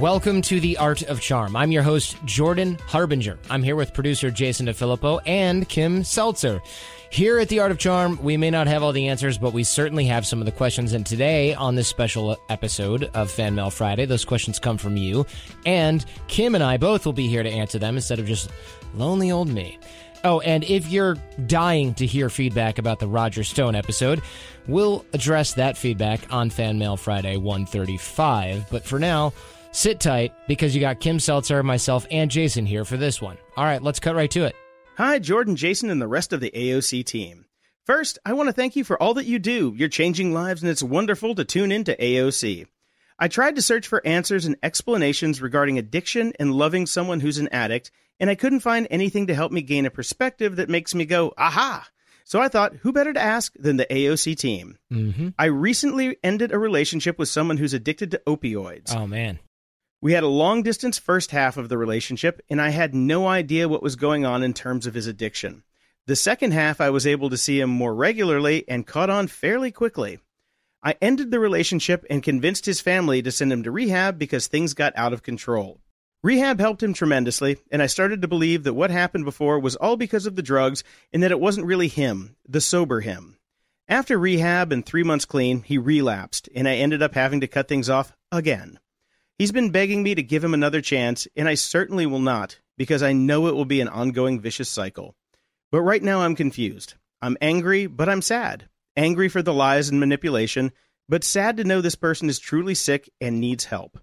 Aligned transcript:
Welcome 0.00 0.42
to 0.42 0.58
the 0.58 0.76
Art 0.76 1.02
of 1.02 1.20
Charm. 1.20 1.54
I'm 1.54 1.70
your 1.70 1.84
host, 1.84 2.16
Jordan 2.24 2.78
Harbinger. 2.88 3.38
I'm 3.48 3.62
here 3.62 3.76
with 3.76 3.94
producer 3.94 4.28
Jason 4.28 4.66
DeFilippo 4.66 5.20
and 5.24 5.68
Kim 5.68 6.02
Seltzer. 6.02 6.60
Here 7.10 7.38
at 7.38 7.48
the 7.48 7.60
Art 7.60 7.70
of 7.70 7.78
Charm, 7.78 8.20
we 8.20 8.36
may 8.36 8.50
not 8.50 8.66
have 8.66 8.82
all 8.82 8.90
the 8.90 9.06
answers, 9.06 9.38
but 9.38 9.52
we 9.52 9.62
certainly 9.62 10.04
have 10.06 10.26
some 10.26 10.40
of 10.40 10.46
the 10.46 10.52
questions. 10.52 10.94
And 10.94 11.06
today, 11.06 11.54
on 11.54 11.76
this 11.76 11.86
special 11.86 12.36
episode 12.48 13.04
of 13.14 13.30
Fan 13.30 13.54
Mail 13.54 13.70
Friday, 13.70 14.04
those 14.04 14.24
questions 14.24 14.58
come 14.58 14.78
from 14.78 14.96
you. 14.96 15.26
And 15.64 16.04
Kim 16.26 16.56
and 16.56 16.64
I 16.64 16.76
both 16.76 17.06
will 17.06 17.12
be 17.12 17.28
here 17.28 17.44
to 17.44 17.50
answer 17.50 17.78
them 17.78 17.94
instead 17.94 18.18
of 18.18 18.26
just 18.26 18.50
lonely 18.94 19.30
old 19.30 19.48
me. 19.48 19.78
Oh, 20.24 20.40
and 20.40 20.64
if 20.64 20.88
you're 20.88 21.16
dying 21.46 21.94
to 21.94 22.06
hear 22.06 22.30
feedback 22.30 22.78
about 22.78 22.98
the 22.98 23.06
Roger 23.06 23.44
Stone 23.44 23.76
episode, 23.76 24.22
we'll 24.66 25.04
address 25.12 25.54
that 25.54 25.76
feedback 25.76 26.20
on 26.32 26.50
Fan 26.50 26.78
Mail 26.78 26.96
Friday 26.96 27.36
135. 27.36 28.68
But 28.70 28.84
for 28.84 28.98
now, 28.98 29.32
Sit 29.74 29.98
tight 29.98 30.32
because 30.46 30.72
you 30.72 30.80
got 30.80 31.00
Kim 31.00 31.18
Seltzer, 31.18 31.60
myself, 31.64 32.06
and 32.08 32.30
Jason 32.30 32.64
here 32.64 32.84
for 32.84 32.96
this 32.96 33.20
one. 33.20 33.36
All 33.56 33.64
right, 33.64 33.82
let's 33.82 33.98
cut 33.98 34.14
right 34.14 34.30
to 34.30 34.44
it. 34.44 34.54
Hi, 34.98 35.18
Jordan, 35.18 35.56
Jason, 35.56 35.90
and 35.90 36.00
the 36.00 36.06
rest 36.06 36.32
of 36.32 36.38
the 36.38 36.52
AOC 36.54 37.04
team. 37.04 37.44
First, 37.84 38.20
I 38.24 38.34
want 38.34 38.46
to 38.46 38.52
thank 38.52 38.76
you 38.76 38.84
for 38.84 39.02
all 39.02 39.14
that 39.14 39.26
you 39.26 39.40
do. 39.40 39.74
You're 39.76 39.88
changing 39.88 40.32
lives, 40.32 40.62
and 40.62 40.70
it's 40.70 40.80
wonderful 40.80 41.34
to 41.34 41.44
tune 41.44 41.72
into 41.72 41.96
AOC. 41.96 42.68
I 43.18 43.26
tried 43.26 43.56
to 43.56 43.62
search 43.62 43.88
for 43.88 44.00
answers 44.06 44.46
and 44.46 44.54
explanations 44.62 45.42
regarding 45.42 45.76
addiction 45.76 46.32
and 46.38 46.54
loving 46.54 46.86
someone 46.86 47.18
who's 47.18 47.38
an 47.38 47.48
addict, 47.48 47.90
and 48.20 48.30
I 48.30 48.36
couldn't 48.36 48.60
find 48.60 48.86
anything 48.92 49.26
to 49.26 49.34
help 49.34 49.50
me 49.50 49.60
gain 49.60 49.86
a 49.86 49.90
perspective 49.90 50.54
that 50.54 50.70
makes 50.70 50.94
me 50.94 51.04
go, 51.04 51.34
aha! 51.36 51.88
So 52.22 52.40
I 52.40 52.46
thought, 52.46 52.76
who 52.76 52.92
better 52.92 53.12
to 53.12 53.20
ask 53.20 53.52
than 53.58 53.76
the 53.76 53.86
AOC 53.86 54.36
team? 54.36 54.78
Mm-hmm. 54.92 55.30
I 55.36 55.46
recently 55.46 56.16
ended 56.22 56.52
a 56.52 56.58
relationship 56.60 57.18
with 57.18 57.28
someone 57.28 57.56
who's 57.56 57.74
addicted 57.74 58.12
to 58.12 58.22
opioids. 58.24 58.94
Oh, 58.94 59.08
man. 59.08 59.40
We 60.04 60.12
had 60.12 60.22
a 60.22 60.28
long 60.28 60.62
distance 60.62 60.98
first 60.98 61.30
half 61.30 61.56
of 61.56 61.70
the 61.70 61.78
relationship, 61.78 62.42
and 62.50 62.60
I 62.60 62.68
had 62.68 62.94
no 62.94 63.26
idea 63.26 63.70
what 63.70 63.82
was 63.82 63.96
going 63.96 64.26
on 64.26 64.42
in 64.42 64.52
terms 64.52 64.86
of 64.86 64.92
his 64.92 65.06
addiction. 65.06 65.62
The 66.06 66.14
second 66.14 66.52
half, 66.52 66.78
I 66.78 66.90
was 66.90 67.06
able 67.06 67.30
to 67.30 67.38
see 67.38 67.58
him 67.58 67.70
more 67.70 67.94
regularly 67.94 68.68
and 68.68 68.86
caught 68.86 69.08
on 69.08 69.28
fairly 69.28 69.70
quickly. 69.72 70.18
I 70.82 70.96
ended 71.00 71.30
the 71.30 71.40
relationship 71.40 72.04
and 72.10 72.22
convinced 72.22 72.66
his 72.66 72.82
family 72.82 73.22
to 73.22 73.32
send 73.32 73.50
him 73.50 73.62
to 73.62 73.70
rehab 73.70 74.18
because 74.18 74.46
things 74.46 74.74
got 74.74 74.92
out 74.94 75.14
of 75.14 75.22
control. 75.22 75.80
Rehab 76.22 76.60
helped 76.60 76.82
him 76.82 76.92
tremendously, 76.92 77.56
and 77.70 77.80
I 77.80 77.86
started 77.86 78.20
to 78.20 78.28
believe 78.28 78.64
that 78.64 78.74
what 78.74 78.90
happened 78.90 79.24
before 79.24 79.58
was 79.58 79.74
all 79.74 79.96
because 79.96 80.26
of 80.26 80.36
the 80.36 80.42
drugs 80.42 80.84
and 81.14 81.22
that 81.22 81.32
it 81.32 81.40
wasn't 81.40 81.66
really 81.66 81.88
him, 81.88 82.36
the 82.46 82.60
sober 82.60 83.00
him. 83.00 83.38
After 83.88 84.18
rehab 84.18 84.70
and 84.70 84.84
three 84.84 85.02
months 85.02 85.24
clean, 85.24 85.62
he 85.62 85.78
relapsed, 85.78 86.50
and 86.54 86.68
I 86.68 86.74
ended 86.74 87.02
up 87.02 87.14
having 87.14 87.40
to 87.40 87.48
cut 87.48 87.68
things 87.68 87.88
off 87.88 88.12
again. 88.30 88.78
He's 89.38 89.52
been 89.52 89.70
begging 89.70 90.04
me 90.04 90.14
to 90.14 90.22
give 90.22 90.44
him 90.44 90.54
another 90.54 90.80
chance, 90.80 91.26
and 91.34 91.48
I 91.48 91.54
certainly 91.54 92.06
will 92.06 92.20
not, 92.20 92.60
because 92.76 93.02
I 93.02 93.12
know 93.12 93.48
it 93.48 93.54
will 93.56 93.64
be 93.64 93.80
an 93.80 93.88
ongoing 93.88 94.40
vicious 94.40 94.68
cycle. 94.68 95.16
But 95.72 95.82
right 95.82 96.02
now 96.02 96.20
I'm 96.20 96.36
confused. 96.36 96.94
I'm 97.20 97.36
angry, 97.40 97.86
but 97.86 98.08
I'm 98.08 98.22
sad. 98.22 98.68
Angry 98.96 99.28
for 99.28 99.42
the 99.42 99.52
lies 99.52 99.88
and 99.88 99.98
manipulation, 99.98 100.70
but 101.08 101.24
sad 101.24 101.56
to 101.56 101.64
know 101.64 101.80
this 101.80 101.96
person 101.96 102.28
is 102.28 102.38
truly 102.38 102.76
sick 102.76 103.10
and 103.20 103.40
needs 103.40 103.64
help. 103.64 103.98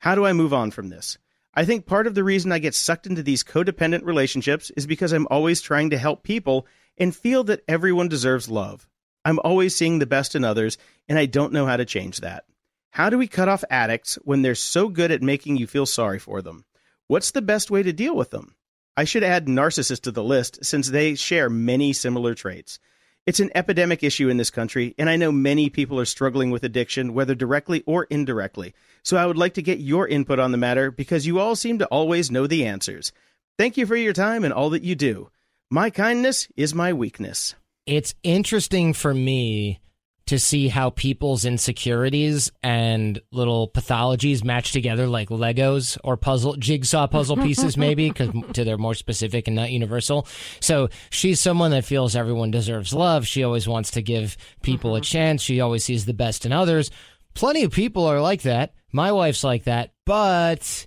How 0.00 0.16
do 0.16 0.26
I 0.26 0.32
move 0.32 0.52
on 0.52 0.72
from 0.72 0.88
this? 0.88 1.16
I 1.54 1.64
think 1.64 1.86
part 1.86 2.08
of 2.08 2.16
the 2.16 2.24
reason 2.24 2.50
I 2.50 2.58
get 2.58 2.74
sucked 2.74 3.06
into 3.06 3.22
these 3.22 3.44
codependent 3.44 4.04
relationships 4.04 4.70
is 4.70 4.86
because 4.86 5.12
I'm 5.12 5.28
always 5.30 5.60
trying 5.60 5.90
to 5.90 5.98
help 5.98 6.24
people 6.24 6.66
and 6.98 7.14
feel 7.14 7.44
that 7.44 7.62
everyone 7.68 8.08
deserves 8.08 8.48
love. 8.48 8.88
I'm 9.24 9.38
always 9.44 9.76
seeing 9.76 10.00
the 10.00 10.06
best 10.06 10.34
in 10.34 10.42
others, 10.42 10.76
and 11.08 11.18
I 11.18 11.26
don't 11.26 11.52
know 11.52 11.66
how 11.66 11.76
to 11.76 11.84
change 11.84 12.20
that. 12.20 12.46
How 12.92 13.08
do 13.08 13.16
we 13.16 13.26
cut 13.26 13.48
off 13.48 13.64
addicts 13.70 14.16
when 14.16 14.42
they're 14.42 14.54
so 14.54 14.90
good 14.90 15.10
at 15.10 15.22
making 15.22 15.56
you 15.56 15.66
feel 15.66 15.86
sorry 15.86 16.18
for 16.18 16.42
them? 16.42 16.66
What's 17.06 17.30
the 17.30 17.40
best 17.40 17.70
way 17.70 17.82
to 17.82 17.90
deal 17.90 18.14
with 18.14 18.28
them? 18.28 18.54
I 18.98 19.04
should 19.04 19.24
add 19.24 19.46
narcissists 19.46 20.02
to 20.02 20.10
the 20.10 20.22
list 20.22 20.62
since 20.62 20.90
they 20.90 21.14
share 21.14 21.48
many 21.48 21.94
similar 21.94 22.34
traits. 22.34 22.78
It's 23.24 23.40
an 23.40 23.50
epidemic 23.54 24.02
issue 24.02 24.28
in 24.28 24.36
this 24.36 24.50
country, 24.50 24.94
and 24.98 25.08
I 25.08 25.16
know 25.16 25.32
many 25.32 25.70
people 25.70 25.98
are 25.98 26.04
struggling 26.04 26.50
with 26.50 26.64
addiction, 26.64 27.14
whether 27.14 27.34
directly 27.34 27.82
or 27.86 28.04
indirectly. 28.10 28.74
So 29.02 29.16
I 29.16 29.24
would 29.24 29.38
like 29.38 29.54
to 29.54 29.62
get 29.62 29.80
your 29.80 30.06
input 30.06 30.38
on 30.38 30.52
the 30.52 30.58
matter 30.58 30.90
because 30.90 31.26
you 31.26 31.38
all 31.40 31.56
seem 31.56 31.78
to 31.78 31.86
always 31.86 32.30
know 32.30 32.46
the 32.46 32.66
answers. 32.66 33.10
Thank 33.56 33.78
you 33.78 33.86
for 33.86 33.96
your 33.96 34.12
time 34.12 34.44
and 34.44 34.52
all 34.52 34.68
that 34.68 34.82
you 34.82 34.96
do. 34.96 35.30
My 35.70 35.88
kindness 35.88 36.46
is 36.56 36.74
my 36.74 36.92
weakness. 36.92 37.54
It's 37.86 38.14
interesting 38.22 38.92
for 38.92 39.14
me 39.14 39.80
to 40.26 40.38
see 40.38 40.68
how 40.68 40.90
people's 40.90 41.44
insecurities 41.44 42.50
and 42.62 43.20
little 43.32 43.68
pathologies 43.68 44.44
match 44.44 44.72
together 44.72 45.06
like 45.06 45.28
Legos 45.28 45.98
or 46.04 46.16
puzzle 46.16 46.56
jigsaw 46.56 47.06
puzzle 47.06 47.36
pieces 47.36 47.76
maybe 47.76 48.08
because 48.08 48.30
to 48.52 48.64
they're 48.64 48.78
more 48.78 48.94
specific 48.94 49.46
and 49.46 49.56
not 49.56 49.70
universal. 49.70 50.26
So 50.60 50.88
she's 51.10 51.40
someone 51.40 51.72
that 51.72 51.84
feels 51.84 52.14
everyone 52.14 52.50
deserves 52.50 52.94
love. 52.94 53.26
She 53.26 53.42
always 53.42 53.66
wants 53.66 53.92
to 53.92 54.02
give 54.02 54.36
people 54.62 54.92
mm-hmm. 54.92 54.98
a 54.98 55.04
chance. 55.04 55.42
She 55.42 55.60
always 55.60 55.84
sees 55.84 56.06
the 56.06 56.14
best 56.14 56.46
in 56.46 56.52
others. 56.52 56.90
Plenty 57.34 57.64
of 57.64 57.72
people 57.72 58.04
are 58.04 58.20
like 58.20 58.42
that. 58.42 58.74
My 58.92 59.12
wife's 59.12 59.42
like 59.42 59.64
that, 59.64 59.92
but 60.04 60.86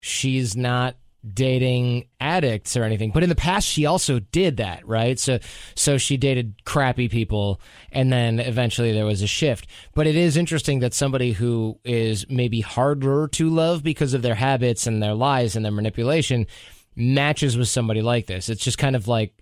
she's 0.00 0.56
not 0.56 0.96
dating 1.32 2.08
addicts 2.20 2.76
or 2.76 2.84
anything. 2.84 3.10
But 3.10 3.22
in 3.22 3.28
the 3.28 3.34
past 3.34 3.66
she 3.66 3.86
also 3.86 4.18
did 4.20 4.58
that 4.58 4.86
right? 4.86 5.18
So 5.18 5.38
so 5.74 5.98
she 5.98 6.16
dated 6.16 6.64
crappy 6.64 7.08
people 7.08 7.60
and 7.90 8.12
then 8.12 8.40
eventually 8.40 8.92
there 8.92 9.06
was 9.06 9.22
a 9.22 9.26
shift. 9.26 9.66
But 9.94 10.06
it 10.06 10.16
is 10.16 10.36
interesting 10.36 10.80
that 10.80 10.94
somebody 10.94 11.32
who 11.32 11.78
is 11.84 12.28
maybe 12.28 12.60
harder 12.60 13.28
to 13.28 13.50
love 13.50 13.82
because 13.82 14.14
of 14.14 14.22
their 14.22 14.34
habits 14.34 14.86
and 14.86 15.02
their 15.02 15.14
lies 15.14 15.56
and 15.56 15.64
their 15.64 15.72
manipulation 15.72 16.46
matches 16.94 17.56
with 17.56 17.68
somebody 17.68 18.02
like 18.02 18.26
this. 18.26 18.48
It's 18.48 18.64
just 18.64 18.78
kind 18.78 18.96
of 18.96 19.08
like 19.08 19.34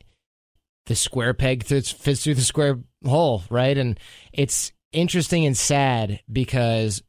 the 0.87 0.95
square 0.95 1.34
peg 1.34 1.65
fits, 1.65 1.92
through 1.92 2.34
the 2.34 2.42
square 2.42 2.81
hole 3.04 3.42
right? 3.51 3.77
And 3.77 3.98
it's 4.33 4.72
interesting 4.92 5.45
and 5.45 5.57
sad 5.57 6.21
because 6.31 7.03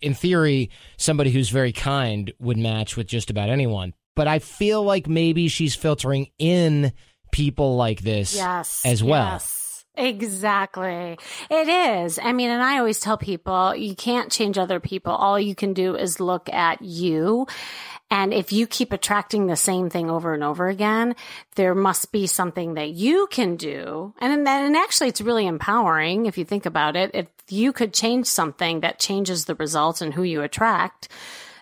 in 0.00 0.14
theory, 0.14 0.70
somebody 0.96 1.30
who's 1.30 1.48
very 1.50 1.72
kind 1.72 2.32
would 2.38 2.58
match 2.58 2.96
with 2.96 3.06
just 3.06 3.30
about 3.30 3.48
anyone. 3.48 3.94
But 4.16 4.28
I 4.28 4.38
feel 4.38 4.82
like 4.82 5.08
maybe 5.08 5.48
she's 5.48 5.74
filtering 5.74 6.28
in 6.38 6.92
people 7.32 7.76
like 7.76 8.00
this 8.00 8.34
yes, 8.34 8.82
as 8.84 9.02
well. 9.02 9.32
Yes. 9.32 9.84
Exactly. 9.96 11.18
It 11.50 11.68
is. 11.68 12.18
I 12.22 12.32
mean, 12.32 12.48
and 12.48 12.62
I 12.62 12.78
always 12.78 13.00
tell 13.00 13.18
people 13.18 13.74
you 13.74 13.94
can't 13.94 14.30
change 14.32 14.56
other 14.56 14.80
people. 14.80 15.12
All 15.12 15.38
you 15.38 15.54
can 15.54 15.74
do 15.74 15.96
is 15.96 16.20
look 16.20 16.48
at 16.48 16.80
you. 16.80 17.46
And 18.10 18.32
if 18.32 18.52
you 18.52 18.66
keep 18.66 18.92
attracting 18.92 19.46
the 19.46 19.56
same 19.56 19.90
thing 19.90 20.10
over 20.10 20.32
and 20.34 20.42
over 20.42 20.68
again, 20.68 21.14
there 21.54 21.74
must 21.74 22.10
be 22.12 22.26
something 22.26 22.74
that 22.74 22.90
you 22.90 23.28
can 23.30 23.56
do. 23.56 24.14
And 24.18 24.46
then, 24.46 24.64
and 24.64 24.76
actually 24.76 25.08
it's 25.10 25.20
really 25.20 25.46
empowering 25.46 26.26
if 26.26 26.38
you 26.38 26.44
think 26.44 26.66
about 26.66 26.96
it. 26.96 27.10
If 27.14 27.28
you 27.52 27.72
could 27.72 27.92
change 27.94 28.26
something 28.26 28.80
that 28.80 28.98
changes 28.98 29.44
the 29.44 29.54
results 29.54 30.00
and 30.00 30.14
who 30.14 30.22
you 30.22 30.42
attract, 30.42 31.08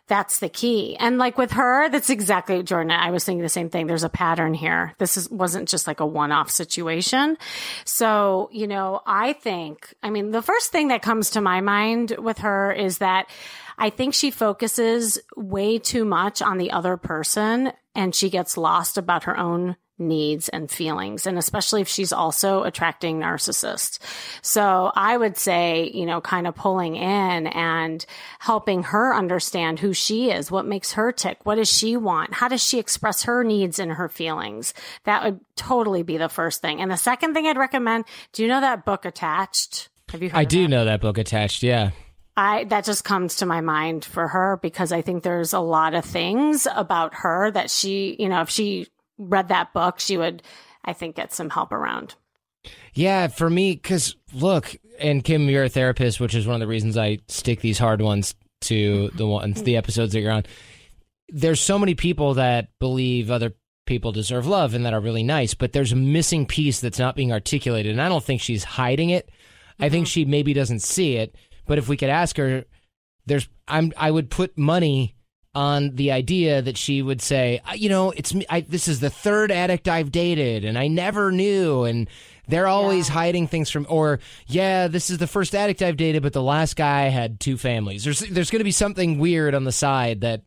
That's 0.08 0.38
the 0.38 0.48
key. 0.48 0.96
And 0.98 1.18
like 1.18 1.36
with 1.36 1.52
her, 1.52 1.90
that's 1.90 2.08
exactly 2.08 2.62
Jordan. 2.62 2.90
I 2.90 3.10
was 3.10 3.24
thinking 3.24 3.42
the 3.42 3.48
same 3.50 3.68
thing. 3.68 3.86
There's 3.86 4.04
a 4.04 4.08
pattern 4.08 4.54
here. 4.54 4.94
This 4.98 5.18
is, 5.18 5.30
wasn't 5.30 5.68
just 5.68 5.86
like 5.86 6.00
a 6.00 6.06
one 6.06 6.32
off 6.32 6.50
situation. 6.50 7.36
So, 7.84 8.48
you 8.50 8.66
know, 8.66 9.02
I 9.06 9.34
think, 9.34 9.94
I 10.02 10.08
mean, 10.08 10.30
the 10.30 10.42
first 10.42 10.72
thing 10.72 10.88
that 10.88 11.02
comes 11.02 11.30
to 11.30 11.42
my 11.42 11.60
mind 11.60 12.14
with 12.18 12.38
her 12.38 12.72
is 12.72 12.98
that 12.98 13.28
I 13.76 13.90
think 13.90 14.14
she 14.14 14.30
focuses 14.30 15.18
way 15.36 15.78
too 15.78 16.06
much 16.06 16.40
on 16.40 16.56
the 16.56 16.70
other 16.70 16.96
person 16.96 17.72
and 17.94 18.14
she 18.14 18.30
gets 18.30 18.56
lost 18.56 18.96
about 18.96 19.24
her 19.24 19.36
own 19.38 19.76
needs 19.98 20.48
and 20.48 20.70
feelings. 20.70 21.26
And 21.26 21.38
especially 21.38 21.80
if 21.80 21.88
she's 21.88 22.12
also 22.12 22.62
attracting 22.62 23.18
narcissists. 23.18 23.98
So 24.42 24.92
I 24.94 25.16
would 25.16 25.36
say, 25.36 25.90
you 25.92 26.06
know, 26.06 26.20
kind 26.20 26.46
of 26.46 26.54
pulling 26.54 26.96
in 26.96 27.46
and 27.48 28.04
helping 28.38 28.84
her 28.84 29.14
understand 29.14 29.80
who 29.80 29.92
she 29.92 30.30
is, 30.30 30.50
what 30.50 30.66
makes 30.66 30.92
her 30.92 31.12
tick, 31.12 31.38
what 31.44 31.56
does 31.56 31.70
she 31.70 31.96
want, 31.96 32.34
how 32.34 32.48
does 32.48 32.62
she 32.62 32.78
express 32.78 33.24
her 33.24 33.44
needs 33.44 33.78
and 33.78 33.92
her 33.92 34.08
feelings. 34.08 34.74
That 35.04 35.24
would 35.24 35.40
totally 35.56 36.02
be 36.02 36.16
the 36.16 36.28
first 36.28 36.62
thing. 36.62 36.80
And 36.80 36.90
the 36.90 36.96
second 36.96 37.34
thing 37.34 37.46
I'd 37.46 37.56
recommend, 37.56 38.04
do 38.32 38.42
you 38.42 38.48
know 38.48 38.60
that 38.60 38.84
book 38.84 39.04
attached? 39.04 39.88
Have 40.10 40.22
you 40.22 40.30
heard 40.30 40.38
I 40.38 40.44
do 40.44 40.62
that? 40.62 40.68
know 40.68 40.84
that 40.84 41.00
book 41.00 41.18
attached, 41.18 41.62
yeah. 41.62 41.90
I 42.36 42.64
that 42.64 42.84
just 42.84 43.02
comes 43.02 43.36
to 43.36 43.46
my 43.46 43.60
mind 43.60 44.04
for 44.04 44.28
her 44.28 44.58
because 44.62 44.92
I 44.92 45.02
think 45.02 45.24
there's 45.24 45.52
a 45.52 45.58
lot 45.58 45.94
of 45.94 46.04
things 46.04 46.68
about 46.72 47.12
her 47.14 47.50
that 47.50 47.68
she, 47.68 48.14
you 48.16 48.28
know, 48.28 48.42
if 48.42 48.48
she 48.48 48.86
read 49.18 49.48
that 49.48 49.72
book, 49.72 50.00
she 50.00 50.16
would, 50.16 50.42
I 50.84 50.92
think, 50.92 51.16
get 51.16 51.32
some 51.32 51.50
help 51.50 51.72
around. 51.72 52.14
Yeah, 52.94 53.28
for 53.28 53.48
me, 53.48 53.72
because 53.72 54.16
look, 54.32 54.76
and 54.98 55.22
Kim, 55.22 55.48
you're 55.48 55.64
a 55.64 55.68
therapist, 55.68 56.20
which 56.20 56.34
is 56.34 56.46
one 56.46 56.54
of 56.54 56.60
the 56.60 56.66
reasons 56.66 56.96
I 56.96 57.18
stick 57.28 57.60
these 57.60 57.78
hard 57.78 58.00
ones 58.00 58.34
to 58.62 59.10
the 59.14 59.26
ones, 59.26 59.62
the 59.64 59.76
episodes 59.76 60.12
that 60.12 60.20
you're 60.20 60.32
on. 60.32 60.44
There's 61.28 61.60
so 61.60 61.78
many 61.78 61.94
people 61.94 62.34
that 62.34 62.68
believe 62.78 63.30
other 63.30 63.54
people 63.86 64.12
deserve 64.12 64.46
love 64.46 64.74
and 64.74 64.84
that 64.84 64.94
are 64.94 65.00
really 65.00 65.22
nice, 65.22 65.54
but 65.54 65.72
there's 65.72 65.92
a 65.92 65.96
missing 65.96 66.46
piece 66.46 66.80
that's 66.80 66.98
not 66.98 67.16
being 67.16 67.32
articulated, 67.32 67.92
and 67.92 68.02
I 68.02 68.08
don't 68.08 68.24
think 68.24 68.40
she's 68.40 68.64
hiding 68.64 69.10
it. 69.10 69.30
I 69.78 69.88
think 69.88 70.06
mm-hmm. 70.06 70.10
she 70.10 70.24
maybe 70.24 70.52
doesn't 70.52 70.80
see 70.80 71.16
it, 71.16 71.34
but 71.66 71.78
if 71.78 71.88
we 71.88 71.96
could 71.96 72.10
ask 72.10 72.36
her, 72.36 72.64
there's, 73.26 73.48
I'm, 73.66 73.92
I 73.96 74.10
would 74.10 74.30
put 74.30 74.58
money 74.58 75.14
on 75.54 75.94
the 75.96 76.12
idea 76.12 76.62
that 76.62 76.76
she 76.76 77.02
would 77.02 77.20
say, 77.20 77.60
"Uh, 77.68 77.74
you 77.74 77.88
know, 77.88 78.10
it's 78.10 78.34
me. 78.34 78.44
I, 78.48 78.60
this 78.60 78.88
is 78.88 79.00
the 79.00 79.10
third 79.10 79.50
addict 79.50 79.88
I've 79.88 80.12
dated, 80.12 80.64
and 80.64 80.78
I 80.78 80.88
never 80.88 81.32
knew, 81.32 81.84
and 81.84 82.08
they're 82.48 82.66
always 82.66 83.08
hiding 83.08 83.46
things 83.46 83.70
from, 83.70 83.86
or 83.88 84.20
yeah, 84.46 84.88
this 84.88 85.10
is 85.10 85.18
the 85.18 85.26
first 85.26 85.54
addict 85.54 85.82
I've 85.82 85.96
dated, 85.96 86.22
but 86.22 86.32
the 86.32 86.42
last 86.42 86.76
guy 86.76 87.08
had 87.08 87.40
two 87.40 87.56
families. 87.56 88.04
There's 88.04 88.20
there's 88.20 88.50
going 88.50 88.60
to 88.60 88.64
be 88.64 88.70
something 88.70 89.18
weird 89.18 89.54
on 89.54 89.64
the 89.64 89.72
side 89.72 90.20
that 90.22 90.42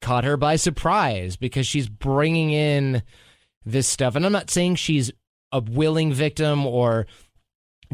caught 0.00 0.24
her 0.24 0.36
by 0.36 0.56
surprise 0.56 1.36
because 1.36 1.66
she's 1.66 1.88
bringing 1.88 2.50
in 2.52 3.02
this 3.64 3.86
stuff, 3.86 4.16
and 4.16 4.26
I'm 4.26 4.32
not 4.32 4.50
saying 4.50 4.76
she's 4.76 5.12
a 5.52 5.60
willing 5.60 6.12
victim 6.12 6.66
or 6.66 7.06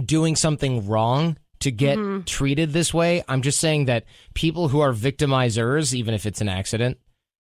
doing 0.03 0.37
something 0.37 0.87
wrong 0.87 1.37
to 1.61 1.71
get 1.71 1.99
mm-hmm. 1.99 2.23
treated 2.25 2.73
this 2.73 2.93
way. 2.95 3.23
I'm 3.29 3.43
just 3.43 3.61
saying 3.61 3.87
that 3.87 4.05
people 4.35 4.69
who 4.69 4.81
are 4.81 4.93
victimizers, 4.93 5.95
even 5.95 6.15
if 6.15 6.27
it's 6.27 6.41
an 6.41 6.49
accident, 6.49 6.99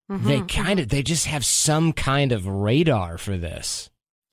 they 0.10 0.38
mm-hmm. 0.38 0.46
kind 0.46 0.80
of 0.80 0.90
they 0.90 1.04
just 1.04 1.26
have 1.26 1.44
some 1.44 1.92
kind 1.94 2.32
of 2.32 2.48
radar 2.48 3.18
for 3.18 3.38
this. 3.38 3.90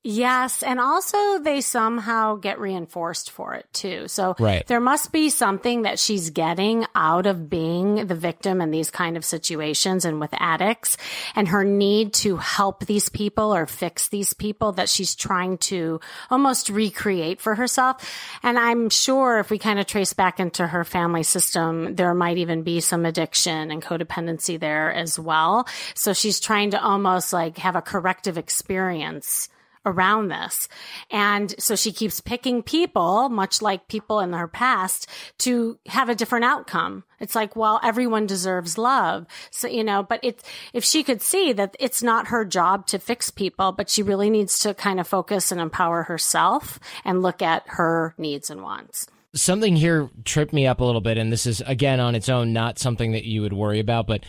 Yes, 0.07 0.61
and 0.61 0.79
also 0.79 1.39
they 1.39 1.61
somehow 1.61 2.35
get 2.35 2.59
reinforced 2.59 3.31
for 3.31 3.55
it 3.55 3.65
too. 3.73 4.07
So 4.07 4.35
Right. 4.37 4.63
there 4.67 4.79
must 4.79 5.11
be 5.11 5.31
something 5.31 5.81
that 5.81 5.97
she's 5.97 6.29
getting 6.29 6.85
out 6.93 7.25
of 7.25 7.49
being 7.49 8.05
the 8.05 8.13
victim 8.13 8.61
in 8.61 8.69
these 8.69 8.91
kind 8.91 9.17
of 9.17 9.25
situations 9.25 10.05
and 10.05 10.19
with 10.19 10.29
addicts 10.33 10.95
and 11.33 11.47
her 11.47 11.63
need 11.63 12.13
to 12.13 12.37
help 12.37 12.85
these 12.85 13.09
people 13.09 13.55
or 13.55 13.65
fix 13.65 14.09
these 14.09 14.33
people 14.33 14.73
that 14.73 14.89
she's 14.89 15.15
trying 15.15 15.57
to 15.57 15.99
almost 16.29 16.69
recreate 16.69 17.41
for 17.41 17.55
herself. 17.55 18.07
And 18.43 18.59
I'm 18.59 18.91
sure 18.91 19.39
if 19.39 19.49
we 19.49 19.57
kind 19.57 19.79
of 19.79 19.87
trace 19.87 20.13
back 20.13 20.39
into 20.39 20.67
her 20.67 20.83
family 20.83 21.23
system, 21.23 21.95
there 21.95 22.13
might 22.13 22.37
even 22.37 22.61
be 22.61 22.79
some 22.79 23.07
addiction 23.07 23.71
and 23.71 23.81
codependency 23.81 24.59
there 24.59 24.93
as 24.93 25.17
well. 25.17 25.67
So 25.95 26.13
she's 26.13 26.39
trying 26.39 26.69
to 26.71 26.79
almost 26.83 27.33
like 27.33 27.57
have 27.57 27.75
a 27.75 27.81
corrective 27.81 28.37
experience 28.37 29.49
around 29.85 30.29
this. 30.29 30.67
And 31.11 31.53
so 31.59 31.75
she 31.75 31.91
keeps 31.91 32.19
picking 32.19 32.63
people, 32.63 33.29
much 33.29 33.61
like 33.61 33.87
people 33.87 34.19
in 34.19 34.33
her 34.33 34.47
past, 34.47 35.07
to 35.39 35.77
have 35.87 36.09
a 36.09 36.15
different 36.15 36.45
outcome. 36.45 37.03
It's 37.19 37.35
like, 37.35 37.55
well, 37.55 37.79
everyone 37.83 38.25
deserves 38.25 38.77
love. 38.77 39.25
So, 39.51 39.67
you 39.67 39.83
know, 39.83 40.03
but 40.03 40.19
it's, 40.23 40.43
if 40.73 40.83
she 40.83 41.03
could 41.03 41.21
see 41.21 41.53
that 41.53 41.75
it's 41.79 42.03
not 42.03 42.27
her 42.27 42.45
job 42.45 42.87
to 42.87 42.99
fix 42.99 43.31
people, 43.31 43.71
but 43.71 43.89
she 43.89 44.03
really 44.03 44.29
needs 44.29 44.59
to 44.59 44.73
kind 44.73 44.99
of 44.99 45.07
focus 45.07 45.51
and 45.51 45.61
empower 45.61 46.03
herself 46.03 46.79
and 47.03 47.21
look 47.21 47.41
at 47.41 47.63
her 47.67 48.13
needs 48.17 48.49
and 48.49 48.61
wants. 48.61 49.07
Something 49.33 49.75
here 49.75 50.09
tripped 50.23 50.53
me 50.53 50.65
up 50.65 50.79
a 50.79 50.85
little 50.85 51.01
bit, 51.01 51.17
and 51.17 51.29
this 51.29 51.45
is 51.45 51.59
again 51.65 51.99
on 51.99 52.15
its 52.15 52.29
own 52.29 52.53
not 52.53 52.79
something 52.79 53.11
that 53.11 53.25
you 53.25 53.41
would 53.41 53.51
worry 53.51 53.79
about, 53.79 54.07
but 54.07 54.23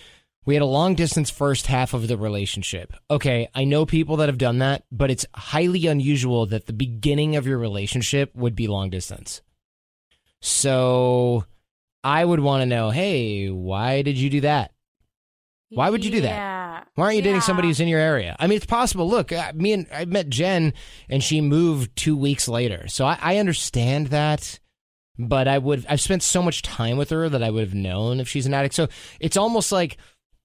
we 0.46 0.54
had 0.54 0.62
a 0.62 0.66
long 0.66 0.94
distance 0.94 1.28
first 1.28 1.66
half 1.66 1.93
of 1.93 2.08
the 2.08 2.16
relationship. 2.16 2.93
Okay, 3.10 3.48
I 3.54 3.64
know 3.64 3.84
people 3.84 4.16
that 4.16 4.28
have 4.28 4.38
done 4.38 4.58
that, 4.58 4.84
but 4.90 5.10
it's 5.10 5.26
highly 5.34 5.87
unusual 5.87 6.46
that 6.46 6.66
the 6.66 6.72
beginning 6.72 7.37
of 7.37 7.46
your 7.46 7.58
relationship 7.58 8.34
would 8.34 8.54
be 8.56 8.69
long 8.69 8.88
distance. 8.88 9.43
So 10.40 11.44
I 12.04 12.25
would 12.25 12.40
want 12.40 12.62
to 12.62 12.66
know, 12.66 12.90
hey, 12.90 13.48
why 13.50 14.02
did 14.02 14.16
you 14.16 14.31
do 14.31 14.40
that? 14.43 14.72
Why 15.70 15.90
would 15.90 16.04
you 16.04 16.10
do 16.12 16.20
that? 16.20 16.28
Yeah. 16.28 16.84
Why 16.94 17.04
aren't 17.06 17.16
you 17.16 17.22
dating 17.22 17.37
Yeah. 17.37 17.40
somebody 17.40 17.69
who's 17.69 17.81
in 17.81 17.88
your 17.88 18.00
area? 18.00 18.37
I 18.38 18.46
mean, 18.46 18.56
it's 18.56 18.66
possible. 18.66 19.08
Look, 19.08 19.32
uh, 19.32 19.52
me 19.54 19.72
and 19.72 19.87
I 19.92 20.04
met 20.04 20.28
Jen, 20.28 20.72
and 21.08 21.22
she 21.25 21.40
moved 21.40 21.96
two 21.96 22.16
weeks 22.16 22.46
later, 22.46 22.87
so 22.87 23.04
I, 23.04 23.19
I 23.20 23.37
understand 23.38 24.08
that. 24.08 24.60
But 25.19 25.49
I 25.49 25.56
would 25.56 25.87
I've 25.88 26.02
spent 26.02 26.22
so 26.22 26.42
much 26.42 26.60
time 26.60 26.99
with 26.99 27.08
her 27.08 27.28
that 27.31 27.42
I 27.42 27.49
would 27.49 27.64
have 27.64 27.75
known 27.75 28.20
if 28.20 28.28
she's 28.28 28.44
an 28.44 28.52
addict. 28.52 28.75
So 28.75 28.88
it's 29.19 29.38
almost 29.38 29.72
like, 29.72 29.96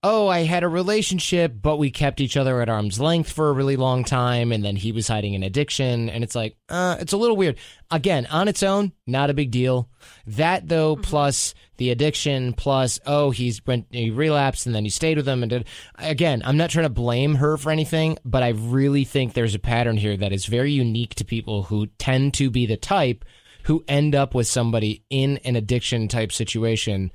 oh, 0.03 0.27
I 0.27 0.39
had 0.39 0.63
a 0.63 0.67
relationship, 0.67 1.53
but 1.61 1.77
we 1.77 1.91
kept 1.91 2.21
each 2.21 2.35
other 2.35 2.61
at 2.61 2.69
arm's 2.69 2.99
length 2.99 3.31
for 3.31 3.49
a 3.49 3.53
really 3.53 3.75
long 3.75 4.03
time, 4.03 4.51
and 4.51 4.63
then 4.63 4.75
he 4.75 4.91
was 4.91 5.07
hiding 5.07 5.35
an 5.35 5.43
addiction, 5.43 6.09
and 6.09 6.23
it's 6.23 6.33
like, 6.33 6.57
uh, 6.69 6.97
it's 6.99 7.13
a 7.13 7.17
little 7.17 7.35
weird. 7.35 7.57
Again, 7.91 8.25
on 8.27 8.47
its 8.47 8.63
own, 8.63 8.93
not 9.05 9.29
a 9.29 9.35
big 9.35 9.51
deal. 9.51 9.89
That 10.25 10.67
though, 10.67 10.95
plus 10.95 11.53
the 11.77 11.91
addiction, 11.91 12.53
plus 12.53 12.99
oh, 13.05 13.29
he's 13.29 13.63
went 13.65 13.87
he 13.91 14.09
relapsed, 14.09 14.65
and 14.65 14.73
then 14.73 14.83
he 14.83 14.89
stayed 14.89 15.17
with 15.17 15.27
him, 15.27 15.43
and 15.43 15.49
did 15.49 15.67
again. 15.95 16.41
I'm 16.45 16.57
not 16.57 16.71
trying 16.71 16.85
to 16.85 16.89
blame 16.89 17.35
her 17.35 17.57
for 17.57 17.71
anything, 17.71 18.17
but 18.25 18.43
I 18.43 18.49
really 18.49 19.03
think 19.03 19.33
there's 19.33 19.55
a 19.55 19.59
pattern 19.59 19.97
here 19.97 20.17
that 20.17 20.31
is 20.31 20.45
very 20.45 20.71
unique 20.71 21.15
to 21.15 21.25
people 21.25 21.63
who 21.63 21.87
tend 21.97 22.33
to 22.35 22.49
be 22.49 22.65
the 22.65 22.77
type 22.77 23.23
who 23.63 23.83
end 23.87 24.15
up 24.15 24.33
with 24.33 24.47
somebody 24.47 25.03
in 25.09 25.37
an 25.39 25.55
addiction 25.55 26.07
type 26.07 26.31
situation 26.31 27.11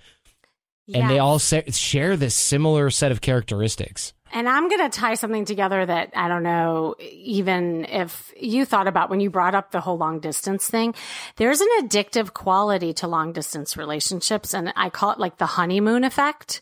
and 0.93 1.11
they 1.11 1.19
all 1.19 1.39
share 1.39 2.17
this 2.17 2.35
similar 2.35 2.91
set 2.91 3.13
of 3.13 3.21
characteristics. 3.21 4.13
And 4.33 4.49
I'm 4.49 4.69
going 4.69 4.91
to 4.91 4.99
tie 4.99 5.15
something 5.15 5.45
together 5.45 5.87
that 5.87 6.13
I 6.17 6.29
don't 6.29 6.43
know, 6.43 6.97
even 7.01 7.85
if 7.85 8.33
you 8.39 8.65
thought 8.65 8.89
about 8.89 9.09
when 9.09 9.21
you 9.21 9.31
brought 9.31 9.55
up 9.55 9.71
the 9.71 9.81
whole 9.81 9.97
long 9.97 10.19
distance 10.19 10.69
thing. 10.69 10.95
There's 11.37 11.61
an 11.61 11.69
addictive 11.81 12.35
quality 12.35 12.93
to 12.95 13.07
long 13.07 13.33
distance 13.33 13.77
relationships. 13.77 14.53
And 14.53 14.73
I 14.75 14.91
call 14.91 15.13
it 15.13 15.19
like 15.21 15.39
the 15.39 15.47
honeymoon 15.47 16.03
effect. 16.05 16.61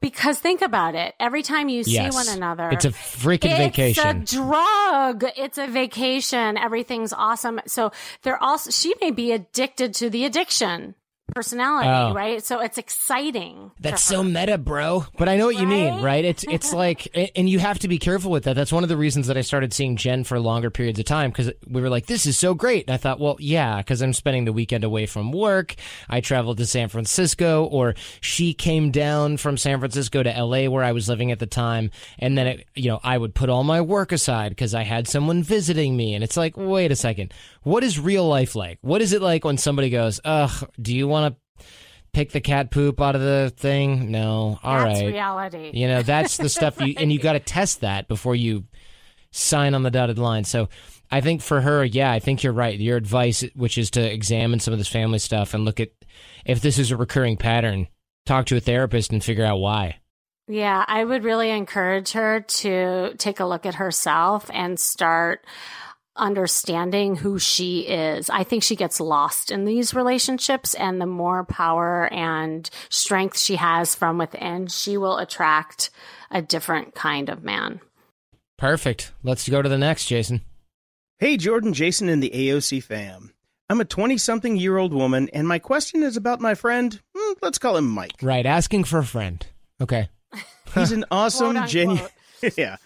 Because 0.00 0.38
think 0.38 0.60
about 0.60 0.94
it. 0.94 1.14
Every 1.20 1.42
time 1.42 1.68
you 1.68 1.84
see 1.84 1.92
Yes. 1.92 2.14
one 2.14 2.28
another, 2.28 2.70
It's 2.70 2.84
a 2.84 2.90
freaking 2.90 3.56
vacation. 3.56 4.22
It's 4.22 4.32
a 4.32 4.36
drug. 4.36 5.24
It's 5.36 5.58
a 5.58 5.66
vacation. 5.66 6.56
Everything's 6.58 7.12
awesome. 7.12 7.60
So 7.66 7.92
they're 8.22 8.42
also, 8.42 8.70
she 8.70 8.94
may 9.00 9.10
be 9.12 9.32
addicted 9.32 9.94
to 9.94 10.10
the 10.10 10.24
addiction 10.24 10.94
personality, 11.34 11.88
Oh. 11.88 12.12
right? 12.14 12.44
So 12.44 12.60
it's 12.60 12.78
exciting. 12.78 13.70
That's 13.80 14.02
so 14.02 14.22
meta, 14.22 14.58
bro. 14.58 15.06
But 15.16 15.28
I 15.28 15.36
know 15.36 15.46
what 15.46 15.56
you 15.56 15.66
mean, 15.66 15.94
Right? 15.94 16.02
right? 16.02 16.24
It's 16.24 16.44
it's 16.48 16.72
like, 16.74 17.08
and 17.34 17.48
you 17.48 17.58
have 17.58 17.78
to 17.80 17.88
be 17.88 17.98
careful 17.98 18.30
with 18.30 18.44
that. 18.44 18.54
That's 18.54 18.72
one 18.72 18.82
of 18.82 18.88
the 18.88 18.96
reasons 18.96 19.26
that 19.28 19.36
I 19.36 19.40
started 19.40 19.72
seeing 19.72 19.96
Jen 19.96 20.24
for 20.24 20.38
longer 20.38 20.70
periods 20.70 20.98
of 20.98 21.06
time 21.06 21.30
because 21.30 21.50
we 21.68 21.80
were 21.80 21.88
like, 21.88 22.06
this 22.06 22.26
is 22.26 22.38
so 22.38 22.54
great. 22.54 22.86
And 22.86 22.94
I 22.94 22.98
thought, 22.98 23.20
well, 23.20 23.36
yeah, 23.40 23.78
because 23.78 24.02
I'm 24.02 24.12
spending 24.12 24.44
the 24.44 24.52
weekend 24.52 24.84
away 24.84 25.06
from 25.06 25.32
work. 25.32 25.74
I 26.08 26.20
traveled 26.20 26.58
to 26.58 26.66
San 26.66 26.88
Francisco, 26.88 27.64
or 27.64 27.94
she 28.20 28.52
came 28.54 28.90
down 28.90 29.36
from 29.38 29.56
San 29.56 29.78
Francisco 29.78 30.22
to 30.22 30.34
L.A. 30.36 30.68
where 30.68 30.84
I 30.84 30.92
was 30.92 31.08
living 31.08 31.32
at 31.32 31.38
the 31.38 31.46
time, 31.46 31.90
and 32.18 32.36
then 32.36 32.46
it, 32.46 32.66
you 32.74 32.88
know 32.90 33.00
I 33.02 33.16
would 33.16 33.34
put 33.34 33.48
all 33.48 33.64
my 33.64 33.80
work 33.80 34.12
aside 34.12 34.50
because 34.50 34.74
I 34.74 34.82
had 34.82 35.08
someone 35.08 35.42
visiting 35.42 35.96
me, 35.96 36.14
and 36.14 36.22
it's 36.22 36.36
like, 36.36 36.56
wait 36.56 36.92
a 36.92 36.96
second, 36.96 37.32
what 37.64 37.82
is 37.82 37.98
real 37.98 38.26
life 38.26 38.54
like? 38.54 38.78
What 38.82 39.02
is 39.02 39.12
it 39.12 39.20
like 39.20 39.44
when 39.44 39.58
somebody 39.58 39.90
goes, 39.90 40.20
ugh, 40.24 40.70
do 40.80 40.94
you 40.94 41.08
want 41.08 41.34
to? 41.34 41.64
Pick 42.12 42.30
the 42.30 42.40
cat 42.40 42.70
poop 42.70 43.00
out 43.00 43.16
of 43.16 43.22
the 43.22 43.52
thing? 43.56 44.12
No. 44.12 44.60
All 44.62 44.76
right. 44.76 44.94
That's 44.94 45.02
reality. 45.02 45.72
You 45.74 45.88
know, 45.88 46.02
that's 46.02 46.36
the 46.36 46.48
stuff 46.48 46.80
you 46.80 46.94
and 46.96 47.12
you 47.12 47.18
got 47.18 47.32
to 47.32 47.40
test 47.40 47.80
that 47.80 48.06
before 48.06 48.36
you 48.36 48.66
sign 49.32 49.74
on 49.74 49.82
the 49.82 49.90
dotted 49.90 50.16
line. 50.16 50.44
So, 50.44 50.68
I 51.10 51.20
think 51.20 51.42
for 51.42 51.60
her, 51.60 51.84
yeah, 51.84 52.12
I 52.12 52.20
think 52.20 52.44
you're 52.44 52.52
right. 52.52 52.78
Your 52.78 52.96
advice, 52.96 53.44
which 53.56 53.78
is 53.78 53.90
to 53.92 54.00
examine 54.00 54.60
some 54.60 54.72
of 54.72 54.78
this 54.78 54.86
family 54.86 55.18
stuff 55.18 55.54
and 55.54 55.64
look 55.64 55.80
at 55.80 55.90
if 56.44 56.60
this 56.60 56.78
is 56.78 56.92
a 56.92 56.96
recurring 56.96 57.36
pattern, 57.36 57.88
talk 58.26 58.46
to 58.46 58.56
a 58.56 58.60
therapist 58.60 59.12
and 59.12 59.22
figure 59.22 59.44
out 59.44 59.58
why. 59.58 59.98
Yeah, 60.46 60.84
I 60.86 61.04
would 61.04 61.24
really 61.24 61.50
encourage 61.50 62.12
her 62.12 62.40
to 62.40 63.14
take 63.16 63.40
a 63.40 63.46
look 63.46 63.64
at 63.64 63.76
herself 63.76 64.50
and 64.52 64.78
start 64.78 65.44
understanding 66.16 67.16
who 67.16 67.38
she 67.38 67.80
is. 67.80 68.30
I 68.30 68.44
think 68.44 68.62
she 68.62 68.76
gets 68.76 69.00
lost 69.00 69.50
in 69.50 69.64
these 69.64 69.94
relationships 69.94 70.74
and 70.74 71.00
the 71.00 71.06
more 71.06 71.44
power 71.44 72.12
and 72.12 72.68
strength 72.88 73.38
she 73.38 73.56
has 73.56 73.94
from 73.94 74.18
within, 74.18 74.68
she 74.68 74.96
will 74.96 75.18
attract 75.18 75.90
a 76.30 76.42
different 76.42 76.94
kind 76.94 77.28
of 77.28 77.42
man. 77.42 77.80
Perfect. 78.56 79.12
Let's 79.22 79.48
go 79.48 79.62
to 79.62 79.68
the 79.68 79.78
next, 79.78 80.06
Jason. 80.06 80.42
Hey, 81.18 81.36
Jordan, 81.36 81.72
Jason, 81.72 82.08
and 82.08 82.22
the 82.22 82.30
AOC 82.30 82.82
fam. 82.82 83.32
I'm 83.70 83.80
a 83.80 83.84
20 83.84 84.18
something 84.18 84.56
year 84.56 84.76
old 84.76 84.92
woman, 84.92 85.28
and 85.32 85.48
my 85.48 85.58
question 85.58 86.02
is 86.02 86.16
about 86.16 86.40
my 86.40 86.54
friend. 86.54 87.00
Hmm, 87.16 87.32
let's 87.40 87.58
call 87.58 87.76
him 87.76 87.88
Mike. 87.88 88.12
Right, 88.20 88.44
asking 88.44 88.84
for 88.84 88.98
a 88.98 89.04
friend. 89.04 89.44
Okay. 89.80 90.08
He's 90.74 90.92
an 90.92 91.04
awesome, 91.10 91.66
genuine. 91.66 92.08
yeah. 92.56 92.76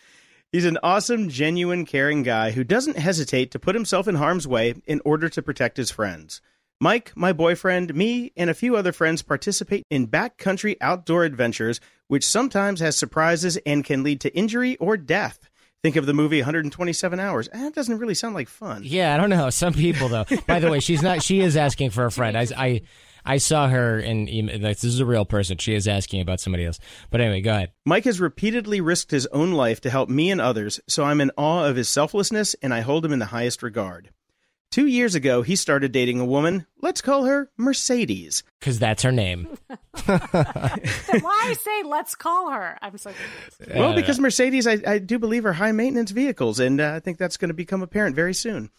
He's 0.50 0.64
an 0.64 0.78
awesome, 0.82 1.28
genuine, 1.28 1.84
caring 1.84 2.22
guy 2.22 2.52
who 2.52 2.64
doesn't 2.64 2.96
hesitate 2.96 3.50
to 3.50 3.58
put 3.58 3.74
himself 3.74 4.08
in 4.08 4.14
harm's 4.14 4.48
way 4.48 4.74
in 4.86 5.02
order 5.04 5.28
to 5.28 5.42
protect 5.42 5.76
his 5.76 5.90
friends. 5.90 6.40
Mike, 6.80 7.12
my 7.14 7.34
boyfriend, 7.34 7.94
me, 7.94 8.32
and 8.34 8.48
a 8.48 8.54
few 8.54 8.74
other 8.74 8.92
friends 8.92 9.20
participate 9.20 9.84
in 9.90 10.08
backcountry 10.08 10.76
outdoor 10.80 11.24
adventures, 11.24 11.80
which 12.06 12.26
sometimes 12.26 12.80
has 12.80 12.96
surprises 12.96 13.58
and 13.66 13.84
can 13.84 14.02
lead 14.02 14.22
to 14.22 14.34
injury 14.34 14.76
or 14.78 14.96
death. 14.96 15.50
Think 15.82 15.96
of 15.96 16.06
the 16.06 16.14
movie 16.14 16.38
127 16.38 17.20
Hours. 17.20 17.50
Eh, 17.52 17.64
that 17.64 17.74
doesn't 17.74 17.98
really 17.98 18.14
sound 18.14 18.34
like 18.34 18.48
fun. 18.48 18.82
Yeah, 18.84 19.12
I 19.12 19.18
don't 19.18 19.30
know. 19.30 19.50
Some 19.50 19.74
people, 19.74 20.08
though. 20.08 20.24
By 20.46 20.60
the 20.60 20.70
way, 20.70 20.80
she's 20.80 21.02
not. 21.02 21.22
She 21.22 21.40
is 21.40 21.58
asking 21.58 21.90
for 21.90 22.06
a 22.06 22.10
friend. 22.10 22.38
I, 22.38 22.46
I, 22.56 22.80
I 23.28 23.36
saw 23.36 23.68
her 23.68 24.00
in. 24.00 24.24
This 24.62 24.84
is 24.84 25.00
a 25.00 25.04
real 25.04 25.26
person. 25.26 25.58
She 25.58 25.74
is 25.74 25.86
asking 25.86 26.22
about 26.22 26.40
somebody 26.40 26.64
else. 26.64 26.80
But 27.10 27.20
anyway, 27.20 27.42
go 27.42 27.50
ahead. 27.50 27.72
Mike 27.84 28.04
has 28.04 28.20
repeatedly 28.20 28.80
risked 28.80 29.10
his 29.10 29.26
own 29.26 29.52
life 29.52 29.82
to 29.82 29.90
help 29.90 30.08
me 30.08 30.30
and 30.30 30.40
others, 30.40 30.80
so 30.88 31.04
I'm 31.04 31.20
in 31.20 31.30
awe 31.36 31.66
of 31.66 31.76
his 31.76 31.90
selflessness 31.90 32.56
and 32.62 32.72
I 32.72 32.80
hold 32.80 33.04
him 33.04 33.12
in 33.12 33.18
the 33.18 33.26
highest 33.26 33.62
regard. 33.62 34.10
Two 34.70 34.86
years 34.86 35.14
ago, 35.14 35.42
he 35.42 35.56
started 35.56 35.92
dating 35.92 36.20
a 36.20 36.26
woman. 36.26 36.66
Let's 36.80 37.00
call 37.00 37.24
her 37.24 37.50
Mercedes. 37.56 38.44
Because 38.60 38.78
that's 38.78 39.02
her 39.02 39.12
name. 39.12 39.48
Why 40.06 41.54
say 41.58 41.82
let's 41.84 42.14
call 42.14 42.50
her? 42.50 42.78
I'm 42.80 42.96
so 42.98 43.10
confused. 43.10 43.78
Well, 43.78 43.94
because 43.94 44.18
Mercedes, 44.18 44.66
I, 44.66 44.78
I 44.86 44.98
do 44.98 45.18
believe, 45.18 45.46
are 45.46 45.54
high 45.54 45.72
maintenance 45.72 46.10
vehicles, 46.10 46.60
and 46.60 46.80
uh, 46.80 46.92
I 46.94 47.00
think 47.00 47.16
that's 47.16 47.38
going 47.38 47.48
to 47.48 47.54
become 47.54 47.82
apparent 47.82 48.14
very 48.14 48.34
soon. 48.34 48.70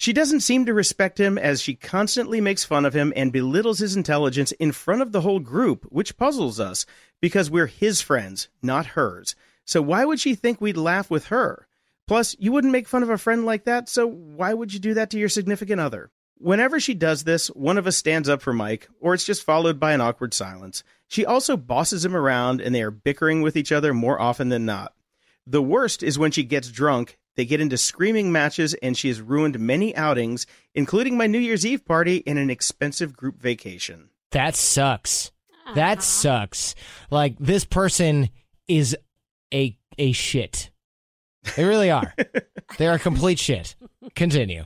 She 0.00 0.12
doesn't 0.12 0.40
seem 0.40 0.64
to 0.64 0.72
respect 0.72 1.18
him 1.18 1.36
as 1.36 1.60
she 1.60 1.74
constantly 1.74 2.40
makes 2.40 2.64
fun 2.64 2.86
of 2.86 2.94
him 2.94 3.12
and 3.16 3.32
belittles 3.32 3.80
his 3.80 3.96
intelligence 3.96 4.52
in 4.52 4.70
front 4.70 5.02
of 5.02 5.10
the 5.10 5.22
whole 5.22 5.40
group, 5.40 5.84
which 5.90 6.16
puzzles 6.16 6.60
us 6.60 6.86
because 7.20 7.50
we're 7.50 7.66
his 7.66 8.00
friends, 8.00 8.48
not 8.62 8.86
hers. 8.86 9.34
So 9.64 9.82
why 9.82 10.04
would 10.04 10.20
she 10.20 10.36
think 10.36 10.60
we'd 10.60 10.76
laugh 10.76 11.10
with 11.10 11.26
her? 11.26 11.66
Plus, 12.06 12.36
you 12.38 12.52
wouldn't 12.52 12.72
make 12.72 12.86
fun 12.86 13.02
of 13.02 13.10
a 13.10 13.18
friend 13.18 13.44
like 13.44 13.64
that, 13.64 13.88
so 13.88 14.06
why 14.06 14.54
would 14.54 14.72
you 14.72 14.78
do 14.78 14.94
that 14.94 15.10
to 15.10 15.18
your 15.18 15.28
significant 15.28 15.80
other? 15.80 16.12
Whenever 16.38 16.78
she 16.78 16.94
does 16.94 17.24
this, 17.24 17.48
one 17.48 17.76
of 17.76 17.88
us 17.88 17.96
stands 17.96 18.28
up 18.28 18.40
for 18.40 18.52
Mike, 18.52 18.88
or 19.00 19.14
it's 19.14 19.26
just 19.26 19.42
followed 19.42 19.80
by 19.80 19.92
an 19.92 20.00
awkward 20.00 20.32
silence. 20.32 20.84
She 21.08 21.26
also 21.26 21.56
bosses 21.56 22.04
him 22.04 22.14
around, 22.14 22.60
and 22.60 22.72
they 22.72 22.82
are 22.82 22.92
bickering 22.92 23.42
with 23.42 23.56
each 23.56 23.72
other 23.72 23.92
more 23.92 24.20
often 24.20 24.48
than 24.48 24.64
not. 24.64 24.94
The 25.44 25.60
worst 25.60 26.04
is 26.04 26.18
when 26.18 26.30
she 26.30 26.44
gets 26.44 26.70
drunk 26.70 27.18
they 27.38 27.44
get 27.44 27.60
into 27.60 27.78
screaming 27.78 28.32
matches, 28.32 28.74
and 28.82 28.96
she 28.96 29.06
has 29.06 29.20
ruined 29.20 29.60
many 29.60 29.94
outings, 29.94 30.44
including 30.74 31.16
my 31.16 31.28
New 31.28 31.38
Year's 31.38 31.64
Eve 31.64 31.84
party 31.84 32.24
and 32.26 32.36
an 32.36 32.50
expensive 32.50 33.16
group 33.16 33.40
vacation. 33.40 34.08
That 34.32 34.56
sucks. 34.56 35.30
Uh-huh. 35.52 35.74
That 35.74 36.02
sucks. 36.02 36.74
Like 37.12 37.36
this 37.38 37.64
person 37.64 38.30
is 38.66 38.96
a 39.54 39.78
a 39.98 40.10
shit. 40.10 40.70
They 41.54 41.64
really 41.64 41.92
are. 41.92 42.12
They're 42.76 42.98
complete 42.98 43.38
shit. 43.38 43.76
Continue. 44.16 44.64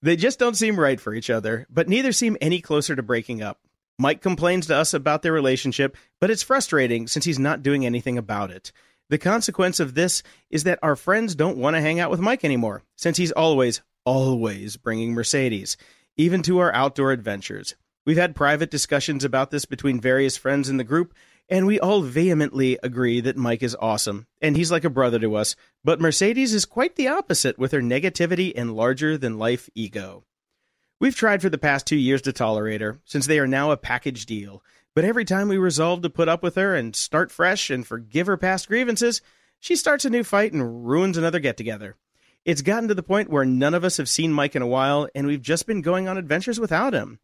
They 0.00 0.16
just 0.16 0.38
don't 0.38 0.56
seem 0.56 0.80
right 0.80 0.98
for 0.98 1.12
each 1.12 1.28
other, 1.28 1.66
but 1.68 1.90
neither 1.90 2.12
seem 2.12 2.38
any 2.40 2.62
closer 2.62 2.96
to 2.96 3.02
breaking 3.02 3.42
up. 3.42 3.60
Mike 3.98 4.22
complains 4.22 4.66
to 4.68 4.76
us 4.76 4.94
about 4.94 5.20
their 5.20 5.32
relationship, 5.32 5.94
but 6.22 6.30
it's 6.30 6.42
frustrating 6.42 7.06
since 7.06 7.26
he's 7.26 7.38
not 7.38 7.62
doing 7.62 7.84
anything 7.84 8.16
about 8.16 8.50
it. 8.50 8.72
The 9.10 9.18
consequence 9.18 9.80
of 9.80 9.94
this 9.94 10.22
is 10.50 10.62
that 10.64 10.78
our 10.84 10.94
friends 10.94 11.34
don't 11.34 11.56
want 11.56 11.74
to 11.74 11.80
hang 11.80 11.98
out 11.98 12.12
with 12.12 12.20
Mike 12.20 12.44
anymore, 12.44 12.84
since 12.94 13.16
he's 13.16 13.32
always, 13.32 13.82
always 14.04 14.76
bringing 14.76 15.12
Mercedes, 15.12 15.76
even 16.16 16.42
to 16.42 16.58
our 16.60 16.72
outdoor 16.72 17.10
adventures. 17.10 17.74
We've 18.06 18.16
had 18.16 18.36
private 18.36 18.70
discussions 18.70 19.24
about 19.24 19.50
this 19.50 19.64
between 19.64 20.00
various 20.00 20.36
friends 20.36 20.68
in 20.68 20.76
the 20.76 20.84
group, 20.84 21.12
and 21.48 21.66
we 21.66 21.80
all 21.80 22.02
vehemently 22.02 22.78
agree 22.84 23.20
that 23.22 23.36
Mike 23.36 23.64
is 23.64 23.76
awesome, 23.80 24.28
and 24.40 24.56
he's 24.56 24.70
like 24.70 24.84
a 24.84 24.90
brother 24.90 25.18
to 25.18 25.34
us. 25.34 25.56
But 25.82 26.00
Mercedes 26.00 26.54
is 26.54 26.64
quite 26.64 26.94
the 26.94 27.08
opposite 27.08 27.58
with 27.58 27.72
her 27.72 27.82
negativity 27.82 28.52
and 28.54 28.76
larger 28.76 29.18
than 29.18 29.38
life 29.38 29.68
ego. 29.74 30.22
We've 31.00 31.16
tried 31.16 31.42
for 31.42 31.50
the 31.50 31.58
past 31.58 31.84
two 31.84 31.96
years 31.96 32.22
to 32.22 32.32
tolerate 32.32 32.80
her, 32.80 33.00
since 33.04 33.26
they 33.26 33.40
are 33.40 33.48
now 33.48 33.72
a 33.72 33.76
package 33.76 34.24
deal, 34.24 34.62
but 34.94 35.04
every 35.04 35.24
time 35.24 35.48
we 35.48 35.56
resolve 35.56 36.02
to 36.02 36.10
put 36.10 36.28
up 36.28 36.42
with 36.42 36.56
her 36.56 36.74
and 36.74 36.96
start 36.96 37.30
fresh 37.30 37.70
and 37.70 37.86
forgive 37.86 38.26
her 38.26 38.36
past 38.36 38.68
grievances, 38.68 39.20
she 39.58 39.76
starts 39.76 40.04
a 40.04 40.10
new 40.10 40.24
fight 40.24 40.52
and 40.52 40.86
ruins 40.88 41.16
another 41.16 41.38
get 41.38 41.56
together. 41.56 41.96
It's 42.44 42.62
gotten 42.62 42.88
to 42.88 42.94
the 42.94 43.02
point 43.02 43.28
where 43.28 43.44
none 43.44 43.74
of 43.74 43.84
us 43.84 43.98
have 43.98 44.08
seen 44.08 44.32
Mike 44.32 44.56
in 44.56 44.62
a 44.62 44.66
while, 44.66 45.08
and 45.14 45.26
we've 45.26 45.42
just 45.42 45.66
been 45.66 45.82
going 45.82 46.08
on 46.08 46.16
adventures 46.16 46.58
without 46.58 46.94
him. 46.94 47.18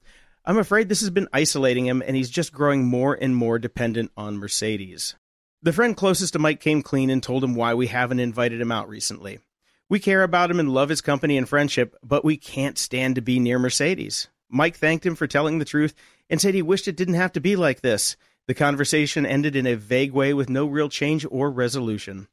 I'm 0.44 0.58
afraid 0.58 0.88
this 0.88 1.00
has 1.00 1.10
been 1.10 1.28
isolating 1.32 1.86
him, 1.86 2.02
and 2.06 2.14
he's 2.14 2.30
just 2.30 2.52
growing 2.52 2.84
more 2.84 3.14
and 3.14 3.34
more 3.34 3.58
dependent 3.58 4.12
on 4.16 4.36
Mercedes. 4.36 5.16
The 5.62 5.72
friend 5.72 5.96
closest 5.96 6.34
to 6.34 6.38
Mike 6.38 6.60
came 6.60 6.82
clean 6.82 7.10
and 7.10 7.22
told 7.22 7.42
him 7.42 7.54
why 7.54 7.74
we 7.74 7.86
haven't 7.88 8.20
invited 8.20 8.60
him 8.60 8.70
out 8.70 8.88
recently. 8.88 9.40
We 9.88 9.98
care 9.98 10.22
about 10.22 10.50
him 10.50 10.60
and 10.60 10.68
love 10.68 10.90
his 10.90 11.00
company 11.00 11.38
and 11.38 11.48
friendship, 11.48 11.96
but 12.02 12.24
we 12.24 12.36
can't 12.36 12.78
stand 12.78 13.14
to 13.14 13.22
be 13.22 13.40
near 13.40 13.58
Mercedes. 13.58 14.28
Mike 14.48 14.76
thanked 14.76 15.06
him 15.06 15.16
for 15.16 15.26
telling 15.26 15.58
the 15.58 15.64
truth 15.64 15.94
and 16.28 16.40
said 16.40 16.54
he 16.54 16.62
wished 16.62 16.88
it 16.88 16.96
didn't 16.96 17.14
have 17.14 17.32
to 17.32 17.40
be 17.40 17.56
like 17.56 17.80
this. 17.80 18.16
The 18.46 18.54
conversation 18.54 19.26
ended 19.26 19.56
in 19.56 19.66
a 19.66 19.74
vague 19.74 20.12
way 20.12 20.32
with 20.32 20.48
no 20.48 20.66
real 20.66 20.88
change 20.88 21.26
or 21.30 21.50
resolution. 21.50 22.28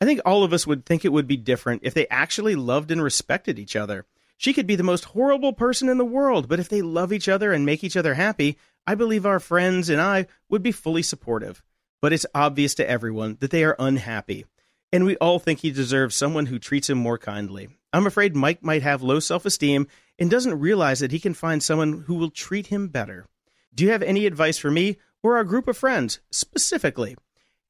I 0.00 0.04
think 0.04 0.20
all 0.24 0.44
of 0.44 0.52
us 0.52 0.66
would 0.66 0.84
think 0.84 1.04
it 1.04 1.12
would 1.12 1.26
be 1.26 1.36
different 1.36 1.82
if 1.84 1.94
they 1.94 2.06
actually 2.08 2.54
loved 2.54 2.90
and 2.90 3.02
respected 3.02 3.58
each 3.58 3.76
other. 3.76 4.04
She 4.36 4.52
could 4.52 4.66
be 4.66 4.76
the 4.76 4.82
most 4.82 5.06
horrible 5.06 5.52
person 5.52 5.88
in 5.88 5.96
the 5.96 6.04
world, 6.04 6.48
but 6.48 6.60
if 6.60 6.68
they 6.68 6.82
love 6.82 7.12
each 7.12 7.28
other 7.28 7.52
and 7.52 7.64
make 7.64 7.84
each 7.84 7.96
other 7.96 8.14
happy, 8.14 8.58
I 8.86 8.94
believe 8.94 9.24
our 9.24 9.40
friends 9.40 9.88
and 9.88 10.00
I 10.00 10.26
would 10.50 10.62
be 10.62 10.72
fully 10.72 11.02
supportive. 11.02 11.62
But 12.02 12.12
it's 12.12 12.26
obvious 12.34 12.74
to 12.74 12.88
everyone 12.88 13.38
that 13.40 13.50
they 13.50 13.64
are 13.64 13.76
unhappy, 13.78 14.44
and 14.92 15.06
we 15.06 15.16
all 15.16 15.38
think 15.38 15.60
he 15.60 15.70
deserves 15.70 16.14
someone 16.14 16.46
who 16.46 16.58
treats 16.58 16.90
him 16.90 16.98
more 16.98 17.16
kindly. 17.16 17.68
I'm 17.92 18.06
afraid 18.06 18.36
Mike 18.36 18.62
might 18.62 18.82
have 18.82 19.02
low 19.02 19.20
self 19.20 19.46
esteem 19.46 19.86
and 20.18 20.30
doesn't 20.30 20.60
realize 20.60 21.00
that 21.00 21.12
he 21.12 21.20
can 21.20 21.32
find 21.32 21.62
someone 21.62 22.04
who 22.06 22.14
will 22.14 22.30
treat 22.30 22.66
him 22.66 22.88
better. 22.88 23.26
Do 23.74 23.84
you 23.84 23.90
have 23.90 24.02
any 24.02 24.26
advice 24.26 24.56
for 24.56 24.70
me 24.70 24.98
or 25.22 25.36
our 25.36 25.44
group 25.44 25.66
of 25.66 25.76
friends 25.76 26.20
specifically? 26.30 27.16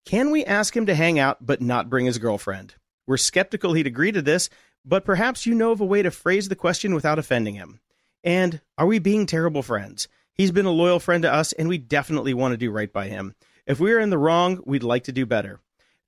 Can 0.05 0.31
we 0.31 0.45
ask 0.45 0.77
him 0.77 0.87
to 0.87 0.95
hang 0.95 1.19
out 1.19 1.47
but 1.47 1.63
not 1.63 1.89
bring 1.89 2.05
his 2.05 2.19
girlfriend? 2.19 2.75
We're 3.07 3.17
skeptical 3.17 3.73
he'd 3.73 3.87
agree 3.87 4.13
to 4.13 4.21
this, 4.21 4.51
but 4.85 5.05
perhaps 5.05 5.47
you 5.47 5.55
know 5.55 5.73
of 5.73 5.81
a 5.81 5.87
way 5.87 6.03
to 6.03 6.11
phrase 6.11 6.49
the 6.49 6.57
question 6.57 6.95
without 6.95 7.19
offending 7.19 7.55
him. 7.55 7.81
And 8.23 8.61
are 8.77 8.87
we 8.87 8.99
being 8.99 9.25
terrible 9.25 9.63
friends? 9.63 10.09
He's 10.35 10.51
been 10.51 10.67
a 10.67 10.71
loyal 10.71 11.01
friend 11.01 11.23
to 11.23 11.33
us, 11.33 11.53
and 11.53 11.69
we 11.69 11.79
definitely 11.79 12.35
want 12.35 12.53
to 12.53 12.59
do 12.59 12.71
right 12.71 12.93
by 12.93 13.09
him. 13.09 13.35
If 13.67 13.81
we 13.81 13.93
are 13.93 14.01
in 14.01 14.11
the 14.11 14.19
wrong, 14.19 14.61
we'd 14.67 14.83
like 14.83 15.05
to 15.05 15.13
do 15.13 15.25
better. 15.25 15.61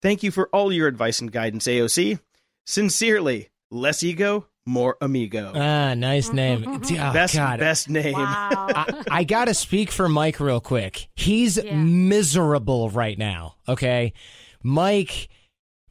Thank 0.03 0.23
you 0.23 0.31
for 0.31 0.49
all 0.49 0.73
your 0.73 0.89
advice 0.89 1.21
and 1.21 1.33
guidance, 1.33 1.67
AOC. 1.67 2.21
Sincerely, 2.65 3.49
less 3.71 4.03
ego, 4.03 4.47
more 4.67 4.97
amigo. 5.01 5.53
Ah, 5.55 5.95
nice 5.95 6.33
name. 6.33 6.65
Oh, 6.67 7.13
best 7.13 7.35
God. 7.35 7.59
best 7.61 7.89
name. 7.89 8.13
Wow. 8.15 8.67
I, 8.69 9.03
I 9.11 9.25
got 9.25 9.47
to 9.47 9.55
speak 9.55 9.91
for 9.91 10.09
Mike 10.09 10.41
real 10.41 10.61
quick. 10.61 11.09
He's 11.15 11.57
Yeah. 11.57 11.75
miserable 11.77 12.91
right 12.91 13.17
now. 13.17 13.55
Okay, 13.69 14.13
Mike. 14.63 15.29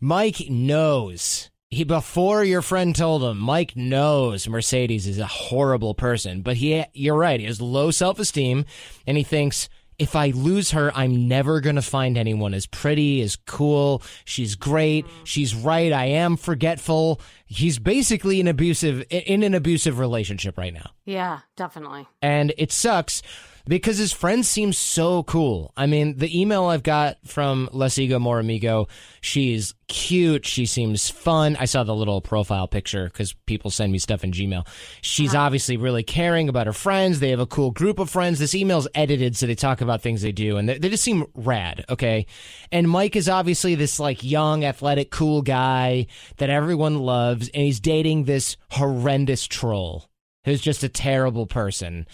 Mike 0.02 0.50
knows. 0.50 1.50
He 1.72 1.84
before 1.84 2.44
your 2.44 2.62
friend 2.62 2.96
told 2.96 3.24
him. 3.24 3.38
Mike 3.40 3.76
knows 3.76 4.48
Mercedes 4.48 5.08
is 5.08 5.18
a 5.18 5.26
horrible 5.26 5.94
person, 5.96 6.42
but 6.42 6.58
he. 6.58 6.84
You're 6.94 7.16
right. 7.18 7.40
He 7.40 7.46
has 7.46 7.60
low 7.62 7.92
self 7.92 8.20
esteem, 8.20 8.66
and 9.08 9.18
he 9.18 9.24
thinks 9.24 9.68
if 9.98 10.16
I 10.16 10.30
lose 10.30 10.72
her, 10.72 10.92
I'm 10.96 11.28
never 11.28 11.62
going 11.62 11.76
to 11.78 11.82
find 11.82 12.18
anyone 12.18 12.54
as 12.54 12.66
pretty, 12.66 13.22
as 13.22 13.36
cool. 13.36 14.02
She's 14.26 14.56
great. 14.56 15.06
She's 15.24 15.56
right. 15.56 15.92
I 15.94 16.06
am 16.06 16.38
forgetful. 16.38 17.22
He's 17.46 17.80
basically 17.80 18.42
an 18.42 18.48
abusive 18.48 19.06
in 19.10 19.44
an 19.44 19.54
abusive 19.54 20.00
relationship 20.00 20.58
right 20.58 20.74
now 20.74 20.92
yeah, 21.06 21.40
definitely. 21.56 22.08
and 22.22 22.54
it 22.58 22.72
sucks. 22.72 23.22
Because 23.68 23.98
his 23.98 24.12
friend 24.12 24.46
seems 24.46 24.78
so 24.78 25.24
cool. 25.24 25.74
I 25.76 25.88
mean, 25.88 26.18
the 26.18 26.40
email 26.40 26.66
I've 26.66 26.84
got 26.84 27.18
from 27.26 27.68
Less 27.72 27.98
Ego 27.98 28.20
More 28.20 28.40
Amigo, 28.40 28.88
she's 29.22 29.74
cute. 29.88 30.46
She 30.46 30.68
seems 30.68 31.10
fun. 31.10 31.56
I 31.60 31.66
saw 31.66 31.84
the 31.84 31.96
little 31.96 32.22
profile 32.22 32.68
picture 32.68 33.06
because 33.06 33.34
people 33.34 33.72
send 33.72 33.92
me 33.92 33.98
stuff 33.98 34.24
in 34.24 34.32
Gmail. 34.32 34.68
She's 35.02 35.34
uh-huh. 35.34 35.46
obviously 35.46 35.78
really 35.78 36.04
caring 36.04 36.48
about 36.48 36.68
her 36.68 36.74
friends. 36.74 37.20
They 37.20 37.32
have 37.32 37.40
a 37.40 37.48
cool 37.48 37.72
group 37.72 37.98
of 37.98 38.10
friends. 38.10 38.38
This 38.38 38.54
email's 38.54 38.88
edited, 38.94 39.36
so 39.36 39.48
they 39.48 39.56
talk 39.56 39.82
about 39.82 40.02
things 40.02 40.22
they 40.22 40.32
do, 40.32 40.58
and 40.58 40.70
they, 40.70 40.78
they 40.78 40.90
just 40.90 41.04
seem 41.04 41.26
rad. 41.34 41.86
Okay, 41.90 42.28
and 42.72 42.90
Mike 42.90 43.16
is 43.16 43.28
obviously 43.28 43.74
this 43.74 44.00
like 44.00 44.24
young, 44.24 44.64
athletic, 44.64 45.10
cool 45.10 45.42
guy 45.42 46.06
that 46.38 46.52
everyone 46.52 47.00
loves, 47.00 47.50
and 47.50 47.64
he's 47.64 47.80
dating 47.80 48.26
this 48.26 48.58
horrendous 48.70 49.48
troll 49.48 50.06
who's 50.46 50.62
just 50.62 50.84
a 50.84 50.90
terrible 50.90 51.48
person 51.48 52.06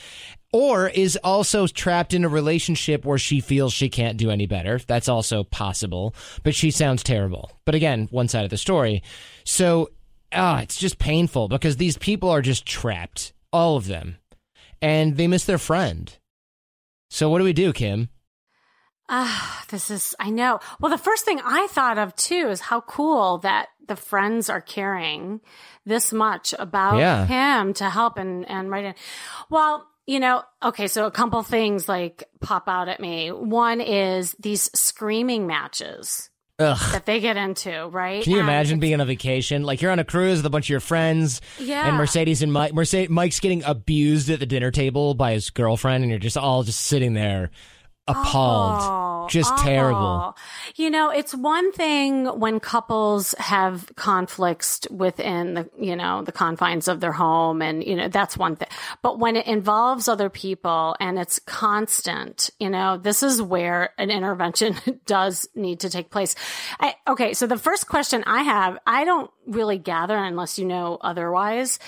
or 0.53 0.89
is 0.89 1.17
also 1.24 1.67
trapped 1.67 2.13
in 2.13 2.25
a 2.25 2.29
relationship 2.29 3.05
where 3.05 3.17
she 3.17 3.39
feels 3.39 3.74
she 3.74 3.89
can't 3.89 4.17
do 4.17 4.29
any 4.29 4.46
better. 4.46 4.79
That's 4.79 5.10
also 5.10 5.43
possible, 5.43 6.13
but 6.43 6.55
she 6.55 6.72
sounds 6.72 7.03
terrible. 7.03 7.51
But 7.65 7.75
again, 7.75 8.08
one 8.12 8.27
side 8.27 8.43
of 8.43 8.50
the 8.50 8.58
story. 8.58 9.01
So, 9.46 9.91
ah, 10.34 10.62
it's 10.62 10.77
just 10.77 11.00
painful 11.00 11.48
because 11.48 11.77
these 11.77 11.98
people 11.98 12.29
are 12.29 12.41
just 12.41 12.65
trapped, 12.65 13.34
all 13.53 13.77
of 13.77 13.88
them, 13.88 14.17
and 14.81 15.15
they 15.15 15.27
miss 15.27 15.46
their 15.46 15.58
friend. 15.58 16.17
So, 17.10 17.29
what 17.29 17.38
do 17.39 17.43
we 17.43 17.53
do, 17.53 17.74
Kim? 17.74 18.10
Ah, 19.10 19.65
this 19.70 19.91
is, 19.91 20.15
I 20.20 20.29
know. 20.29 20.60
Well, 20.79 20.89
the 20.89 20.98
first 20.98 21.25
thing 21.25 21.41
I 21.43 21.67
thought 21.70 21.98
of 21.98 22.15
too 22.15 22.48
is 22.50 22.62
how 22.62 22.79
cool 22.79 23.39
that 23.39 23.67
the 23.86 23.98
friends 23.98 24.50
are 24.50 24.62
caring 24.62 25.41
this 25.86 26.13
much 26.13 26.53
about 26.58 26.98
yeah. 26.98 27.25
him 27.25 27.74
to 27.74 27.89
help 27.89 28.17
and, 28.17 28.50
and 28.50 28.70
write 28.70 28.86
in. 28.86 28.96
Well, 29.50 29.86
you 30.08 30.20
know, 30.20 30.43
okay, 30.63 30.88
so 30.88 31.05
a 31.05 31.12
couple 31.12 31.41
things 31.43 31.88
like 31.88 32.24
pop 32.39 32.67
out 32.67 32.89
at 32.89 33.00
me. 33.00 33.31
One 33.31 33.81
is 33.81 34.36
these 34.39 34.70
screaming 34.74 35.48
matches. 35.48 36.29
Ugh. 36.60 36.77
That 36.91 37.08
they 37.08 37.20
get 37.20 37.38
into, 37.38 37.88
right? 37.88 38.24
Can 38.24 38.34
you 38.34 38.39
and 38.39 38.48
imagine 38.48 38.79
being 38.79 38.93
on 38.93 39.01
a 39.01 39.05
vacation? 39.05 39.63
Like 39.63 39.81
you're 39.81 39.91
on 39.91 39.98
a 39.98 40.03
cruise 40.03 40.38
with 40.38 40.46
a 40.46 40.50
bunch 40.51 40.65
of 40.65 40.70
your 40.70 40.79
friends, 40.79 41.41
yeah. 41.60 41.88
and 41.88 41.98
Mercedes 41.98 42.43
and 42.43 42.53
Mike. 42.53 42.74
Mercedes, 42.74 43.10
Mike's 43.10 43.39
getting 43.39 43.63
abused 43.63 44.29
at 44.29 44.39
the 44.39 44.46
dinner 44.46 44.70
table 44.70 45.15
by 45.15 45.34
his 45.34 45.50
girlfriend, 45.50 46.03
and 46.03 46.12
you're 46.12 46.20
just 46.20 46.38
all 46.38 46.62
just 46.62 46.81
sitting 46.81 47.13
there 47.13 47.50
appalled. 48.12 48.82
Oh, 48.82 49.27
just 49.30 49.51
awful. 49.51 49.65
terrible. 49.65 50.38
You 50.75 50.89
know, 50.89 51.10
it's 51.10 51.34
one 51.34 51.72
thing 51.72 52.25
when 52.25 52.60
couples 52.60 53.34
have 53.38 53.91
conflicts 53.96 54.82
within 54.89 55.53
the, 55.53 55.70
you 55.80 55.96
know, 55.96 56.24
the 56.24 56.32
confines 56.32 56.88
of 56.88 57.00
their 57.00 57.12
home 57.12 57.62
and, 57.62 57.84
you 57.84 57.96
know, 57.96 58.08
that's 58.08 58.38
one 58.38 58.56
thing. 58.56 58.68
But 59.01 59.20
when 59.20 59.36
it 59.36 59.48
involves 59.48 60.08
other 60.08 60.30
people 60.30 60.96
and 61.00 61.18
it's 61.18 61.39
constant, 61.39 62.50
you 62.60 62.70
know, 62.70 62.98
this 62.98 63.24
is 63.24 63.41
where 63.41 63.94
an 63.98 64.10
intervention 64.12 64.75
does 65.06 65.48
need 65.56 65.82
to 65.82 65.89
take 65.89 66.10
place. 66.10 66.36
I, 66.80 66.96
okay. 67.08 67.34
So 67.34 67.48
the 67.48 67.58
first 67.58 67.88
question 67.88 68.24
I 68.25 68.44
have, 68.44 68.80
I 68.86 69.06
don't 69.06 69.32
really 69.48 69.77
gather 69.77 70.18
unless 70.18 70.60
you 70.60 70.65
know 70.65 70.98
otherwise 71.01 71.80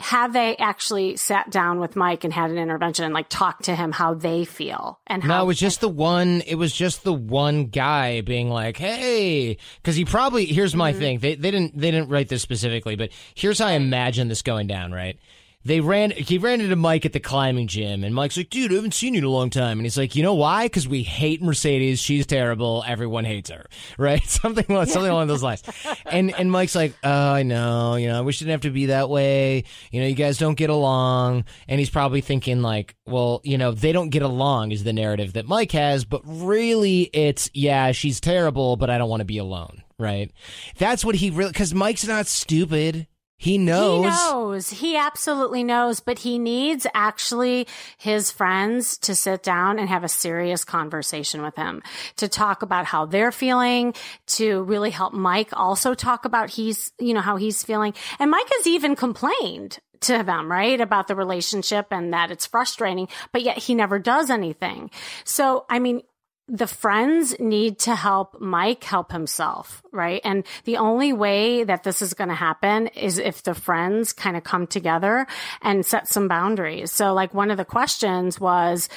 have 0.00 0.32
they 0.32 0.56
actually 0.56 1.16
sat 1.16 1.50
down 1.50 1.78
with 1.78 1.94
Mike 1.94 2.24
and 2.24 2.32
had 2.32 2.50
an 2.50 2.58
intervention 2.58 3.04
and 3.04 3.14
like 3.14 3.28
talked 3.28 3.64
to 3.64 3.74
him 3.74 3.92
how 3.92 4.14
they 4.14 4.44
feel 4.44 4.98
and 5.06 5.22
how 5.22 5.28
No, 5.38 5.42
it 5.44 5.46
was 5.46 5.58
just 5.58 5.80
the 5.80 5.88
one 5.88 6.42
it 6.46 6.56
was 6.56 6.72
just 6.74 7.04
the 7.04 7.12
one 7.12 7.66
guy 7.66 8.20
being 8.20 8.50
like, 8.50 8.76
"Hey," 8.76 9.58
cuz 9.84 9.94
he 9.94 10.04
probably 10.04 10.46
here's 10.46 10.74
my 10.74 10.90
mm-hmm. 10.90 11.00
thing. 11.00 11.18
They 11.20 11.34
they 11.36 11.50
didn't 11.50 11.78
they 11.78 11.90
didn't 11.90 12.08
write 12.08 12.28
this 12.28 12.42
specifically, 12.42 12.96
but 12.96 13.10
here's 13.34 13.58
how 13.58 13.66
I 13.66 13.72
imagine 13.72 14.28
this 14.28 14.42
going 14.42 14.66
down, 14.66 14.92
right? 14.92 15.18
They 15.64 15.80
ran 15.80 16.10
he 16.10 16.38
ran 16.38 16.60
into 16.60 16.76
Mike 16.76 17.06
at 17.06 17.12
the 17.12 17.20
climbing 17.20 17.66
gym 17.66 18.04
and 18.04 18.14
Mike's 18.14 18.36
like, 18.36 18.50
dude, 18.50 18.72
I 18.72 18.76
haven't 18.76 18.94
seen 18.94 19.14
you 19.14 19.18
in 19.18 19.24
a 19.24 19.30
long 19.30 19.50
time. 19.50 19.78
And 19.78 19.86
he's 19.86 19.96
like, 19.96 20.16
you 20.16 20.22
know 20.22 20.34
why? 20.34 20.66
Because 20.66 20.88
we 20.88 21.02
hate 21.02 21.42
Mercedes. 21.42 22.00
She's 22.00 22.26
terrible. 22.26 22.84
Everyone 22.86 23.24
hates 23.24 23.50
her. 23.50 23.66
Right? 23.98 24.22
Something 24.28 24.64
like 24.68 24.88
something 24.88 25.10
along 25.10 25.28
those 25.28 25.42
lines. 25.42 25.62
And 26.06 26.34
and 26.34 26.50
Mike's 26.50 26.74
like, 26.74 26.94
oh, 27.04 27.32
I 27.32 27.42
know, 27.42 27.96
you 27.96 28.08
know, 28.08 28.18
I 28.18 28.20
wish 28.22 28.40
it 28.40 28.44
didn't 28.44 28.52
have 28.52 28.60
to 28.62 28.70
be 28.70 28.86
that 28.86 29.08
way. 29.08 29.64
You 29.90 30.00
know, 30.00 30.06
you 30.06 30.14
guys 30.14 30.38
don't 30.38 30.54
get 30.54 30.70
along. 30.70 31.44
And 31.68 31.78
he's 31.78 31.90
probably 31.90 32.20
thinking 32.20 32.62
like, 32.62 32.96
well, 33.06 33.40
you 33.44 33.58
know, 33.58 33.72
they 33.72 33.92
don't 33.92 34.08
get 34.08 34.22
along 34.22 34.72
is 34.72 34.82
the 34.82 34.92
narrative 34.92 35.34
that 35.34 35.46
Mike 35.46 35.72
has, 35.72 36.04
but 36.04 36.22
really 36.24 37.02
it's 37.12 37.50
yeah, 37.54 37.92
she's 37.92 38.20
terrible, 38.20 38.76
but 38.76 38.90
I 38.90 38.98
don't 38.98 39.10
want 39.10 39.20
to 39.20 39.26
be 39.26 39.38
alone. 39.38 39.82
Right? 39.98 40.32
That's 40.78 41.04
what 41.04 41.14
he 41.14 41.30
really 41.30 41.52
because 41.52 41.74
Mike's 41.74 42.06
not 42.06 42.26
stupid. 42.26 43.06
He 43.42 43.58
knows. 43.58 44.04
He 44.04 44.08
knows. 44.08 44.70
He 44.70 44.96
absolutely 44.96 45.64
knows, 45.64 45.98
but 45.98 46.20
he 46.20 46.38
needs 46.38 46.86
actually 46.94 47.66
his 47.98 48.30
friends 48.30 48.96
to 48.98 49.16
sit 49.16 49.42
down 49.42 49.80
and 49.80 49.88
have 49.88 50.04
a 50.04 50.08
serious 50.08 50.62
conversation 50.62 51.42
with 51.42 51.56
him 51.56 51.82
to 52.18 52.28
talk 52.28 52.62
about 52.62 52.84
how 52.84 53.04
they're 53.04 53.32
feeling, 53.32 53.94
to 54.26 54.62
really 54.62 54.90
help 54.90 55.12
Mike 55.12 55.48
also 55.54 55.92
talk 55.92 56.24
about 56.24 56.50
he's, 56.50 56.92
you 57.00 57.12
know, 57.12 57.20
how 57.20 57.34
he's 57.34 57.64
feeling. 57.64 57.94
And 58.20 58.30
Mike 58.30 58.48
has 58.58 58.68
even 58.68 58.94
complained 58.94 59.80
to 60.02 60.22
them, 60.22 60.48
right? 60.48 60.80
About 60.80 61.08
the 61.08 61.16
relationship 61.16 61.88
and 61.90 62.12
that 62.12 62.30
it's 62.30 62.46
frustrating, 62.46 63.08
but 63.32 63.42
yet 63.42 63.58
he 63.58 63.74
never 63.74 63.98
does 63.98 64.30
anything. 64.30 64.88
So, 65.24 65.66
I 65.68 65.80
mean, 65.80 66.02
the 66.48 66.66
friends 66.66 67.38
need 67.38 67.78
to 67.78 67.94
help 67.94 68.40
Mike 68.40 68.82
help 68.82 69.12
himself, 69.12 69.80
right? 69.92 70.20
And 70.24 70.44
the 70.64 70.76
only 70.76 71.12
way 71.12 71.62
that 71.62 71.84
this 71.84 72.02
is 72.02 72.14
going 72.14 72.28
to 72.28 72.34
happen 72.34 72.88
is 72.88 73.18
if 73.18 73.44
the 73.44 73.54
friends 73.54 74.12
kind 74.12 74.36
of 74.36 74.42
come 74.42 74.66
together 74.66 75.26
and 75.62 75.86
set 75.86 76.08
some 76.08 76.26
boundaries. 76.26 76.90
So 76.90 77.14
like 77.14 77.32
one 77.32 77.52
of 77.52 77.58
the 77.58 77.64
questions 77.64 78.40
was, 78.40 78.88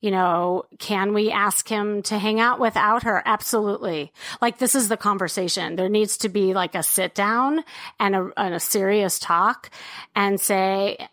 you 0.00 0.10
know, 0.10 0.64
can 0.78 1.12
we 1.12 1.30
ask 1.30 1.68
him 1.68 2.02
to 2.04 2.18
hang 2.18 2.40
out 2.40 2.58
without 2.58 3.02
her? 3.02 3.22
Absolutely. 3.26 4.10
Like 4.40 4.58
this 4.58 4.74
is 4.74 4.88
the 4.88 4.96
conversation. 4.96 5.76
There 5.76 5.90
needs 5.90 6.16
to 6.18 6.30
be 6.30 6.54
like 6.54 6.74
a 6.74 6.82
sit 6.82 7.14
down 7.14 7.64
and 8.00 8.16
a, 8.16 8.30
and 8.36 8.54
a 8.54 8.60
serious 8.60 9.18
talk 9.18 9.70
and 10.16 10.40
say, 10.40 11.06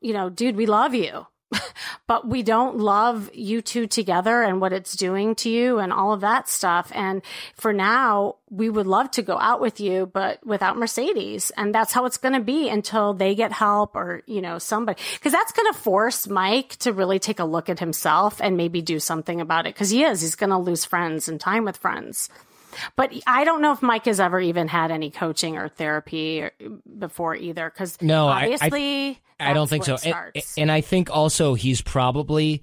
you 0.00 0.12
know, 0.12 0.30
dude, 0.30 0.56
we 0.56 0.66
love 0.66 0.94
you 0.94 1.26
but 2.06 2.26
we 2.26 2.42
don't 2.42 2.78
love 2.78 3.30
you 3.34 3.62
two 3.62 3.86
together 3.86 4.42
and 4.42 4.60
what 4.60 4.72
it's 4.72 4.96
doing 4.96 5.34
to 5.36 5.50
you 5.50 5.78
and 5.78 5.92
all 5.92 6.12
of 6.12 6.20
that 6.20 6.48
stuff. 6.48 6.90
And 6.94 7.22
for 7.54 7.72
now, 7.72 8.36
we 8.50 8.68
would 8.68 8.86
love 8.86 9.10
to 9.12 9.22
go 9.22 9.38
out 9.38 9.60
with 9.60 9.80
you, 9.80 10.06
but 10.06 10.44
without 10.46 10.76
Mercedes. 10.76 11.50
And 11.56 11.74
that's 11.74 11.92
how 11.92 12.04
it's 12.04 12.18
going 12.18 12.34
to 12.34 12.40
be 12.40 12.68
until 12.68 13.14
they 13.14 13.34
get 13.34 13.52
help 13.52 13.96
or, 13.96 14.22
you 14.26 14.42
know, 14.42 14.58
somebody, 14.58 15.00
cause 15.20 15.32
that's 15.32 15.52
going 15.52 15.72
to 15.72 15.78
force 15.78 16.28
Mike 16.28 16.76
to 16.76 16.92
really 16.92 17.18
take 17.18 17.38
a 17.38 17.44
look 17.44 17.68
at 17.68 17.78
himself 17.78 18.40
and 18.40 18.56
maybe 18.56 18.82
do 18.82 19.00
something 19.00 19.40
about 19.40 19.66
it. 19.66 19.74
Cause 19.74 19.90
he 19.90 20.04
is, 20.04 20.20
he's 20.20 20.36
going 20.36 20.50
to 20.50 20.58
lose 20.58 20.84
friends 20.84 21.28
and 21.28 21.40
time 21.40 21.64
with 21.64 21.76
friends. 21.76 22.28
But 22.96 23.12
I 23.26 23.44
don't 23.44 23.62
know 23.62 23.72
if 23.72 23.82
Mike 23.82 24.06
has 24.06 24.20
ever 24.20 24.40
even 24.40 24.68
had 24.68 24.90
any 24.90 25.10
coaching 25.10 25.56
or 25.56 25.68
therapy 25.68 26.48
before 26.98 27.34
either. 27.36 27.70
Cause 27.70 27.98
no, 28.00 28.28
obviously. 28.28 29.08
I, 29.08 29.10
I 29.10 29.50
I 29.50 29.52
don't 29.54 29.68
think 29.68 29.84
so. 29.84 29.96
And, 30.04 30.44
and, 30.56 30.70
I 30.70 30.80
think 30.80 31.10
also 31.10 31.54
he's 31.54 31.82
probably 31.82 32.62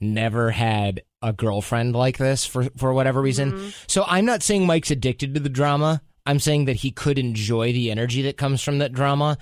never 0.00 0.50
had 0.50 1.02
a 1.22 1.32
girlfriend 1.32 1.94
like 1.94 2.18
this 2.18 2.46
for 2.46 2.64
for 2.76 2.92
whatever 2.92 3.20
reason. 3.20 3.52
Mm-hmm. 3.52 3.68
So 3.86 4.04
I'm 4.06 4.24
not 4.24 4.42
saying 4.42 4.66
Mike's 4.66 4.90
addicted 4.90 5.34
to 5.34 5.40
the 5.40 5.48
drama. 5.48 6.02
I'm 6.26 6.38
saying 6.38 6.66
that 6.66 6.76
he 6.76 6.90
could 6.90 7.18
enjoy 7.18 7.72
the 7.72 7.90
energy 7.90 8.22
that 8.22 8.36
comes 8.36 8.62
from 8.62 8.78
that 8.78 8.92
drama. 8.92 9.38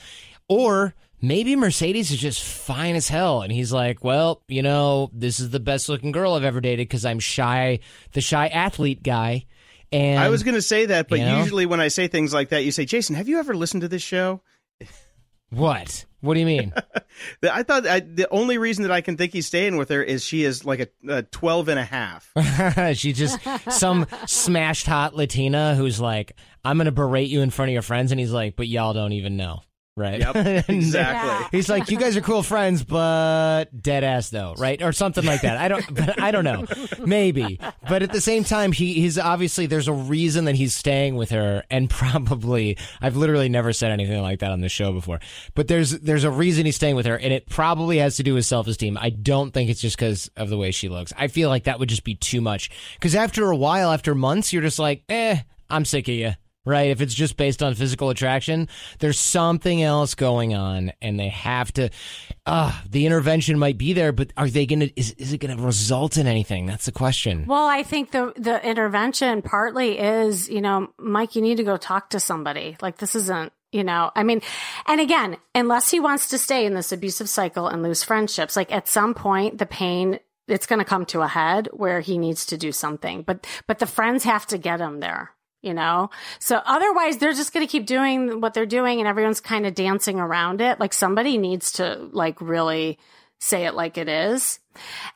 Or 0.49 0.95
maybe 1.21 1.57
Mercedes 1.57 2.11
is 2.11 2.19
just 2.19 2.43
fine 2.43 2.95
as 2.95 3.09
hell 3.09 3.43
and 3.43 3.53
he's 3.53 3.73
like, 3.73 4.03
"Well, 4.03 4.43
you 4.49 4.63
know, 4.63 5.11
this 5.13 5.41
is 5.41 5.51
the 5.51 5.61
best 5.61 5.89
looking 5.89 6.13
girl 6.13 6.35
I've 6.35 6.45
ever 6.45 6.61
dated 6.61 6.89
cuz 6.89 7.05
I'm 7.05 7.21
shy, 7.21 7.81
the 8.13 8.21
shy 8.21 8.49
athlete 8.49 9.03
guy." 9.03 9.45
And 9.93 10.19
I 10.19 10.29
was 10.29 10.43
going 10.43 10.55
to 10.55 10.63
say 10.63 10.87
that, 10.87 11.09
but 11.09 11.19
you 11.19 11.25
know? 11.25 11.39
usually 11.39 11.67
when 11.67 11.81
I 11.81 11.89
say 11.89 12.09
things 12.09 12.35
like 12.35 12.51
that, 12.51 12.65
you 12.65 12.73
say, 12.73 12.85
"Jason, 12.85 13.17
have 13.17 13.29
you 13.29 13.39
ever 13.39 13.55
listened 13.55 13.83
to 13.83 13.89
this 13.89 14.03
show?" 14.03 14.43
What? 15.51 16.05
What 16.21 16.35
do 16.35 16.41
you 16.41 16.47
mean? 16.47 16.75
I 17.43 17.63
thought 17.63 17.87
I, 17.87 18.01
the 18.01 18.29
only 18.31 18.59
reason 18.59 18.83
that 18.83 18.93
I 18.93 19.01
can 19.01 19.17
think 19.17 19.33
he's 19.33 19.47
staying 19.47 19.77
with 19.77 19.89
her 19.89 20.03
is 20.03 20.23
she 20.25 20.45
is 20.45 20.65
like 20.65 20.81
a, 20.81 21.17
a 21.17 21.23
12 21.23 21.69
and 21.69 21.79
a 21.79 21.85
half. 21.85 22.31
She's 22.99 23.17
just 23.17 23.39
some 23.71 24.07
smashed 24.27 24.87
hot 24.87 25.15
Latina 25.15 25.75
who's 25.75 26.01
like, 26.01 26.35
I'm 26.65 26.77
going 26.77 26.87
to 26.87 26.93
berate 26.93 27.29
you 27.29 27.41
in 27.41 27.51
front 27.51 27.71
of 27.71 27.73
your 27.73 27.83
friends. 27.83 28.11
And 28.13 28.21
he's 28.21 28.33
like, 28.33 28.57
but 28.57 28.67
y'all 28.69 28.93
don't 28.93 29.13
even 29.13 29.37
know 29.37 29.63
right? 29.99 30.21
Yep, 30.21 30.69
exactly. 30.69 31.59
He's 31.59 31.69
like, 31.69 31.91
you 31.91 31.99
guys 31.99 32.17
are 32.17 32.21
cool 32.21 32.43
friends, 32.43 32.83
but 32.83 33.67
dead 33.81 34.05
ass 34.05 34.31
though, 34.31 34.55
right? 34.59 34.81
Or 34.83 34.93
something 34.93 35.25
like 35.25 35.43
that. 35.43 35.57
I 35.57 35.69
don't, 35.69 35.95
but 35.95 36.21
I 36.21 36.31
don't 36.31 36.45
know. 36.45 36.67
Maybe, 37.05 37.61
but 37.89 38.03
at 38.03 38.13
the 38.13 38.21
same 38.21 38.45
time, 38.45 38.73
he 38.73 38.95
he's 38.95 39.19
obviously 39.19 39.67
there's 39.67 39.89
a 39.89 39.93
reason 39.93 40.47
that 40.47 40.55
he's 40.55 40.75
staying 40.75 41.17
with 41.17 41.31
her, 41.31 41.65
and 41.71 41.91
probably 41.99 42.79
I've 43.01 43.17
literally 43.17 43.49
never 43.49 43.73
said 43.73 43.91
anything 43.91 44.21
like 44.23 44.41
that 44.41 44.51
on 44.51 44.61
the 44.61 44.69
show 44.69 44.93
before, 44.93 45.21
but 45.55 45.69
there's 45.69 45.91
there's 45.91 46.25
a 46.25 46.31
reason 46.31 46.67
he's 46.67 46.77
staying 46.77 46.97
with 46.97 47.07
her, 47.07 47.17
and 47.17 47.33
it 47.33 47.49
probably 47.49 47.99
has 47.99 48.17
to 48.17 48.23
do 48.23 48.35
with 48.35 48.47
self 48.47 48.67
esteem. 48.67 48.97
I 49.01 49.11
don't 49.11 49.53
think 49.53 49.71
it's 49.71 49.81
just 49.81 49.97
because 49.97 50.31
of 50.37 50.49
the 50.49 50.57
way 50.57 50.71
she 50.71 50.89
looks. 50.89 51.13
I 51.17 51.29
feel 51.29 51.49
like 51.49 51.65
that 51.65 51.79
would 51.79 51.89
just 51.89 52.05
be 52.05 52.15
too 52.15 52.41
much 52.41 52.71
because 52.95 53.15
after 53.15 53.51
a 53.51 53.57
while, 53.57 53.91
after 53.91 54.15
months, 54.15 54.53
you're 54.53 54.63
just 54.63 54.79
like, 54.79 55.03
eh, 55.09 55.41
I'm 55.69 55.85
sick 55.85 56.09
of 56.09 56.15
you 56.15 56.35
right? 56.69 56.91
If 56.91 57.01
it's 57.01 57.15
just 57.15 57.37
based 57.37 57.63
on 57.63 57.75
physical 57.75 58.11
attraction, 58.11 58.69
there's 58.99 59.19
something 59.19 59.83
else 59.83 60.15
going 60.15 60.55
on, 60.55 60.93
and 61.01 61.19
they 61.19 61.29
have 61.29 61.73
to. 61.73 61.91
Uh, 62.47 62.79
the 62.89 63.07
intervention 63.07 63.59
might 63.59 63.79
be 63.79 63.93
there, 63.93 64.13
but 64.13 64.33
are 64.37 64.49
they 64.49 64.67
to? 64.67 65.01
Is, 65.01 65.13
is 65.13 65.33
it 65.33 65.41
to 65.57 65.63
result 65.63 66.17
in 66.17 66.27
anything? 66.27 66.67
That's 66.67 66.85
the 66.85 66.93
question. 66.93 67.47
Well, 67.47 67.67
I 67.67 67.83
think 67.83 68.11
the 68.11 68.33
the 68.37 68.65
intervention 68.65 69.43
partly 69.43 69.99
is, 69.99 70.49
you 70.49 70.61
know, 70.61 70.93
Mike, 70.99 71.35
you 71.35 71.43
need 71.43 71.57
to 71.57 71.65
go 71.65 71.77
talk 71.77 72.11
to 72.11 72.21
somebody. 72.21 72.77
Like 72.81 72.99
this 72.99 73.15
isn't 73.15 73.53
you 73.73 73.85
know, 73.85 74.11
I 74.15 74.23
mean, 74.23 74.41
and 74.87 75.01
again, 75.01 75.37
unless 75.55 75.91
he 75.91 76.01
wants 76.01 76.29
to 76.29 76.39
stay 76.39 76.65
in 76.65 76.75
this 76.75 76.93
abusive 76.93 77.29
cycle 77.29 77.69
and 77.69 77.83
lose 77.83 78.03
friendships, 78.03 78.57
like 78.57 78.73
at 78.73 78.89
some 78.89 79.15
point, 79.15 79.59
the 79.59 79.67
pain, 79.67 80.21
it's 80.47 80.67
going 80.67 80.79
to 80.79 80.85
come 80.85 81.05
to 81.07 81.21
a 81.21 81.29
head 81.29 81.69
where 81.73 82.01
he 82.01 82.17
needs 82.17 82.47
to 82.47 82.57
do 82.57 82.73
something. 82.73 83.23
But, 83.23 83.47
but 83.67 83.79
the 83.79 83.87
friends 83.87 84.25
have 84.25 84.47
to 84.47 84.59
get 84.59 84.81
him 84.81 85.01
there, 85.01 85.33
you 85.63 85.75
know? 85.75 86.11
So 86.39 86.61
otherwise, 86.65 87.19
they're 87.19 87.33
just 87.33 87.53
going 87.53 87.67
to 87.67 87.71
keep 87.71 87.87
doing 87.87 88.41
what 88.41 88.55
they're 88.55 88.67
doing 88.67 89.01
and 89.01 89.09
everyone's 89.09 89.41
kind 89.41 89.67
of 89.67 89.75
dancing 89.75 90.21
around 90.21 90.61
it. 90.61 90.81
Like 90.81 90.93
somebody 90.93 91.39
needs 91.39 91.73
to, 91.73 92.09
like, 92.13 92.41
really 92.41 92.99
say 93.41 93.67
it 93.67 93.75
like 93.75 93.99
it 93.99 94.09
is. 94.09 94.59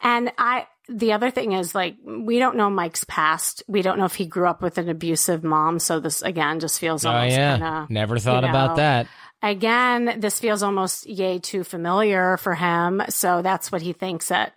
And 0.03 0.33
I, 0.39 0.67
the 0.89 1.13
other 1.13 1.31
thing 1.31 1.53
is 1.53 1.75
like 1.75 1.97
we 2.05 2.39
don't 2.39 2.57
know 2.57 2.71
Mike's 2.71 3.05
past. 3.05 3.63
We 3.69 3.83
don't 3.83 3.99
know 3.99 4.05
if 4.05 4.15
he 4.15 4.27
grew 4.27 4.49
up 4.49 4.63
with 4.63 4.79
an 4.79 4.89
abusive 4.89 5.45
mom. 5.45 5.79
So 5.79 6.01
this 6.01 6.23
again 6.23 6.61
just 6.61 6.79
feels 6.79 7.05
oh, 7.05 7.11
almost 7.11 7.37
yeah. 7.37 7.53
kinda, 7.53 7.87
never 7.89 8.19
thought 8.19 8.45
about 8.45 8.71
know, 8.71 8.77
that. 8.77 9.07
Again, 9.43 10.21
this 10.21 10.39
feels 10.39 10.63
almost 10.63 11.09
yay 11.09 11.39
too 11.39 11.65
familiar 11.65 12.37
for 12.37 12.55
him. 12.55 13.03
So 13.09 13.43
that's 13.43 13.73
what 13.73 13.83
he 13.83 13.93
thinks 13.93 14.29
that 14.29 14.55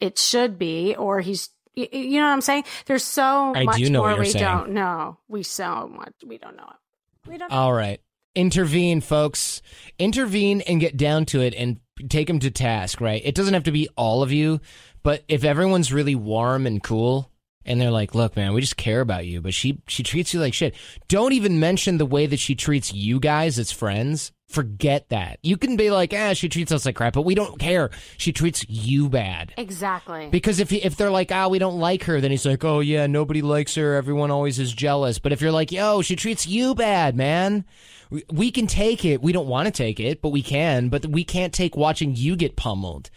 it 0.00 0.18
should 0.18 0.58
be, 0.58 0.94
or 0.94 1.20
he's 1.20 1.50
you 1.74 2.20
know 2.20 2.26
what 2.26 2.32
I'm 2.32 2.40
saying? 2.40 2.64
There's 2.86 3.04
so 3.04 3.52
I 3.54 3.64
much 3.64 3.76
do 3.76 3.90
more 3.90 4.16
we 4.16 4.30
saying. 4.30 4.44
don't 4.44 4.70
know. 4.70 5.18
We 5.28 5.42
so 5.42 5.88
much 5.94 6.12
we 6.26 6.38
don't 6.38 6.56
know 6.56 6.68
it. 6.70 7.28
We 7.28 7.38
don't. 7.38 7.52
All 7.52 7.72
right, 7.72 8.00
intervene, 8.34 9.00
folks. 9.00 9.62
Intervene 9.98 10.60
and 10.62 10.80
get 10.80 10.96
down 10.96 11.24
to 11.26 11.40
it 11.40 11.54
and 11.54 11.80
take 12.08 12.28
him 12.30 12.38
to 12.40 12.50
task. 12.50 13.00
Right? 13.00 13.22
It 13.24 13.34
doesn't 13.34 13.54
have 13.54 13.64
to 13.64 13.72
be 13.72 13.88
all 13.96 14.22
of 14.22 14.32
you 14.32 14.60
but 15.02 15.24
if 15.28 15.44
everyone's 15.44 15.92
really 15.92 16.14
warm 16.14 16.66
and 16.66 16.82
cool 16.82 17.30
and 17.64 17.80
they're 17.80 17.90
like, 17.90 18.14
"Look, 18.14 18.36
man, 18.36 18.54
we 18.54 18.60
just 18.60 18.76
care 18.76 19.00
about 19.00 19.26
you," 19.26 19.40
but 19.40 19.54
she 19.54 19.80
she 19.86 20.02
treats 20.02 20.32
you 20.32 20.40
like 20.40 20.54
shit. 20.54 20.74
Don't 21.08 21.32
even 21.32 21.60
mention 21.60 21.98
the 21.98 22.06
way 22.06 22.26
that 22.26 22.38
she 22.38 22.54
treats 22.54 22.92
you 22.92 23.20
guys 23.20 23.58
as 23.58 23.70
friends. 23.70 24.32
Forget 24.48 25.10
that. 25.10 25.38
You 25.42 25.58
can 25.58 25.76
be 25.76 25.90
like, 25.90 26.14
"Ah, 26.16 26.32
she 26.32 26.48
treats 26.48 26.72
us 26.72 26.86
like 26.86 26.96
crap," 26.96 27.12
but 27.12 27.26
we 27.26 27.34
don't 27.34 27.58
care. 27.58 27.90
She 28.16 28.32
treats 28.32 28.64
you 28.68 29.10
bad. 29.10 29.52
Exactly. 29.58 30.28
Because 30.30 30.58
if 30.58 30.72
if 30.72 30.96
they're 30.96 31.10
like, 31.10 31.30
"Ah, 31.30 31.48
we 31.48 31.58
don't 31.58 31.78
like 31.78 32.04
her," 32.04 32.20
then 32.20 32.30
he's 32.30 32.46
like, 32.46 32.64
"Oh 32.64 32.80
yeah, 32.80 33.06
nobody 33.06 33.42
likes 33.42 33.74
her. 33.74 33.94
Everyone 33.94 34.30
always 34.30 34.58
is 34.58 34.72
jealous." 34.72 35.18
But 35.18 35.32
if 35.32 35.42
you're 35.42 35.52
like, 35.52 35.70
"Yo, 35.70 36.00
she 36.00 36.16
treats 36.16 36.46
you 36.46 36.74
bad, 36.74 37.14
man." 37.14 37.66
We, 38.10 38.24
we 38.32 38.50
can 38.50 38.66
take 38.66 39.04
it. 39.04 39.20
We 39.20 39.32
don't 39.32 39.48
want 39.48 39.66
to 39.66 39.70
take 39.70 40.00
it, 40.00 40.22
but 40.22 40.30
we 40.30 40.42
can. 40.42 40.88
But 40.88 41.04
we 41.04 41.24
can't 41.24 41.52
take 41.52 41.76
watching 41.76 42.16
you 42.16 42.36
get 42.36 42.56
pummeled. 42.56 43.10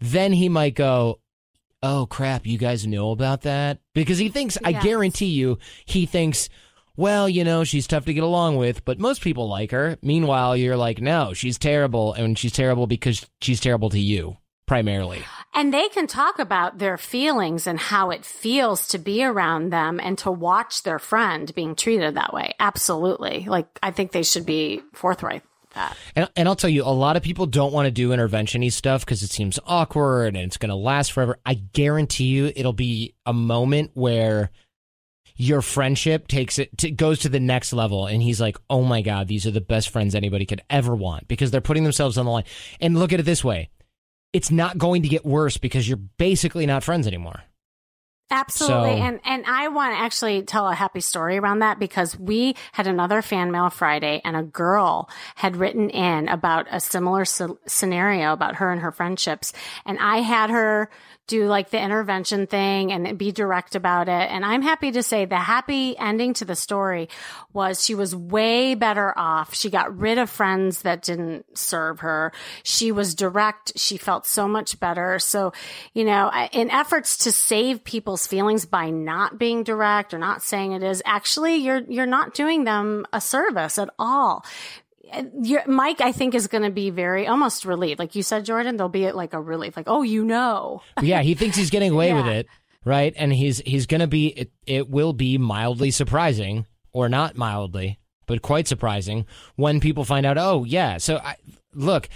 Then 0.00 0.32
he 0.32 0.48
might 0.48 0.74
go, 0.74 1.20
oh 1.82 2.06
crap, 2.06 2.46
you 2.46 2.58
guys 2.58 2.86
know 2.86 3.10
about 3.10 3.42
that? 3.42 3.78
Because 3.94 4.18
he 4.18 4.28
thinks, 4.28 4.56
yes. 4.60 4.62
I 4.64 4.80
guarantee 4.80 5.26
you, 5.26 5.58
he 5.84 6.06
thinks, 6.06 6.48
well, 6.98 7.28
you 7.28 7.44
know, 7.44 7.62
she's 7.62 7.86
tough 7.86 8.06
to 8.06 8.12
get 8.12 8.24
along 8.24 8.56
with, 8.56 8.84
but 8.84 8.98
most 8.98 9.22
people 9.22 9.48
like 9.48 9.70
her. 9.70 9.96
Meanwhile, 10.02 10.56
you're 10.56 10.76
like, 10.76 11.00
no, 11.00 11.32
she's 11.32 11.56
terrible. 11.56 12.12
And 12.12 12.36
she's 12.36 12.52
terrible 12.52 12.88
because 12.88 13.24
she's 13.40 13.60
terrible 13.60 13.88
to 13.90 14.00
you, 14.00 14.36
primarily. 14.66 15.22
And 15.54 15.72
they 15.72 15.88
can 15.90 16.08
talk 16.08 16.40
about 16.40 16.78
their 16.78 16.98
feelings 16.98 17.68
and 17.68 17.78
how 17.78 18.10
it 18.10 18.24
feels 18.24 18.88
to 18.88 18.98
be 18.98 19.24
around 19.24 19.70
them 19.70 20.00
and 20.02 20.18
to 20.18 20.32
watch 20.32 20.82
their 20.82 20.98
friend 20.98 21.54
being 21.54 21.76
treated 21.76 22.16
that 22.16 22.34
way. 22.34 22.54
Absolutely. 22.58 23.46
Like, 23.48 23.66
I 23.80 23.92
think 23.92 24.10
they 24.10 24.24
should 24.24 24.44
be 24.44 24.82
forthright 24.92 25.44
that. 25.74 25.96
And, 26.14 26.28
and 26.36 26.48
I'll 26.48 26.56
tell 26.56 26.70
you, 26.70 26.82
a 26.82 26.90
lot 26.90 27.16
of 27.16 27.22
people 27.22 27.46
don't 27.46 27.72
want 27.72 27.86
to 27.86 27.90
do 27.90 28.10
interventiony 28.10 28.72
stuff 28.72 29.04
because 29.04 29.22
it 29.22 29.30
seems 29.30 29.58
awkward 29.66 30.28
and 30.28 30.38
it's 30.38 30.56
going 30.56 30.70
to 30.70 30.74
last 30.74 31.12
forever. 31.12 31.38
I 31.46 31.54
guarantee 31.54 32.24
you, 32.24 32.52
it'll 32.54 32.72
be 32.72 33.14
a 33.24 33.32
moment 33.32 33.92
where 33.94 34.50
your 35.38 35.62
friendship 35.62 36.28
takes 36.28 36.58
it 36.58 36.76
to, 36.76 36.90
goes 36.90 37.20
to 37.20 37.30
the 37.30 37.40
next 37.40 37.72
level. 37.72 38.06
And 38.06 38.20
he's 38.20 38.40
like 38.40 38.58
oh 38.68 38.82
my 38.82 39.00
god 39.00 39.28
these 39.28 39.46
are 39.46 39.50
the 39.50 39.62
best 39.62 39.88
friends 39.88 40.14
anybody 40.14 40.44
could 40.44 40.60
ever 40.68 40.94
want 40.94 41.28
because 41.28 41.50
they're 41.50 41.62
putting 41.62 41.84
themselves 41.84 42.18
on 42.18 42.26
the 42.26 42.30
line. 42.30 42.44
And 42.80 42.98
look 42.98 43.12
at 43.12 43.20
it 43.20 43.22
this 43.22 43.42
way. 43.42 43.70
It's 44.34 44.50
not 44.50 44.76
going 44.76 45.02
to 45.02 45.08
get 45.08 45.24
worse 45.24 45.56
because 45.56 45.88
you're 45.88 45.96
basically 45.96 46.66
not 46.66 46.84
friends 46.84 47.06
anymore. 47.06 47.44
Absolutely. 48.30 48.98
So, 48.98 49.04
and 49.04 49.20
and 49.24 49.44
I 49.46 49.68
want 49.68 49.94
to 49.94 50.00
actually 50.00 50.42
tell 50.42 50.68
a 50.68 50.74
happy 50.74 51.00
story 51.00 51.38
around 51.38 51.60
that 51.60 51.78
because 51.78 52.18
we 52.18 52.56
had 52.72 52.86
another 52.86 53.22
fan 53.22 53.50
mail 53.50 53.70
Friday 53.70 54.20
and 54.22 54.36
a 54.36 54.42
girl 54.42 55.08
had 55.34 55.56
written 55.56 55.88
in 55.88 56.28
about 56.28 56.66
a 56.70 56.78
similar 56.78 57.24
scenario 57.24 58.34
about 58.34 58.56
her 58.56 58.70
and 58.70 58.82
her 58.82 58.92
friendships. 58.92 59.54
And 59.86 59.98
I 59.98 60.18
had 60.18 60.50
her 60.50 60.90
do 61.28 61.46
like 61.46 61.70
the 61.70 61.80
intervention 61.80 62.46
thing 62.46 62.90
and 62.90 63.16
be 63.16 63.30
direct 63.30 63.76
about 63.76 64.08
it. 64.08 64.30
And 64.30 64.44
I'm 64.44 64.62
happy 64.62 64.90
to 64.92 65.02
say 65.02 65.26
the 65.26 65.36
happy 65.36 65.96
ending 65.96 66.34
to 66.34 66.44
the 66.44 66.56
story 66.56 67.08
was 67.52 67.84
she 67.84 67.94
was 67.94 68.16
way 68.16 68.74
better 68.74 69.16
off. 69.16 69.54
She 69.54 69.70
got 69.70 69.96
rid 69.96 70.18
of 70.18 70.28
friends 70.30 70.82
that 70.82 71.02
didn't 71.02 71.56
serve 71.56 72.00
her. 72.00 72.32
She 72.64 72.90
was 72.90 73.14
direct. 73.14 73.72
She 73.76 73.98
felt 73.98 74.26
so 74.26 74.48
much 74.48 74.80
better. 74.80 75.18
So, 75.18 75.52
you 75.92 76.04
know, 76.04 76.32
in 76.52 76.70
efforts 76.70 77.18
to 77.18 77.32
save 77.32 77.84
people's 77.84 78.26
feelings 78.26 78.64
by 78.64 78.90
not 78.90 79.38
being 79.38 79.62
direct 79.62 80.14
or 80.14 80.18
not 80.18 80.42
saying 80.42 80.72
it 80.72 80.82
is, 80.82 81.02
actually 81.04 81.56
you're, 81.56 81.82
you're 81.88 82.06
not 82.06 82.34
doing 82.34 82.64
them 82.64 83.06
a 83.12 83.20
service 83.20 83.78
at 83.78 83.90
all 83.98 84.44
your, 85.42 85.62
Mike, 85.66 86.00
I 86.00 86.12
think, 86.12 86.34
is 86.34 86.46
going 86.46 86.64
to 86.64 86.70
be 86.70 86.90
very 86.90 87.26
almost 87.26 87.64
relieved. 87.64 87.98
Like 87.98 88.14
you 88.14 88.22
said, 88.22 88.44
Jordan, 88.44 88.76
there'll 88.76 88.88
be 88.88 89.10
like 89.12 89.32
a 89.32 89.40
relief, 89.40 89.76
like, 89.76 89.88
oh, 89.88 90.02
you 90.02 90.24
know. 90.24 90.82
yeah, 91.02 91.22
he 91.22 91.34
thinks 91.34 91.56
he's 91.56 91.70
getting 91.70 91.92
away 91.92 92.08
yeah. 92.08 92.16
with 92.16 92.26
it, 92.26 92.46
right? 92.84 93.12
And 93.16 93.32
he's 93.32 93.58
he's 93.60 93.86
going 93.86 94.00
to 94.00 94.06
be. 94.06 94.28
It, 94.28 94.52
it 94.66 94.88
will 94.88 95.12
be 95.12 95.38
mildly 95.38 95.90
surprising, 95.90 96.66
or 96.92 97.08
not 97.08 97.36
mildly, 97.36 97.98
but 98.26 98.42
quite 98.42 98.68
surprising 98.68 99.26
when 99.56 99.80
people 99.80 100.04
find 100.04 100.24
out. 100.24 100.38
Oh, 100.38 100.64
yeah. 100.64 100.98
So 100.98 101.18
I, 101.18 101.36
look, 101.74 102.08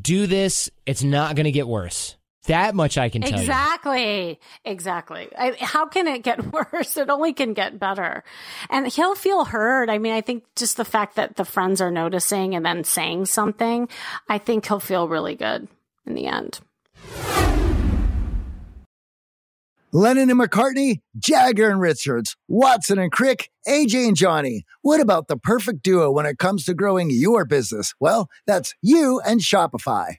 do 0.00 0.26
this. 0.26 0.70
It's 0.86 1.02
not 1.02 1.36
going 1.36 1.44
to 1.44 1.52
get 1.52 1.68
worse. 1.68 2.17
That 2.48 2.74
much 2.74 2.96
I 2.96 3.10
can 3.10 3.20
tell 3.20 3.32
you. 3.32 3.38
exactly. 3.40 4.40
Exactly. 4.64 5.28
I, 5.38 5.54
how 5.60 5.86
can 5.86 6.08
it 6.08 6.22
get 6.22 6.52
worse? 6.72 6.96
It 6.96 7.10
only 7.10 7.34
can 7.34 7.52
get 7.52 7.78
better. 7.78 8.24
And 8.70 8.86
he'll 8.86 9.14
feel 9.14 9.44
heard. 9.44 9.90
I 9.90 9.98
mean, 9.98 10.14
I 10.14 10.22
think 10.22 10.44
just 10.56 10.78
the 10.78 10.84
fact 10.84 11.16
that 11.16 11.36
the 11.36 11.44
friends 11.44 11.80
are 11.82 11.90
noticing 11.90 12.54
and 12.54 12.64
then 12.64 12.84
saying 12.84 13.26
something, 13.26 13.88
I 14.28 14.38
think 14.38 14.66
he'll 14.66 14.80
feel 14.80 15.08
really 15.08 15.34
good 15.34 15.68
in 16.06 16.14
the 16.14 16.26
end. 16.26 16.60
Lennon 19.92 20.30
and 20.30 20.40
McCartney, 20.40 21.00
Jagger 21.18 21.70
and 21.70 21.80
Richards, 21.80 22.36
Watson 22.46 22.98
and 22.98 23.12
Crick, 23.12 23.50
AJ 23.66 24.08
and 24.08 24.16
Johnny. 24.16 24.64
What 24.82 25.00
about 25.00 25.28
the 25.28 25.36
perfect 25.36 25.82
duo 25.82 26.10
when 26.10 26.26
it 26.26 26.38
comes 26.38 26.64
to 26.64 26.74
growing 26.74 27.10
your 27.10 27.44
business? 27.44 27.94
Well, 28.00 28.28
that's 28.46 28.74
you 28.82 29.20
and 29.20 29.40
Shopify. 29.40 30.16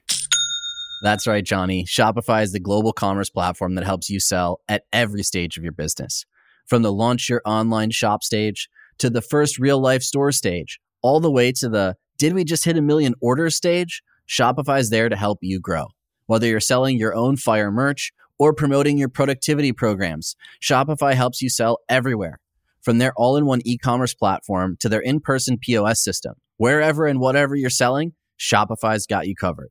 That's 1.02 1.26
right, 1.26 1.44
Johnny. 1.44 1.84
Shopify 1.84 2.42
is 2.42 2.52
the 2.52 2.60
global 2.60 2.92
commerce 2.92 3.30
platform 3.30 3.74
that 3.76 3.84
helps 3.84 4.10
you 4.10 4.20
sell 4.20 4.60
at 4.68 4.84
every 4.92 5.22
stage 5.22 5.56
of 5.56 5.62
your 5.62 5.72
business. 5.72 6.26
From 6.66 6.82
the 6.82 6.92
launch 6.92 7.28
your 7.28 7.40
online 7.46 7.90
shop 7.90 8.22
stage 8.22 8.68
to 8.98 9.08
the 9.08 9.22
first 9.22 9.58
real 9.58 9.80
life 9.80 10.02
store 10.02 10.30
stage, 10.30 10.78
all 11.02 11.18
the 11.18 11.30
way 11.30 11.52
to 11.52 11.68
the 11.68 11.96
did 12.18 12.34
we 12.34 12.44
just 12.44 12.66
hit 12.66 12.76
a 12.76 12.82
million 12.82 13.14
orders 13.22 13.56
stage? 13.56 14.02
Shopify 14.28 14.78
is 14.78 14.90
there 14.90 15.08
to 15.08 15.16
help 15.16 15.38
you 15.40 15.58
grow. 15.58 15.86
Whether 16.26 16.46
you're 16.46 16.60
selling 16.60 16.98
your 16.98 17.14
own 17.14 17.36
fire 17.36 17.70
merch 17.70 18.12
or 18.38 18.52
promoting 18.52 18.98
your 18.98 19.08
productivity 19.08 19.72
programs, 19.72 20.36
Shopify 20.62 21.14
helps 21.14 21.40
you 21.40 21.48
sell 21.48 21.78
everywhere. 21.88 22.38
From 22.82 22.98
their 22.98 23.14
all 23.16 23.36
in 23.38 23.46
one 23.46 23.62
e 23.64 23.78
commerce 23.78 24.14
platform 24.14 24.76
to 24.80 24.88
their 24.88 25.00
in 25.00 25.20
person 25.20 25.58
POS 25.58 26.04
system, 26.04 26.34
wherever 26.58 27.06
and 27.06 27.20
whatever 27.20 27.56
you're 27.56 27.70
selling, 27.70 28.12
Shopify's 28.38 29.06
got 29.06 29.26
you 29.26 29.34
covered. 29.34 29.70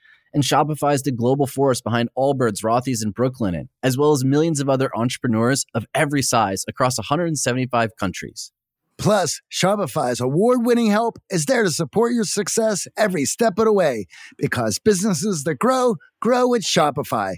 and 0.33 0.43
Shopify 0.43 0.93
is 0.93 1.03
the 1.03 1.11
global 1.11 1.47
force 1.47 1.81
behind 1.81 2.09
Allbirds, 2.17 2.63
Rothy's, 2.63 3.01
and 3.01 3.13
Brooklinen, 3.13 3.67
as 3.83 3.97
well 3.97 4.11
as 4.11 4.23
millions 4.23 4.59
of 4.59 4.69
other 4.69 4.89
entrepreneurs 4.95 5.65
of 5.73 5.85
every 5.93 6.21
size 6.21 6.63
across 6.67 6.97
175 6.97 7.89
countries. 7.99 8.51
Plus, 8.97 9.41
Shopify's 9.51 10.21
award 10.21 10.63
winning 10.63 10.91
help 10.91 11.17
is 11.31 11.45
there 11.45 11.63
to 11.63 11.71
support 11.71 12.13
your 12.13 12.23
success 12.23 12.87
every 12.95 13.25
step 13.25 13.57
of 13.57 13.65
the 13.65 13.73
way 13.73 14.05
because 14.37 14.77
businesses 14.77 15.43
that 15.43 15.55
grow, 15.55 15.95
grow 16.21 16.47
with 16.47 16.61
Shopify. 16.61 17.37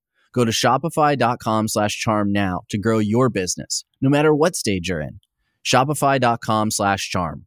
Go 0.33 0.45
to 0.45 0.51
shopify.com 0.51 1.67
slash 1.67 1.97
charm 1.97 2.31
now 2.31 2.61
to 2.69 2.77
grow 2.77 2.99
your 2.99 3.29
business, 3.29 3.83
no 3.99 4.09
matter 4.09 4.33
what 4.33 4.55
stage 4.55 4.89
you're 4.89 5.01
in. 5.01 5.19
Shopify.com 5.65 6.71
slash 6.71 7.09
charm. 7.09 7.45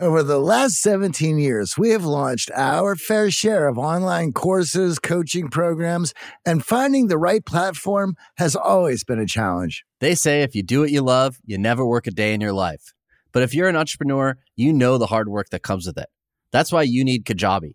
Over 0.00 0.22
the 0.22 0.38
last 0.38 0.80
17 0.80 1.38
years, 1.38 1.76
we 1.78 1.90
have 1.90 2.04
launched 2.04 2.50
our 2.56 2.96
fair 2.96 3.30
share 3.30 3.68
of 3.68 3.78
online 3.78 4.32
courses, 4.32 4.98
coaching 4.98 5.48
programs, 5.48 6.14
and 6.44 6.64
finding 6.64 7.06
the 7.06 7.18
right 7.18 7.44
platform 7.44 8.16
has 8.36 8.56
always 8.56 9.04
been 9.04 9.20
a 9.20 9.26
challenge. 9.26 9.84
They 10.00 10.14
say 10.14 10.42
if 10.42 10.54
you 10.56 10.62
do 10.62 10.80
what 10.80 10.90
you 10.90 11.02
love, 11.02 11.38
you 11.44 11.58
never 11.58 11.86
work 11.86 12.06
a 12.06 12.10
day 12.10 12.34
in 12.34 12.40
your 12.40 12.52
life. 12.54 12.94
But 13.32 13.42
if 13.42 13.54
you're 13.54 13.68
an 13.68 13.76
entrepreneur, 13.76 14.38
you 14.56 14.72
know 14.72 14.98
the 14.98 15.06
hard 15.06 15.28
work 15.28 15.50
that 15.50 15.62
comes 15.62 15.86
with 15.86 15.98
it. 15.98 16.08
That's 16.52 16.72
why 16.72 16.82
you 16.82 17.04
need 17.04 17.24
Kajabi. 17.24 17.74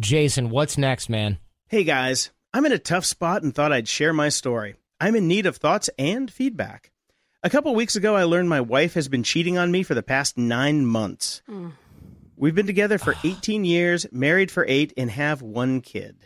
Jason, 0.00 0.50
what's 0.50 0.76
next, 0.76 1.08
man? 1.08 1.38
Hey 1.68 1.84
guys, 1.84 2.30
I'm 2.52 2.66
in 2.66 2.72
a 2.72 2.78
tough 2.78 3.04
spot 3.04 3.44
and 3.44 3.54
thought 3.54 3.72
I'd 3.72 3.86
share 3.86 4.12
my 4.12 4.28
story. 4.28 4.74
I'm 5.00 5.14
in 5.14 5.28
need 5.28 5.46
of 5.46 5.56
thoughts 5.56 5.88
and 5.96 6.28
feedback. 6.28 6.90
A 7.44 7.50
couple 7.50 7.72
weeks 7.76 7.94
ago, 7.94 8.16
I 8.16 8.24
learned 8.24 8.48
my 8.48 8.60
wife 8.60 8.94
has 8.94 9.06
been 9.06 9.22
cheating 9.22 9.56
on 9.56 9.70
me 9.70 9.84
for 9.84 9.94
the 9.94 10.02
past 10.02 10.36
nine 10.36 10.84
months. 10.84 11.42
Mm. 11.48 11.74
We've 12.36 12.56
been 12.56 12.66
together 12.66 12.98
for 12.98 13.14
ah. 13.14 13.20
18 13.22 13.64
years, 13.64 14.04
married 14.10 14.50
for 14.50 14.66
eight, 14.66 14.92
and 14.96 15.12
have 15.12 15.42
one 15.42 15.80
kid. 15.80 16.16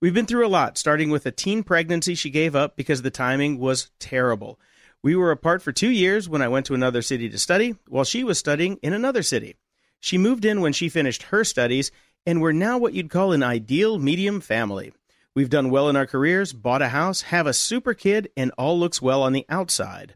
We've 0.00 0.14
been 0.14 0.26
through 0.26 0.46
a 0.46 0.48
lot, 0.48 0.78
starting 0.78 1.10
with 1.10 1.26
a 1.26 1.30
teen 1.30 1.62
pregnancy 1.64 2.14
she 2.14 2.30
gave 2.30 2.56
up 2.56 2.76
because 2.76 3.02
the 3.02 3.10
timing 3.10 3.58
was 3.58 3.90
terrible. 3.98 4.58
We 5.02 5.14
were 5.14 5.32
apart 5.32 5.60
for 5.60 5.72
two 5.72 5.90
years 5.90 6.30
when 6.30 6.40
I 6.40 6.48
went 6.48 6.64
to 6.66 6.74
another 6.74 7.02
city 7.02 7.28
to 7.28 7.38
study, 7.38 7.76
while 7.88 8.04
she 8.04 8.24
was 8.24 8.38
studying 8.38 8.78
in 8.82 8.94
another 8.94 9.22
city. 9.22 9.56
She 10.00 10.16
moved 10.16 10.44
in 10.44 10.60
when 10.60 10.72
she 10.72 10.88
finished 10.88 11.24
her 11.24 11.44
studies, 11.44 11.90
and 12.26 12.40
we're 12.40 12.52
now 12.52 12.78
what 12.78 12.94
you'd 12.94 13.10
call 13.10 13.32
an 13.32 13.42
ideal 13.42 13.98
medium 13.98 14.40
family. 14.40 14.92
We've 15.34 15.50
done 15.50 15.70
well 15.70 15.88
in 15.88 15.96
our 15.96 16.06
careers, 16.06 16.52
bought 16.52 16.82
a 16.82 16.88
house, 16.88 17.22
have 17.22 17.46
a 17.46 17.52
super 17.52 17.94
kid, 17.94 18.28
and 18.36 18.50
all 18.58 18.78
looks 18.78 19.00
well 19.00 19.22
on 19.22 19.32
the 19.32 19.46
outside. 19.48 20.14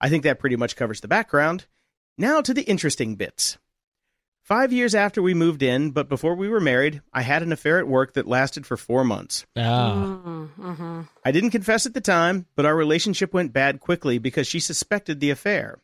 I 0.00 0.08
think 0.08 0.22
that 0.24 0.38
pretty 0.38 0.56
much 0.56 0.76
covers 0.76 1.00
the 1.00 1.08
background. 1.08 1.66
Now 2.16 2.40
to 2.40 2.54
the 2.54 2.62
interesting 2.62 3.16
bits. 3.16 3.58
Five 4.42 4.72
years 4.72 4.94
after 4.94 5.22
we 5.22 5.32
moved 5.32 5.62
in, 5.62 5.92
but 5.92 6.08
before 6.08 6.34
we 6.34 6.48
were 6.48 6.60
married, 6.60 7.02
I 7.12 7.22
had 7.22 7.42
an 7.42 7.52
affair 7.52 7.78
at 7.78 7.86
work 7.86 8.14
that 8.14 8.26
lasted 8.26 8.66
for 8.66 8.76
four 8.76 9.04
months. 9.04 9.46
Ah, 9.56 10.48
I 11.24 11.30
didn't 11.30 11.50
confess 11.50 11.86
at 11.86 11.94
the 11.94 12.00
time, 12.00 12.46
but 12.56 12.66
our 12.66 12.74
relationship 12.74 13.32
went 13.32 13.52
bad 13.52 13.78
quickly 13.80 14.18
because 14.18 14.46
she 14.46 14.58
suspected 14.58 15.20
the 15.20 15.30
affair. 15.30 15.78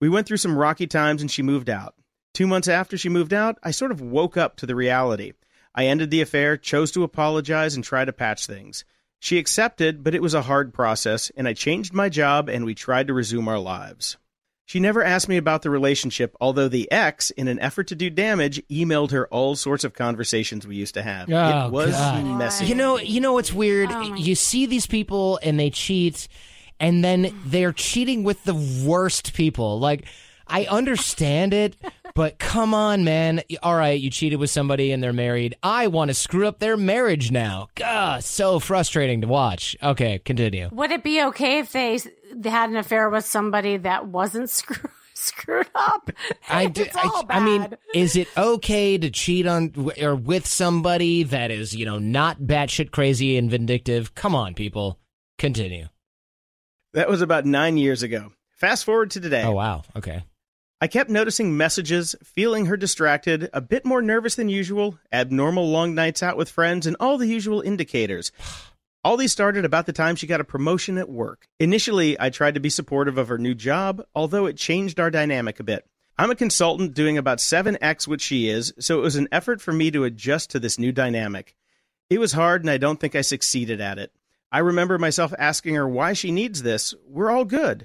We 0.00 0.08
went 0.08 0.26
through 0.26 0.38
some 0.38 0.56
rocky 0.56 0.86
times 0.86 1.20
and 1.20 1.30
she 1.30 1.42
moved 1.42 1.68
out. 1.68 1.94
Two 2.34 2.46
months 2.46 2.68
after 2.68 2.96
she 2.96 3.08
moved 3.08 3.32
out, 3.32 3.58
I 3.62 3.70
sort 3.70 3.90
of 3.90 4.00
woke 4.00 4.36
up 4.36 4.56
to 4.56 4.66
the 4.66 4.76
reality. 4.76 5.32
I 5.74 5.86
ended 5.86 6.10
the 6.10 6.22
affair, 6.22 6.56
chose 6.56 6.90
to 6.92 7.04
apologize, 7.04 7.74
and 7.74 7.84
try 7.84 8.04
to 8.04 8.12
patch 8.12 8.46
things. 8.46 8.84
She 9.20 9.38
accepted, 9.38 10.04
but 10.04 10.14
it 10.14 10.22
was 10.22 10.34
a 10.34 10.42
hard 10.42 10.72
process, 10.72 11.30
and 11.36 11.48
I 11.48 11.52
changed 11.52 11.92
my 11.92 12.08
job 12.08 12.48
and 12.48 12.64
we 12.64 12.74
tried 12.74 13.08
to 13.08 13.14
resume 13.14 13.48
our 13.48 13.58
lives. 13.58 14.16
She 14.64 14.80
never 14.80 15.02
asked 15.02 15.30
me 15.30 15.38
about 15.38 15.62
the 15.62 15.70
relationship, 15.70 16.36
although 16.40 16.68
the 16.68 16.92
ex, 16.92 17.30
in 17.30 17.48
an 17.48 17.58
effort 17.58 17.88
to 17.88 17.94
do 17.94 18.10
damage, 18.10 18.62
emailed 18.68 19.12
her 19.12 19.26
all 19.28 19.56
sorts 19.56 19.82
of 19.82 19.94
conversations 19.94 20.66
we 20.66 20.76
used 20.76 20.92
to 20.94 21.02
have. 21.02 21.32
Oh, 21.32 21.68
it 21.68 21.72
was 21.72 21.92
God. 21.92 22.38
messy. 22.38 22.66
You 22.66 22.74
know, 22.74 22.98
you 22.98 23.20
know 23.20 23.32
what's 23.32 23.52
weird? 23.52 23.90
Oh, 23.90 24.14
you 24.14 24.34
see 24.34 24.66
these 24.66 24.86
people 24.86 25.40
and 25.42 25.58
they 25.58 25.70
cheat, 25.70 26.28
and 26.78 27.02
then 27.02 27.34
they're 27.46 27.72
cheating 27.72 28.24
with 28.24 28.44
the 28.44 28.54
worst 28.86 29.32
people. 29.32 29.80
Like, 29.80 30.04
I 30.48 30.64
understand 30.66 31.52
it, 31.54 31.76
but 32.14 32.38
come 32.38 32.72
on, 32.74 33.04
man. 33.04 33.42
All 33.62 33.74
right, 33.76 34.00
you 34.00 34.10
cheated 34.10 34.38
with 34.40 34.50
somebody 34.50 34.92
and 34.92 35.02
they're 35.02 35.12
married. 35.12 35.56
I 35.62 35.86
want 35.88 36.08
to 36.10 36.14
screw 36.14 36.46
up 36.48 36.58
their 36.58 36.76
marriage 36.76 37.30
now. 37.30 37.68
God, 37.74 38.24
so 38.24 38.58
frustrating 38.58 39.20
to 39.20 39.26
watch. 39.26 39.76
Okay, 39.82 40.18
continue. 40.20 40.68
Would 40.72 40.90
it 40.90 41.02
be 41.04 41.22
okay 41.24 41.58
if 41.58 41.72
they, 41.72 42.00
they 42.34 42.50
had 42.50 42.70
an 42.70 42.76
affair 42.76 43.08
with 43.10 43.24
somebody 43.24 43.76
that 43.78 44.06
wasn't 44.06 44.48
screw, 44.58 44.90
screwed 45.14 45.68
up? 45.74 46.10
I, 46.48 46.64
It's 46.64 46.72
d- 46.80 46.90
I- 46.94 47.02
all 47.14 47.26
I 47.28 47.40
mean, 47.40 47.68
is 47.94 48.16
it 48.16 48.28
okay 48.36 48.96
to 48.98 49.10
cheat 49.10 49.46
on 49.46 49.72
or 50.00 50.14
with 50.16 50.46
somebody 50.46 51.22
that 51.24 51.50
is, 51.50 51.74
you 51.74 51.84
know, 51.84 51.98
not 51.98 52.40
batshit 52.40 52.90
crazy 52.90 53.36
and 53.36 53.50
vindictive? 53.50 54.14
Come 54.14 54.34
on, 54.34 54.54
people. 54.54 54.98
Continue. 55.38 55.88
That 56.94 57.08
was 57.08 57.20
about 57.20 57.44
nine 57.44 57.76
years 57.76 58.02
ago. 58.02 58.32
Fast 58.56 58.84
forward 58.84 59.10
to 59.12 59.20
today. 59.20 59.44
Oh, 59.44 59.52
wow. 59.52 59.82
Okay. 59.94 60.24
I 60.80 60.86
kept 60.86 61.10
noticing 61.10 61.56
messages, 61.56 62.14
feeling 62.22 62.66
her 62.66 62.76
distracted, 62.76 63.50
a 63.52 63.60
bit 63.60 63.84
more 63.84 64.00
nervous 64.00 64.36
than 64.36 64.48
usual, 64.48 64.96
abnormal 65.12 65.68
long 65.68 65.92
nights 65.92 66.22
out 66.22 66.36
with 66.36 66.48
friends, 66.48 66.86
and 66.86 66.96
all 67.00 67.18
the 67.18 67.26
usual 67.26 67.60
indicators. 67.60 68.30
All 69.02 69.16
these 69.16 69.32
started 69.32 69.64
about 69.64 69.86
the 69.86 69.92
time 69.92 70.14
she 70.14 70.28
got 70.28 70.40
a 70.40 70.44
promotion 70.44 70.96
at 70.96 71.08
work. 71.08 71.48
Initially, 71.58 72.20
I 72.20 72.30
tried 72.30 72.54
to 72.54 72.60
be 72.60 72.70
supportive 72.70 73.18
of 73.18 73.26
her 73.26 73.38
new 73.38 73.54
job, 73.54 74.04
although 74.14 74.46
it 74.46 74.56
changed 74.56 75.00
our 75.00 75.10
dynamic 75.10 75.58
a 75.58 75.64
bit. 75.64 75.84
I'm 76.16 76.30
a 76.30 76.36
consultant 76.36 76.94
doing 76.94 77.18
about 77.18 77.38
7x 77.38 78.06
what 78.06 78.20
she 78.20 78.48
is, 78.48 78.72
so 78.78 78.98
it 78.98 79.02
was 79.02 79.16
an 79.16 79.28
effort 79.32 79.60
for 79.60 79.72
me 79.72 79.90
to 79.90 80.04
adjust 80.04 80.50
to 80.50 80.60
this 80.60 80.78
new 80.78 80.92
dynamic. 80.92 81.56
It 82.08 82.20
was 82.20 82.32
hard, 82.32 82.62
and 82.62 82.70
I 82.70 82.78
don't 82.78 83.00
think 83.00 83.16
I 83.16 83.22
succeeded 83.22 83.80
at 83.80 83.98
it. 83.98 84.12
I 84.52 84.60
remember 84.60 84.96
myself 84.96 85.34
asking 85.38 85.74
her 85.74 85.88
why 85.88 86.12
she 86.12 86.30
needs 86.30 86.62
this. 86.62 86.94
We're 87.04 87.30
all 87.30 87.44
good. 87.44 87.84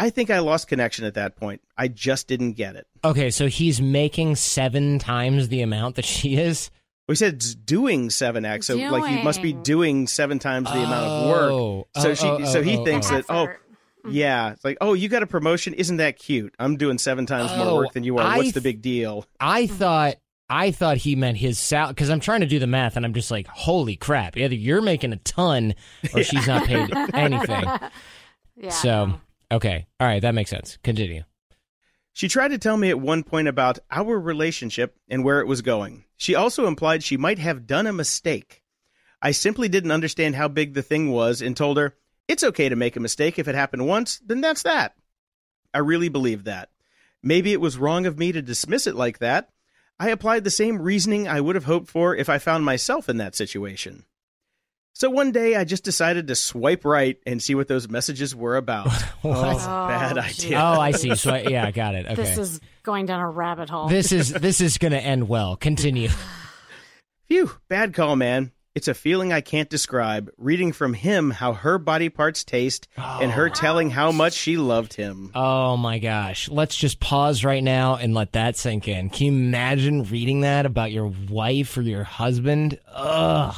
I 0.00 0.08
think 0.08 0.30
I 0.30 0.38
lost 0.38 0.66
connection 0.66 1.04
at 1.04 1.12
that 1.14 1.36
point. 1.36 1.60
I 1.76 1.88
just 1.88 2.26
didn't 2.26 2.52
get 2.52 2.74
it. 2.74 2.86
Okay, 3.04 3.28
so 3.30 3.48
he's 3.48 3.82
making 3.82 4.36
seven 4.36 4.98
times 4.98 5.48
the 5.48 5.60
amount 5.60 5.96
that 5.96 6.06
she 6.06 6.36
is. 6.36 6.70
We 7.06 7.16
said 7.16 7.34
it's 7.34 7.54
doing 7.54 8.08
7x, 8.08 8.64
so 8.64 8.76
like 8.76 9.04
he 9.10 9.22
must 9.22 9.42
be 9.42 9.52
Doing. 9.52 9.62
doing 9.62 10.06
seven 10.06 10.38
times 10.38 10.72
the 10.72 10.78
amount 10.78 11.06
of 11.06 11.12
Oh. 11.12 11.28
work. 11.28 11.86
So 12.02 12.10
Oh, 12.10 12.14
she, 12.14 12.26
oh, 12.26 12.44
so 12.46 12.62
he 12.62 12.78
oh, 12.78 12.80
oh 12.80 12.84
thinks 12.86 13.10
oh. 13.10 13.14
that 13.16 13.24
oh 13.28 13.42
Effort. 13.42 13.60
Mm-hmm. 14.06 14.10
yeah, 14.14 14.52
it's 14.52 14.64
like 14.64 14.78
oh 14.80 14.94
you 14.94 15.10
got 15.10 15.22
a 15.22 15.26
promotion, 15.26 15.74
isn't 15.74 15.98
that 15.98 16.18
cute? 16.18 16.54
I'm 16.58 16.78
doing 16.78 16.96
seven 16.96 17.26
times 17.26 17.50
Oh, 17.52 17.64
more 17.64 17.76
work 17.76 17.88
oh, 17.88 17.92
than 17.92 18.04
you 18.04 18.16
are. 18.16 18.22
I 18.22 18.38
What's 18.38 18.52
the 18.52 18.62
big 18.62 18.80
deal? 18.80 19.26
I 19.38 19.64
mm-hmm. 19.64 19.74
thought 19.74 20.14
I 20.48 20.70
thought 20.70 20.96
he 20.96 21.14
meant 21.14 21.36
his 21.36 21.58
salary 21.58 21.92
because 21.92 22.08
I'm 22.08 22.20
trying 22.20 22.40
to 22.40 22.46
do 22.46 22.58
the 22.58 22.66
math 22.66 22.96
and 22.96 23.04
I'm 23.04 23.12
just 23.12 23.30
like, 23.30 23.48
holy 23.48 23.96
crap! 23.96 24.38
Either 24.38 24.54
you're 24.54 24.80
making 24.80 25.12
a 25.12 25.16
ton 25.16 25.74
or 26.14 26.22
she's 26.24 26.46
not 26.46 26.66
paid 26.66 26.90
anything. 27.12 27.64
Yeah. 28.56 28.70
So 28.70 29.14
okay, 29.50 29.86
all 29.98 30.06
right, 30.06 30.22
that 30.22 30.34
makes 30.34 30.50
sense. 30.50 30.78
Continue. 30.82 31.24
She 32.12 32.28
tried 32.28 32.48
to 32.48 32.58
tell 32.58 32.76
me 32.76 32.90
at 32.90 33.00
one 33.00 33.22
point 33.22 33.48
about 33.48 33.78
our 33.90 34.18
relationship 34.18 34.96
and 35.08 35.24
where 35.24 35.40
it 35.40 35.46
was 35.46 35.62
going. 35.62 36.04
She 36.16 36.34
also 36.34 36.66
implied 36.66 37.02
she 37.02 37.16
might 37.16 37.38
have 37.38 37.66
done 37.66 37.86
a 37.86 37.92
mistake. 37.92 38.62
I 39.22 39.30
simply 39.30 39.68
didn't 39.68 39.92
understand 39.92 40.34
how 40.34 40.48
big 40.48 40.74
the 40.74 40.82
thing 40.82 41.10
was 41.10 41.40
and 41.40 41.56
told 41.56 41.76
her, 41.76 41.96
it's 42.26 42.44
okay 42.44 42.68
to 42.68 42.76
make 42.76 42.96
a 42.96 43.00
mistake. 43.00 43.38
If 43.38 43.48
it 43.48 43.54
happened 43.54 43.86
once, 43.86 44.20
then 44.24 44.40
that's 44.40 44.62
that. 44.62 44.96
I 45.72 45.78
really 45.78 46.08
believed 46.08 46.44
that. 46.46 46.70
Maybe 47.22 47.52
it 47.52 47.60
was 47.60 47.78
wrong 47.78 48.06
of 48.06 48.18
me 48.18 48.32
to 48.32 48.42
dismiss 48.42 48.86
it 48.86 48.94
like 48.94 49.18
that. 49.18 49.50
I 49.98 50.08
applied 50.08 50.44
the 50.44 50.50
same 50.50 50.80
reasoning 50.80 51.28
I 51.28 51.40
would 51.40 51.54
have 51.54 51.64
hoped 51.64 51.88
for 51.88 52.16
if 52.16 52.28
I 52.28 52.38
found 52.38 52.64
myself 52.64 53.08
in 53.08 53.18
that 53.18 53.34
situation. 53.34 54.04
So 55.00 55.08
one 55.08 55.32
day 55.32 55.56
I 55.56 55.64
just 55.64 55.82
decided 55.82 56.26
to 56.26 56.34
swipe 56.34 56.84
right 56.84 57.16
and 57.24 57.42
see 57.42 57.54
what 57.54 57.68
those 57.68 57.88
messages 57.88 58.36
were 58.36 58.56
about. 58.56 58.88
Oh, 59.24 59.28
what? 59.28 59.56
Oh, 59.56 59.84
Oh, 59.84 59.88
bad 59.88 60.18
idea. 60.18 60.58
Oh, 60.58 60.78
I 60.80 60.90
see. 60.92 61.14
So 61.16 61.32
I, 61.32 61.40
yeah, 61.40 61.66
I 61.66 61.70
got 61.70 61.94
it. 61.94 62.04
Okay. 62.04 62.14
This 62.16 62.36
is 62.36 62.60
going 62.82 63.06
down 63.06 63.20
a 63.20 63.30
rabbit 63.30 63.70
hole. 63.70 63.88
this 63.88 64.12
is 64.12 64.30
this 64.32 64.60
is 64.60 64.76
gonna 64.76 64.96
end 64.96 65.26
well. 65.28 65.56
Continue. 65.56 66.08
Phew, 67.28 67.50
bad 67.68 67.94
call, 67.94 68.16
man. 68.16 68.52
It's 68.74 68.88
a 68.88 68.94
feeling 68.94 69.32
I 69.32 69.40
can't 69.40 69.68
describe, 69.70 70.30
reading 70.36 70.72
from 70.72 70.92
him 70.94 71.30
how 71.30 71.54
her 71.54 71.78
body 71.78 72.08
parts 72.08 72.44
taste 72.44 72.86
and 72.96 73.30
her 73.32 73.48
telling 73.50 73.90
how 73.90 74.12
much 74.12 74.32
she 74.34 74.56
loved 74.58 74.94
him. 74.94 75.30
Oh 75.34 75.76
my 75.78 75.98
gosh. 75.98 76.48
Let's 76.48 76.76
just 76.76 77.00
pause 77.00 77.42
right 77.44 77.64
now 77.64 77.96
and 77.96 78.14
let 78.14 78.32
that 78.32 78.56
sink 78.56 78.86
in. 78.86 79.10
Can 79.10 79.26
you 79.26 79.32
imagine 79.32 80.04
reading 80.04 80.42
that 80.42 80.66
about 80.66 80.92
your 80.92 81.12
wife 81.28 81.76
or 81.76 81.82
your 81.82 82.04
husband? 82.04 82.78
Ugh. 82.86 83.56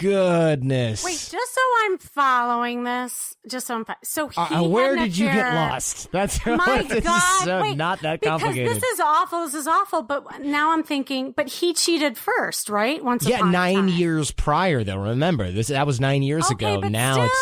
Goodness. 0.00 1.04
Wait, 1.04 1.12
just 1.12 1.54
so 1.54 1.60
I'm 1.82 1.98
following 1.98 2.84
this, 2.84 3.36
just 3.48 3.66
so 3.66 3.74
I'm 3.74 3.84
fo- 3.84 3.94
so 4.04 4.28
he 4.28 4.40
Uh, 4.40 4.62
where 4.62 4.94
did 4.96 5.16
you 5.18 5.26
get 5.26 5.52
lost? 5.54 6.10
That's 6.12 6.44
My 6.46 6.82
this 6.88 7.02
God! 7.04 7.16
is 7.40 7.44
so 7.44 7.60
wait, 7.62 7.76
not 7.76 8.00
that 8.02 8.22
complicated. 8.22 8.64
because 8.68 8.80
this 8.80 8.90
is 8.92 9.00
awful. 9.00 9.44
This 9.46 9.54
is 9.54 9.66
awful. 9.66 10.02
But 10.02 10.42
now 10.42 10.70
I'm 10.72 10.82
thinking, 10.84 11.32
but 11.32 11.48
he 11.48 11.74
cheated 11.74 12.16
first, 12.16 12.68
right? 12.68 13.02
Once 13.04 13.26
yeah, 13.26 13.36
upon 13.38 13.52
nine 13.52 13.74
time. 13.76 13.88
years 13.88 14.30
prior 14.30 14.84
though. 14.84 14.96
Remember 14.98 15.50
this? 15.50 15.68
That 15.68 15.86
was 15.86 16.00
nine 16.00 16.22
years 16.22 16.50
Okay, 16.52 16.72
ago. 16.74 16.82
but 16.82 16.92
now 16.92 17.24
it's 17.24 17.34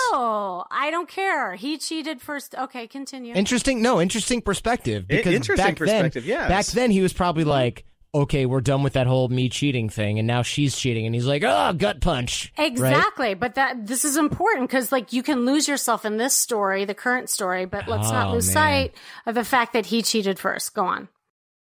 I 0.71 0.89
don't 0.91 1.09
care. 1.09 1.55
He 1.55 1.77
cheated 1.79 2.21
first. 2.21 2.55
Okay, 2.55 2.87
continue. 2.87 3.35
Interesting. 3.35 3.83
No, 3.83 4.01
interesting 4.01 4.41
perspective. 4.43 5.05
I- 5.11 5.17
Because 5.17 5.35
interesting 5.35 5.67
back 5.67 5.77
perspective, 5.77 6.25
Then, 6.25 6.31
yes. 6.31 6.49
Back 6.49 6.67
then, 6.75 6.91
he 6.91 7.03
was 7.03 7.13
probably 7.13 7.45
like, 7.45 7.85
"Okay, 8.15 8.47
we're 8.47 8.61
done 8.61 8.83
with 8.83 8.95
that 8.95 9.07
whole 9.07 9.29
me 9.29 9.49
cheating 9.49 9.89
thing," 9.89 10.19
and 10.19 10.27
now 10.27 10.43
she's 10.43 10.77
cheating, 10.77 11.07
and 11.07 11.15
he's 11.15 11.27
like, 11.27 11.43
"Oh, 11.45 11.73
gut 11.73 12.01
punch." 12.01 12.53
Right? 12.59 12.67
Exactly, 12.67 13.35
but 13.35 13.55
that 13.57 13.87
this 13.87 14.05
is 14.05 14.17
important 14.17 14.69
because 14.69 14.91
like 14.93 15.13
you 15.13 15.23
can 15.23 15.45
lose 15.47 15.69
yourself 15.69 16.05
in 16.05 16.17
this 16.17 16.35
story, 16.35 16.85
the 16.85 16.95
current 16.95 17.29
story, 17.31 17.65
but 17.67 17.87
let's 17.89 18.11
not 18.11 18.29
Oh, 18.29 18.33
lose 18.33 18.47
man. 18.47 18.55
sight 18.55 18.95
of 19.27 19.35
the 19.35 19.45
fact 19.45 19.73
that 19.75 19.87
he 19.87 20.03
cheated 20.03 20.39
first. 20.39 20.75
Go 20.75 20.85
on. 20.85 21.09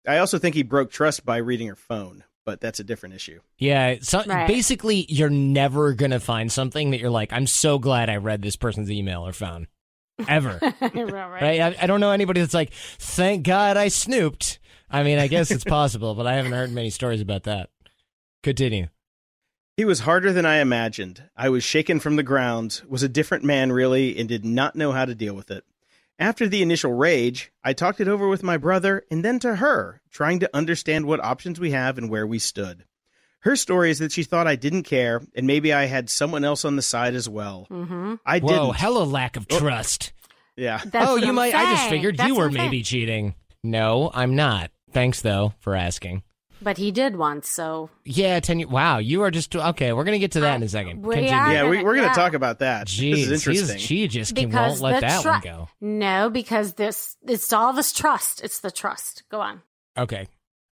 I 0.07 0.19
also 0.19 0.37
think 0.37 0.53
he 0.55 0.63
broke 0.63 0.91
trust 0.91 1.25
by 1.25 1.37
reading 1.37 1.67
her 1.67 1.75
phone, 1.75 2.23
but 2.45 2.61
that's 2.61 2.79
a 2.79 2.83
different 2.83 3.15
issue. 3.15 3.39
Yeah. 3.57 3.95
So 4.01 4.23
Right. 4.25 4.47
basically, 4.47 5.05
you're 5.09 5.29
never 5.31 5.93
gonna 5.93 6.19
find 6.19 6.51
something 6.51 6.91
that 6.91 6.99
you're 6.99 7.09
like, 7.09 7.33
"I'm 7.33 7.47
so 7.47 7.79
glad 7.79 8.09
I 8.09 8.17
read 8.17 8.41
this 8.43 8.55
person's 8.55 8.91
email 8.91 9.25
or 9.25 9.33
phone." 9.33 9.67
Ever. 10.29 10.59
right? 10.81 11.59
I, 11.59 11.75
I 11.81 11.87
don't 11.87 11.99
know 11.99 12.11
anybody 12.11 12.39
that's 12.39 12.53
like, 12.53 12.71
"Thank 12.99 13.43
God 13.45 13.77
I 13.77 13.87
snooped." 13.89 14.59
I 14.89 15.03
mean, 15.03 15.19
I 15.19 15.27
guess 15.27 15.51
it's 15.51 15.63
possible, 15.63 16.15
but 16.15 16.27
I 16.27 16.35
haven't 16.35 16.51
heard 16.53 16.71
many 16.71 16.89
stories 16.89 17.21
about 17.21 17.43
that. 17.43 17.69
Continue. 18.43 18.87
He 19.77 19.85
was 19.85 20.01
harder 20.01 20.31
than 20.31 20.45
I 20.45 20.57
imagined. 20.57 21.23
I 21.35 21.49
was 21.49 21.63
shaken 21.63 21.99
from 21.99 22.15
the 22.15 22.23
ground, 22.23 22.81
was 22.87 23.03
a 23.03 23.09
different 23.09 23.43
man, 23.43 23.71
really, 23.71 24.17
and 24.17 24.29
did 24.29 24.45
not 24.45 24.75
know 24.75 24.93
how 24.93 25.03
to 25.03 25.15
deal 25.15 25.33
with 25.33 25.51
it. 25.51 25.65
After 26.17 26.47
the 26.47 26.61
initial 26.61 26.93
rage, 26.93 27.51
I 27.61 27.73
talked 27.73 27.99
it 27.99 28.07
over 28.07 28.29
with 28.29 28.41
my 28.41 28.55
brother 28.55 29.03
and 29.11 29.25
then 29.25 29.37
to 29.39 29.57
her, 29.57 30.01
trying 30.11 30.39
to 30.39 30.55
understand 30.55 31.05
what 31.05 31.21
options 31.21 31.59
we 31.59 31.71
have 31.71 31.97
and 31.97 32.09
where 32.09 32.25
we 32.25 32.39
stood. 32.39 32.85
Her 33.41 33.57
story 33.57 33.91
is 33.91 33.99
that 33.99 34.13
she 34.13 34.23
thought 34.23 34.47
I 34.47 34.55
didn't 34.55 34.83
care, 34.83 35.21
and 35.35 35.45
maybe 35.45 35.73
I 35.73 35.85
had 35.85 36.09
someone 36.09 36.45
else 36.45 36.63
on 36.63 36.77
the 36.77 36.81
side 36.81 37.13
as 37.13 37.27
well. 37.27 37.67
Mm-hmm. 37.69 38.15
I 38.25 38.39
didn't. 38.39 38.75
hella 38.75 39.03
lack 39.03 39.35
of 39.35 39.47
trust. 39.47 40.13
yeah. 40.55 40.81
That's 40.85 41.09
oh, 41.09 41.17
you 41.17 41.27
I'm 41.27 41.35
might. 41.35 41.53
I 41.53 41.75
just 41.75 41.89
figured 41.89 42.17
That's 42.17 42.27
you 42.29 42.35
were 42.35 42.45
I'm 42.45 42.53
saying. 42.53 42.65
maybe 42.65 42.81
cheating. 42.81 43.35
No, 43.63 44.09
I'm 44.13 44.35
not. 44.35 44.71
Thanks 44.95 45.21
though 45.21 45.53
for 45.59 45.75
asking. 45.75 46.23
But 46.61 46.77
he 46.77 46.89
did 46.91 47.17
once, 47.17 47.49
so 47.49 47.89
Yeah, 48.05 48.39
ten. 48.39 48.59
years. 48.59 48.71
Wow, 48.71 48.99
you 48.99 49.23
are 49.23 49.29
just 49.29 49.53
okay. 49.53 49.91
We're 49.91 50.05
gonna 50.05 50.19
get 50.19 50.31
to 50.31 50.39
that 50.39 50.55
in 50.55 50.63
a 50.63 50.69
second. 50.69 51.03
we 51.03 51.15
Continue. 51.15 51.37
are- 51.37 51.53
Yeah, 51.53 51.63
we, 51.69 51.83
we're 51.83 51.95
going 51.95 52.03
to 52.05 52.11
Yeah. 52.11 52.13
talk 52.13 52.33
about 52.33 52.59
that. 52.59 52.87
Jeez, 52.87 53.27
this 53.27 53.45
is 53.45 53.47
interesting. 53.47 53.77
she 53.79 54.07
just 54.07 54.33
can, 54.35 54.49
won't 54.51 54.79
let 54.79 55.01
that 55.01 55.21
tru- 55.21 55.31
one 55.31 55.41
go. 55.41 55.69
No, 55.81 56.29
because 56.29 56.73
this 56.75 57.17
it's 57.27 57.51
all 57.51 57.73
this 57.73 57.91
trust. 57.91 58.41
It's 58.41 58.61
the 58.61 58.71
trust. 58.71 59.23
Go 59.29 59.41
on. 59.41 59.61
Okay. 59.97 60.27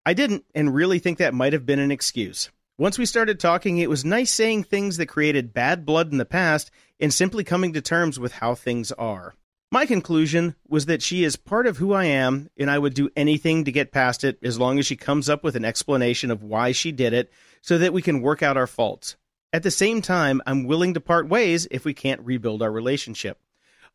I 0.07 0.15
didn't, 0.15 0.45
and 0.55 0.73
really 0.73 1.01
think 1.01 1.19
that 1.19 1.35
might 1.35 1.53
have 1.53 1.67
been 1.67 1.81
an 1.81 1.91
excuse. 1.91 2.49
Once 2.79 2.99
we 2.99 3.05
started 3.05 3.39
talking, 3.41 3.79
it 3.79 3.91
was 3.91 4.05
nice 4.05 4.31
saying 4.31 4.63
things 4.65 4.97
that 4.99 5.07
created 5.07 5.53
bad 5.53 5.85
blood 5.85 6.13
in 6.13 6.19
the 6.19 6.25
past 6.25 6.71
and 7.01 7.13
simply 7.13 7.43
coming 7.45 7.73
to 7.73 7.81
terms 7.81 8.19
with 8.21 8.33
how 8.35 8.55
things 8.55 8.93
are. 8.93 9.35
My 9.73 9.87
conclusion 9.87 10.55
was 10.69 10.85
that 10.85 11.01
she 11.01 11.25
is 11.25 11.37
part 11.37 11.67
of 11.67 11.79
who 11.79 11.95
I 11.95 12.05
am, 12.05 12.51
and 12.59 12.71
I 12.71 12.79
would 12.79 12.93
do 12.93 13.09
anything 13.17 13.65
to 13.65 13.73
get 13.73 13.91
past 13.91 14.23
it 14.23 14.39
as 14.43 14.59
long 14.59 14.79
as 14.79 14.85
she 14.85 14.97
comes 14.97 15.31
up 15.31 15.43
with 15.43 15.57
an 15.57 15.65
explanation 15.65 16.31
of 16.31 16.43
why 16.43 16.73
she 16.73 16.93
did 16.93 17.15
it 17.15 17.33
so 17.63 17.79
that 17.79 17.95
we 17.95 18.03
can 18.03 18.21
work 18.21 18.43
out 18.43 18.59
our 18.59 18.67
faults. 18.67 19.17
At 19.51 19.63
the 19.63 19.71
same 19.71 20.03
time, 20.03 20.43
I'm 20.45 20.65
willing 20.65 20.93
to 20.93 21.01
part 21.01 21.27
ways 21.27 21.67
if 21.71 21.87
we 21.87 21.95
can't 21.95 22.21
rebuild 22.21 22.61
our 22.61 22.71
relationship. 22.71 23.41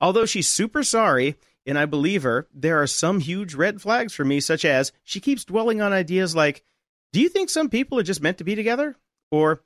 Although 0.01 0.25
she's 0.25 0.47
super 0.47 0.81
sorry, 0.81 1.35
and 1.63 1.77
I 1.77 1.85
believe 1.85 2.23
her, 2.23 2.47
there 2.51 2.81
are 2.81 2.87
some 2.87 3.19
huge 3.19 3.53
red 3.53 3.79
flags 3.79 4.15
for 4.15 4.25
me, 4.25 4.39
such 4.39 4.65
as 4.65 4.91
she 5.03 5.19
keeps 5.19 5.45
dwelling 5.45 5.79
on 5.79 5.93
ideas 5.93 6.35
like, 6.35 6.63
Do 7.13 7.21
you 7.21 7.29
think 7.29 7.51
some 7.51 7.69
people 7.69 7.99
are 7.99 8.03
just 8.03 8.23
meant 8.23 8.39
to 8.39 8.43
be 8.43 8.55
together? 8.55 8.95
Or, 9.29 9.61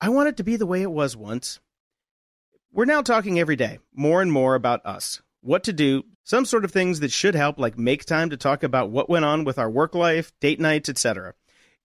I 0.00 0.08
want 0.08 0.30
it 0.30 0.36
to 0.38 0.42
be 0.42 0.56
the 0.56 0.66
way 0.66 0.82
it 0.82 0.90
was 0.90 1.16
once. 1.16 1.60
We're 2.72 2.86
now 2.86 3.02
talking 3.02 3.38
every 3.38 3.54
day, 3.54 3.78
more 3.94 4.20
and 4.20 4.32
more 4.32 4.56
about 4.56 4.84
us, 4.84 5.22
what 5.44 5.64
to 5.64 5.72
do, 5.72 6.04
some 6.24 6.44
sort 6.44 6.64
of 6.64 6.70
things 6.72 7.00
that 7.00 7.12
should 7.12 7.34
help, 7.34 7.58
like 7.58 7.78
make 7.78 8.04
time 8.04 8.30
to 8.30 8.36
talk 8.36 8.62
about 8.62 8.90
what 8.90 9.08
went 9.10 9.24
on 9.24 9.44
with 9.44 9.58
our 9.58 9.70
work 9.70 9.94
life, 9.94 10.32
date 10.40 10.58
nights, 10.60 10.88
etc. 10.88 11.34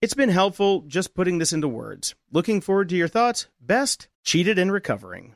It's 0.02 0.14
been 0.14 0.30
helpful 0.30 0.82
just 0.88 1.14
putting 1.14 1.40
this 1.40 1.52
into 1.54 1.68
words. 1.68 2.16
Looking 2.32 2.62
forward 2.62 2.90
to 2.90 2.96
your 2.96 3.10
thoughts. 3.10 3.48
Best, 3.60 4.08
cheated 4.24 4.58
and 4.58 4.72
recovering. 4.72 5.36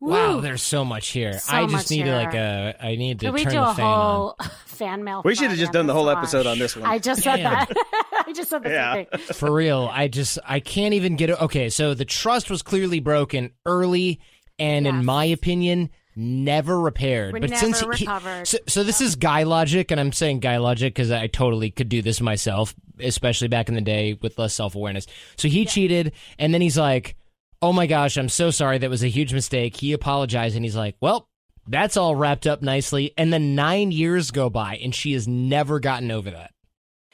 Wow, 0.00 0.36
Woo. 0.36 0.40
there's 0.42 0.62
so 0.62 0.84
much 0.84 1.08
here. 1.08 1.38
So 1.38 1.54
I 1.54 1.62
much 1.62 1.70
just 1.70 1.90
need 1.90 2.04
here. 2.04 2.14
like 2.14 2.34
a. 2.34 2.74
I 2.80 2.96
need 2.96 3.20
to 3.20 3.26
Could 3.26 3.34
we 3.34 3.44
turn 3.44 3.52
do 3.52 3.58
the 3.60 3.68
a 3.68 3.74
fan 3.74 3.86
on. 3.86 4.34
fan 4.66 5.04
mail? 5.04 5.22
We 5.24 5.34
should 5.34 5.48
have 5.50 5.58
just 5.58 5.72
done 5.72 5.86
the 5.86 5.94
whole 5.94 6.06
one? 6.06 6.18
episode 6.18 6.46
on 6.46 6.58
this 6.58 6.76
one. 6.76 6.84
I 6.86 6.98
just 6.98 7.22
said 7.22 7.36
Damn. 7.36 7.52
that. 7.52 7.70
I 8.26 8.32
just 8.34 8.50
said 8.50 8.62
the 8.62 8.70
Yeah. 8.70 8.92
same 8.94 9.06
thing. 9.06 9.20
For 9.34 9.50
real, 9.50 9.88
I 9.90 10.08
just 10.08 10.38
I 10.44 10.60
can't 10.60 10.94
even 10.94 11.16
get 11.16 11.30
it. 11.30 11.40
Okay, 11.40 11.70
so 11.70 11.94
the 11.94 12.04
trust 12.04 12.50
was 12.50 12.62
clearly 12.62 13.00
broken 13.00 13.52
early, 13.64 14.20
and 14.58 14.86
in 14.86 15.04
my 15.04 15.24
opinion, 15.26 15.90
never 16.16 16.80
repaired. 16.80 17.34
Were 17.34 17.40
but 17.40 17.50
never 17.50 17.60
since 17.60 17.80
he- 17.80 17.86
recovered. 17.86 18.48
so, 18.48 18.58
so 18.66 18.82
this 18.82 19.00
is 19.00 19.14
guy 19.16 19.42
logic, 19.44 19.90
and 19.90 20.00
I'm 20.00 20.12
saying 20.12 20.40
guy 20.40 20.56
logic 20.56 20.94
because 20.94 21.10
I 21.10 21.26
totally 21.26 21.70
could 21.70 21.88
do 21.88 22.02
this 22.02 22.20
myself, 22.20 22.74
especially 22.98 23.48
back 23.48 23.68
in 23.68 23.74
the 23.74 23.80
day 23.80 24.18
with 24.20 24.38
less 24.38 24.54
self 24.54 24.74
awareness. 24.74 25.06
So 25.36 25.48
he 25.48 25.66
cheated, 25.66 26.12
and 26.38 26.52
then 26.52 26.62
he's 26.62 26.78
like, 26.78 27.16
"Oh 27.60 27.72
my 27.72 27.86
gosh, 27.86 28.16
I'm 28.16 28.28
so 28.28 28.50
sorry. 28.50 28.78
That 28.78 28.90
was 28.90 29.04
a 29.04 29.08
huge 29.08 29.32
mistake." 29.32 29.76
He 29.76 29.92
apologized, 29.92 30.56
and 30.56 30.64
he's 30.64 30.76
like, 30.76 30.96
"Well." 31.00 31.28
That's 31.68 31.96
all 31.96 32.14
wrapped 32.14 32.46
up 32.46 32.62
nicely. 32.62 33.12
And 33.18 33.32
then 33.32 33.56
nine 33.56 33.90
years 33.90 34.30
go 34.30 34.48
by, 34.48 34.76
and 34.76 34.94
she 34.94 35.14
has 35.14 35.26
never 35.26 35.80
gotten 35.80 36.12
over 36.12 36.30
that. 36.30 36.52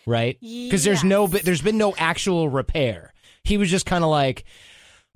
Right? 0.05 0.37
Because 0.43 0.85
there's 0.85 1.03
no, 1.03 1.27
there's 1.27 1.63
been 1.63 1.79
no 1.79 1.95
actual 1.97 2.51
repair. 2.51 3.15
He 3.45 3.57
was 3.57 3.71
just 3.71 3.87
kind 3.87 4.05
of 4.05 4.11
like, 4.11 4.45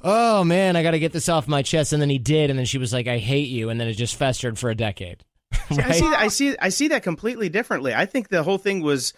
oh 0.07 0.45
man, 0.45 0.77
I 0.77 0.83
got 0.83 0.93
to 0.93 0.99
get 0.99 1.13
this 1.13 1.29
off 1.29 1.49
my 1.49 1.63
chest. 1.63 1.93
And 1.93 2.01
then 2.01 2.09
he 2.09 2.19
did. 2.19 2.49
And 2.49 2.59
then 2.59 2.65
she 2.65 2.79
was 2.79 2.93
like, 2.93 3.09
I 3.09 3.19
hate 3.19 3.49
you. 3.49 3.69
And 3.69 3.79
then 3.79 3.89
it 3.89 3.95
just 3.95 4.17
festered 4.17 4.59
for 4.59 4.71
a 4.71 4.75
decade. 4.75 5.25
See, 5.69 5.83
I 5.83 5.93
see 5.93 6.11
that. 6.11 6.21
I 6.21 6.29
see. 6.29 6.57
I 6.59 6.69
see 6.71 6.89
that 6.89 7.03
completely 7.03 7.49
differently. 7.49 7.95
I 7.95 8.07
think 8.07 8.29
the 8.29 8.43
whole 8.43 8.59
thing 8.59 8.83
was 8.83 9.13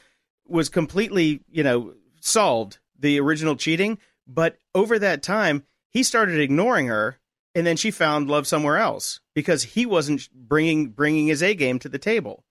was 0.46 0.68
completely, 0.68 1.40
you 1.50 1.62
know, 1.62 1.94
solved 2.20 2.78
the 2.98 3.20
original 3.20 3.56
cheating. 3.56 3.98
But 4.26 4.58
over 4.74 4.98
that 4.98 5.22
time, 5.22 5.64
he 5.90 6.02
started 6.02 6.38
ignoring 6.38 6.86
her, 6.86 7.18
and 7.54 7.66
then 7.66 7.76
she 7.76 7.90
found 7.90 8.28
love 8.28 8.46
somewhere 8.46 8.76
else 8.76 9.20
because 9.34 9.62
he 9.62 9.86
wasn't 9.86 10.28
bringing 10.32 10.88
bringing 10.88 11.28
his 11.28 11.42
A 11.42 11.54
game 11.54 11.78
to 11.80 11.88
the 11.88 11.98
table. 11.98 12.44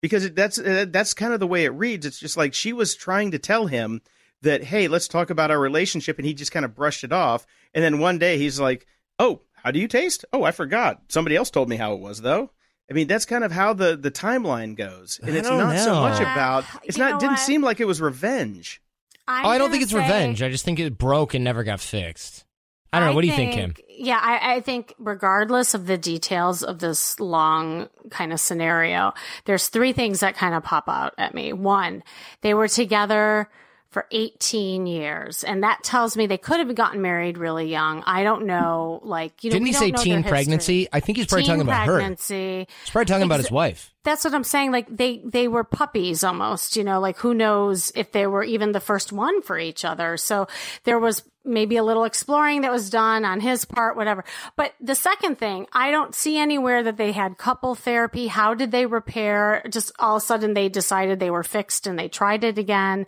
Because 0.00 0.30
that's 0.32 0.58
uh, 0.58 0.86
that's 0.88 1.14
kind 1.14 1.32
of 1.32 1.40
the 1.40 1.46
way 1.48 1.64
it 1.64 1.70
reads. 1.70 2.06
It's 2.06 2.20
just 2.20 2.36
like 2.36 2.54
she 2.54 2.72
was 2.72 2.94
trying 2.94 3.32
to 3.32 3.38
tell 3.38 3.66
him 3.66 4.02
that, 4.42 4.64
hey, 4.64 4.88
let's 4.88 5.08
talk 5.08 5.30
about 5.30 5.50
our 5.50 5.58
relationship, 5.58 6.18
and 6.18 6.26
he 6.26 6.34
just 6.34 6.52
kind 6.52 6.64
of 6.64 6.74
brushed 6.74 7.04
it 7.04 7.12
off. 7.12 7.46
And 7.74 7.84
then 7.84 7.98
one 7.98 8.18
day 8.18 8.38
he's 8.38 8.58
like, 8.60 8.86
oh, 9.18 9.42
how 9.54 9.70
do 9.70 9.78
you 9.78 9.88
taste? 9.88 10.24
Oh, 10.32 10.42
I 10.44 10.52
forgot. 10.52 11.02
Somebody 11.08 11.36
else 11.36 11.50
told 11.50 11.68
me 11.68 11.76
how 11.76 11.92
it 11.94 12.00
was 12.00 12.20
though. 12.22 12.50
I 12.90 12.94
mean, 12.94 13.08
that's 13.08 13.24
kind 13.24 13.42
of 13.42 13.50
how 13.50 13.72
the 13.72 13.96
the 13.96 14.12
timeline 14.12 14.76
goes, 14.76 15.18
and 15.20 15.34
I 15.34 15.38
it's 15.38 15.48
don't 15.48 15.58
not 15.58 15.78
so 15.78 16.00
much 16.00 16.20
about. 16.20 16.64
It's 16.84 16.96
You 16.96 17.02
not. 17.04 17.14
It 17.14 17.20
didn't 17.20 17.32
what? 17.32 17.40
seem 17.40 17.62
like 17.62 17.80
it 17.80 17.84
was 17.86 18.00
revenge. 18.00 18.80
I'm 19.26 19.44
oh, 19.44 19.48
I 19.48 19.58
don't 19.58 19.72
think 19.72 19.82
it's 19.82 19.90
say- 19.90 19.98
revenge. 19.98 20.40
I 20.42 20.50
just 20.50 20.64
think 20.64 20.78
it 20.78 20.96
broke 20.96 21.34
and 21.34 21.42
never 21.42 21.64
got 21.64 21.80
fixed. 21.80 22.44
I 22.92 23.00
don't 23.00 23.08
know. 23.08 23.14
What 23.16 23.22
do 23.22 23.26
you 23.26 23.34
think, 23.34 23.52
Kim? 23.52 23.74
Yeah, 23.88 24.20
I, 24.22 24.54
I 24.54 24.60
think 24.60 24.94
regardless 24.98 25.74
of 25.74 25.86
the 25.86 25.98
details 25.98 26.62
of 26.62 26.78
this 26.78 27.18
long 27.18 27.88
kind 28.10 28.32
of 28.32 28.38
scenario, 28.38 29.12
there's 29.44 29.68
three 29.68 29.92
things 29.92 30.20
that 30.20 30.36
kind 30.36 30.54
of 30.54 30.62
pop 30.62 30.88
out 30.88 31.12
at 31.18 31.34
me. 31.34 31.52
One, 31.52 32.04
they 32.42 32.54
were 32.54 32.68
together 32.68 33.50
for 33.96 34.06
18 34.10 34.86
years, 34.86 35.42
and 35.42 35.62
that 35.62 35.82
tells 35.82 36.18
me 36.18 36.26
they 36.26 36.36
could 36.36 36.58
have 36.58 36.74
gotten 36.74 37.00
married 37.00 37.38
really 37.38 37.70
young. 37.70 38.02
I 38.04 38.24
don't 38.24 38.44
know, 38.44 39.00
like 39.02 39.42
you 39.42 39.48
know, 39.48 39.54
Didn't 39.54 39.68
he 39.68 39.72
say 39.72 39.90
teen 39.90 40.22
pregnancy? 40.22 40.86
I 40.92 41.00
think 41.00 41.16
he's 41.16 41.26
probably 41.28 41.44
Teen 41.44 41.52
talking 41.52 41.62
about 41.62 41.86
her. 41.86 41.94
pregnancy. 41.94 42.66
He's 42.82 42.90
probably 42.90 43.06
talking 43.06 43.24
about 43.24 43.40
his 43.40 43.50
wife. 43.50 43.94
That's 44.04 44.22
what 44.22 44.34
I'm 44.34 44.44
saying. 44.44 44.70
Like 44.70 44.94
they 44.94 45.22
they 45.24 45.48
were 45.48 45.64
puppies 45.64 46.22
almost, 46.24 46.76
you 46.76 46.84
know, 46.84 47.00
like 47.00 47.16
who 47.16 47.32
knows 47.32 47.90
if 47.94 48.12
they 48.12 48.26
were 48.26 48.44
even 48.44 48.72
the 48.72 48.80
first 48.80 49.14
one 49.14 49.40
for 49.40 49.58
each 49.58 49.82
other. 49.82 50.18
So 50.18 50.46
there 50.84 50.98
was 50.98 51.22
maybe 51.46 51.76
a 51.76 51.84
little 51.84 52.04
exploring 52.04 52.62
that 52.62 52.72
was 52.72 52.90
done 52.90 53.24
on 53.24 53.40
his 53.40 53.64
part, 53.64 53.96
whatever. 53.96 54.24
But 54.56 54.74
the 54.80 54.94
second 54.94 55.38
thing, 55.38 55.66
I 55.72 55.90
don't 55.90 56.14
see 56.14 56.38
anywhere 56.38 56.82
that 56.82 56.96
they 56.96 57.12
had 57.12 57.38
couple 57.38 57.74
therapy. 57.74 58.26
How 58.26 58.54
did 58.54 58.70
they 58.70 58.86
repair? 58.86 59.62
Just 59.70 59.92
all 59.98 60.16
of 60.16 60.22
a 60.22 60.26
sudden 60.26 60.54
they 60.54 60.68
decided 60.68 61.20
they 61.20 61.30
were 61.30 61.42
fixed 61.42 61.86
and 61.86 61.98
they 61.98 62.08
tried 62.08 62.44
it 62.44 62.58
again. 62.58 63.06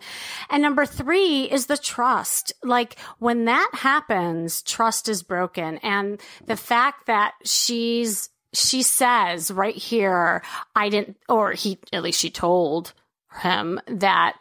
And 0.49 0.61
number 0.61 0.85
three 0.85 1.43
is 1.43 1.65
the 1.65 1.77
trust. 1.77 2.53
Like 2.63 2.97
when 3.19 3.45
that 3.45 3.69
happens, 3.73 4.61
trust 4.61 5.09
is 5.09 5.23
broken. 5.23 5.77
And 5.79 6.21
the 6.45 6.57
fact 6.57 7.07
that 7.07 7.33
she's 7.43 8.29
she 8.53 8.81
says 8.81 9.51
right 9.51 9.75
here, 9.75 10.41
I 10.75 10.89
didn't, 10.89 11.17
or 11.27 11.51
he, 11.51 11.77
at 11.93 12.01
least 12.01 12.19
she 12.19 12.31
told 12.31 12.93
him 13.41 13.79
that 13.87 14.39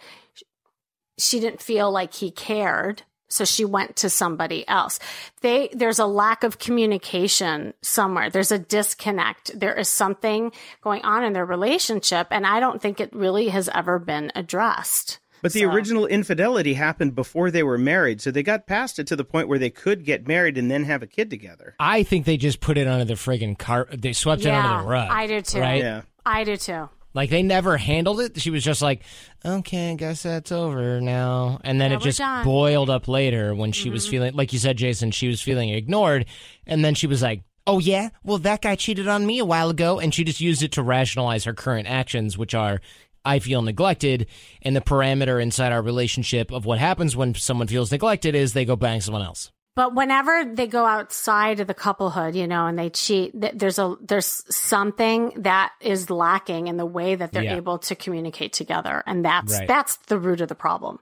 she 1.19 1.41
didn't 1.41 1.61
feel 1.61 1.91
like 1.91 2.15
he 2.15 2.31
cared. 2.31 3.03
So 3.29 3.45
she 3.45 3.65
went 3.65 3.97
to 3.97 4.09
somebody 4.11 4.67
else. 4.69 4.99
They, 5.43 5.69
there's 5.73 5.99
a 5.99 6.07
lack 6.07 6.45
of 6.45 6.59
communication 6.59 7.75
somewhere. 7.83 8.31
There's 8.31 8.51
a 8.53 8.59
disconnect. 8.59 9.59
There 9.59 9.75
is 9.75 9.89
something 9.89 10.51
going 10.83 11.03
on 11.03 11.25
in 11.25 11.35
their 11.35 11.45
relationship. 11.45 12.29
And 12.31 12.47
I 12.47 12.59
don't 12.61 12.81
think 12.81 13.01
it 13.01 13.13
really 13.13 13.49
has 13.49 13.69
ever 13.75 13.99
been 13.99 14.33
addressed. 14.35 15.19
But 15.43 15.53
the 15.53 15.61
So- 15.61 15.71
original 15.71 16.07
infidelity 16.07 16.75
happened 16.75 17.15
before 17.15 17.51
they 17.51 17.63
were 17.63 17.79
married, 17.79 18.21
so 18.21 18.31
they 18.31 18.43
got 18.43 18.67
past 18.67 18.99
it 18.99 19.07
to 19.09 19.15
the 19.17 19.25
point 19.25 19.47
where 19.47 19.59
they 19.59 19.71
could 19.71 20.05
get 20.05 20.27
married 20.27 20.59
and 20.59 20.69
then 20.71 20.85
have 20.85 21.03
a 21.03 21.07
kid 21.07 21.31
together. 21.31 21.75
I 21.79 22.03
think 22.03 22.25
they 22.25 22.37
just 22.37 22.61
put 22.61 22.77
it 22.77 22.89
under 22.89 23.05
the 23.05 23.15
friggin' 23.15 23.57
car. 23.57 23.87
They 23.97 24.13
swept 24.15 24.45
it 24.45 24.49
under 24.49 24.83
the 24.83 24.89
rug. 24.89 25.09
I 25.11 25.27
do 25.29 25.41
too. 25.41 25.61
Right? 25.61 25.81
Yeah. 25.83 26.03
I 26.27 26.43
do 26.45 26.57
too. 26.57 26.89
Like 27.15 27.31
they 27.31 27.43
never 27.43 27.77
handled 27.77 28.21
it. 28.21 28.41
She 28.41 28.51
was 28.51 28.63
just 28.63 28.83
like, 28.83 29.03
"Okay, 29.45 29.93
I 29.93 29.95
guess 29.95 30.23
that's 30.23 30.53
over 30.53 31.01
now." 31.01 31.59
And 31.65 31.81
then 31.81 31.91
Yeah, 31.91 31.97
it 31.97 32.03
just 32.03 32.19
done. 32.19 32.45
boiled 32.45 32.91
up 32.91 33.09
later 33.09 33.55
when 33.55 33.73
she 33.73 33.91
was 33.91 34.05
mm-hmm. 34.05 34.11
feeling, 34.11 34.35
like 34.35 34.53
you 34.53 34.59
said, 34.59 34.77
Jason. 34.77 35.11
She 35.11 35.29
was 35.29 35.41
feeling 35.41 35.71
ignored, 35.71 36.27
and 36.67 36.85
then 36.85 36.95
she 36.95 37.07
was 37.07 37.23
like, 37.23 37.43
"Oh 37.67 37.79
yeah, 37.79 38.11
well 38.23 38.39
that 38.39 38.63
guy 38.63 38.77
cheated 38.77 39.09
on 39.09 39.27
me 39.27 39.39
a 39.39 39.45
while 39.45 39.71
ago," 39.71 39.99
and 39.99 40.15
she 40.15 40.23
just 40.25 40.41
used 40.41 40.63
it 40.63 40.73
to 40.73 40.83
rationalize 40.83 41.45
her 41.45 41.55
current 41.55 41.89
actions, 41.89 42.37
which 42.39 42.55
are. 42.55 42.81
I 43.25 43.41
feel 43.41 43.61
neglected, 43.61 44.27
and 44.63 44.75
the 44.75 44.81
parameter 44.81 45.43
inside 45.43 45.73
our 45.73 45.83
relationship 45.83 46.51
of 46.51 46.65
what 46.65 46.79
happens 46.79 47.15
when 47.15 47.35
someone 47.35 47.67
feels 47.67 47.93
neglected 47.93 48.35
is 48.35 48.53
they 48.53 48.65
go 48.65 48.77
bang 48.77 49.03
someone 49.03 49.23
else. 49.23 49.51
But 49.79 49.95
whenever 49.95 50.45
they 50.45 50.67
go 50.67 50.85
outside 50.85 51.61
of 51.61 51.69
the 51.69 51.73
couplehood, 51.73 52.35
you 52.35 52.49
know, 52.49 52.67
and 52.67 52.77
they 52.77 52.91
cheat, 52.91 53.41
th- 53.41 53.53
there's 53.55 53.79
a 53.79 53.95
there's 54.01 54.43
something 54.53 55.33
that 55.37 55.71
is 55.81 56.11
lacking 56.11 56.67
in 56.67 56.77
the 56.79 56.85
way 56.85 57.15
that 57.15 57.31
they're 57.31 57.45
Yeah. 57.45 57.55
able 57.59 57.79
to 57.79 57.95
communicate 57.95 58.53
together, 58.53 59.05
and 59.07 59.25
that's 59.25 59.53
Right. 59.57 59.69
that's 59.69 59.95
the 60.09 60.19
root 60.19 60.41
of 60.41 60.49
the 60.49 60.57
problem. 60.57 60.99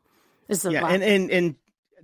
Is 0.51 0.61
the 0.61 0.73
yeah, 0.73 0.83
lack- 0.83 0.93
and, 0.93 1.03
and 1.03 1.31
and 1.31 1.55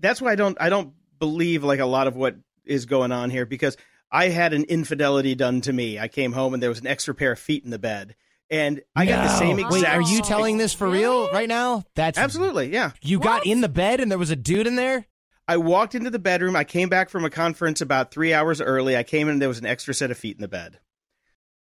that's 0.01 0.23
why 0.23 0.33
I 0.33 0.35
don't 0.35 0.57
I 0.59 0.71
don't 0.71 0.95
believe 1.19 1.63
like 1.63 1.79
a 1.79 1.85
lot 1.85 2.07
of 2.07 2.17
what 2.17 2.37
is 2.65 2.87
going 2.87 3.13
on 3.13 3.29
here 3.29 3.45
because 3.45 3.77
I 4.11 4.31
had 4.31 4.55
an 4.55 4.65
infidelity 4.65 5.35
done 5.35 5.61
to 5.61 5.75
me. 5.75 5.99
I 5.99 6.09
came 6.09 6.33
home 6.33 6.55
and 6.55 6.63
there 6.63 6.71
was 6.71 6.81
an 6.81 6.87
extra 6.87 7.15
pair 7.15 7.33
of 7.33 7.39
feet 7.39 7.65
in 7.67 7.71
the 7.71 7.79
bed, 7.79 8.15
and 8.49 8.81
I 8.97 9.05
got 9.05 9.25
the 9.25 9.37
same 9.37 9.59
exact. 9.59 9.75
Wait, 9.75 9.85
are 9.85 10.01
you 10.01 10.23
telling 10.23 10.57
this 10.57 10.73
for 10.73 10.89
real 10.89 11.31
right 11.33 11.51
now? 11.51 11.85
That's 11.97 12.17
Absolutely, 12.17 12.73
yeah. 12.73 12.93
You 13.03 13.21
got 13.21 13.45
in 13.45 13.61
the 13.61 13.69
bed 13.69 14.01
and 14.01 14.11
there 14.11 14.19
was 14.19 14.31
a 14.31 14.37
dude 14.37 14.67
in 14.67 14.77
there. 14.77 15.05
I 15.49 15.57
walked 15.57 15.95
into 15.95 16.11
the 16.11 16.19
bedroom. 16.19 16.55
I 16.57 16.65
came 16.65 16.89
back 16.89 17.11
from 17.11 17.25
a 17.25 17.31
conference 17.31 17.81
about 17.81 18.11
three 18.11 18.33
hours 18.33 18.61
early. 18.61 18.97
I 18.97 19.03
came 19.03 19.29
in 19.29 19.33
and 19.35 19.43
there 19.43 19.49
was 19.49 19.59
an 19.59 19.67
extra 19.67 19.93
set 19.93 20.11
of 20.11 20.17
feet 20.19 20.37
in 20.37 20.41
the 20.43 20.49
bed. 20.49 20.79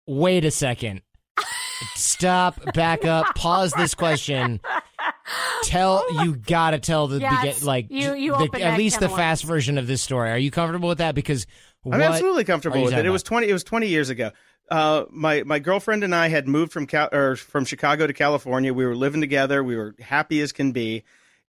Wait 0.07 0.45
a 0.45 0.51
second. 0.51 1.01
Stop, 1.95 2.73
back 2.73 3.03
up, 3.05 3.35
pause 3.35 3.73
this 3.73 3.93
question. 3.93 4.61
Tell 5.63 6.03
you 6.23 6.35
gotta 6.35 6.79
tell 6.79 7.07
the 7.07 7.19
Yes, 7.19 7.55
begin, 7.55 7.65
like 7.67 7.87
you- 7.89 8.13
you 8.13 8.31
the- 8.31 8.37
opened 8.43 8.63
at 8.63 8.77
least 8.77 8.99
the 8.99 9.05
of 9.07 9.15
fast 9.15 9.43
version 9.43 9.77
of 9.77 9.87
this 9.87 10.01
story. 10.01 10.29
Are 10.29 10.37
you 10.37 10.51
comfortable 10.51 10.89
with 10.89 10.97
that? 10.99 11.15
Because 11.15 11.47
what 11.81 11.95
I'm 11.95 12.01
absolutely 12.01 12.43
comfortable 12.43 12.81
with 12.83 12.89
it. 12.93 12.95
talking 12.95 13.05
It 13.05 13.09
was 13.09 13.23
twenty. 13.23 13.47
It 13.49 13.53
was 13.53 13.63
twenty 13.63 13.87
years 13.87 14.09
ago. 14.09 14.31
Uh, 14.69 15.05
my 15.09 15.43
my 15.43 15.59
girlfriend 15.59 16.03
and 16.03 16.13
I 16.13 16.27
had 16.27 16.47
moved 16.47 16.71
from 16.71 16.85
Cal- 16.87 17.09
or 17.11 17.35
from 17.35 17.65
Chicago 17.65 18.05
to 18.07 18.13
California. 18.13 18.73
We 18.73 18.85
were 18.85 18.95
living 18.95 19.21
together. 19.21 19.63
We 19.63 19.75
were 19.75 19.95
happy 19.99 20.41
as 20.41 20.51
can 20.51 20.71
be, 20.73 21.03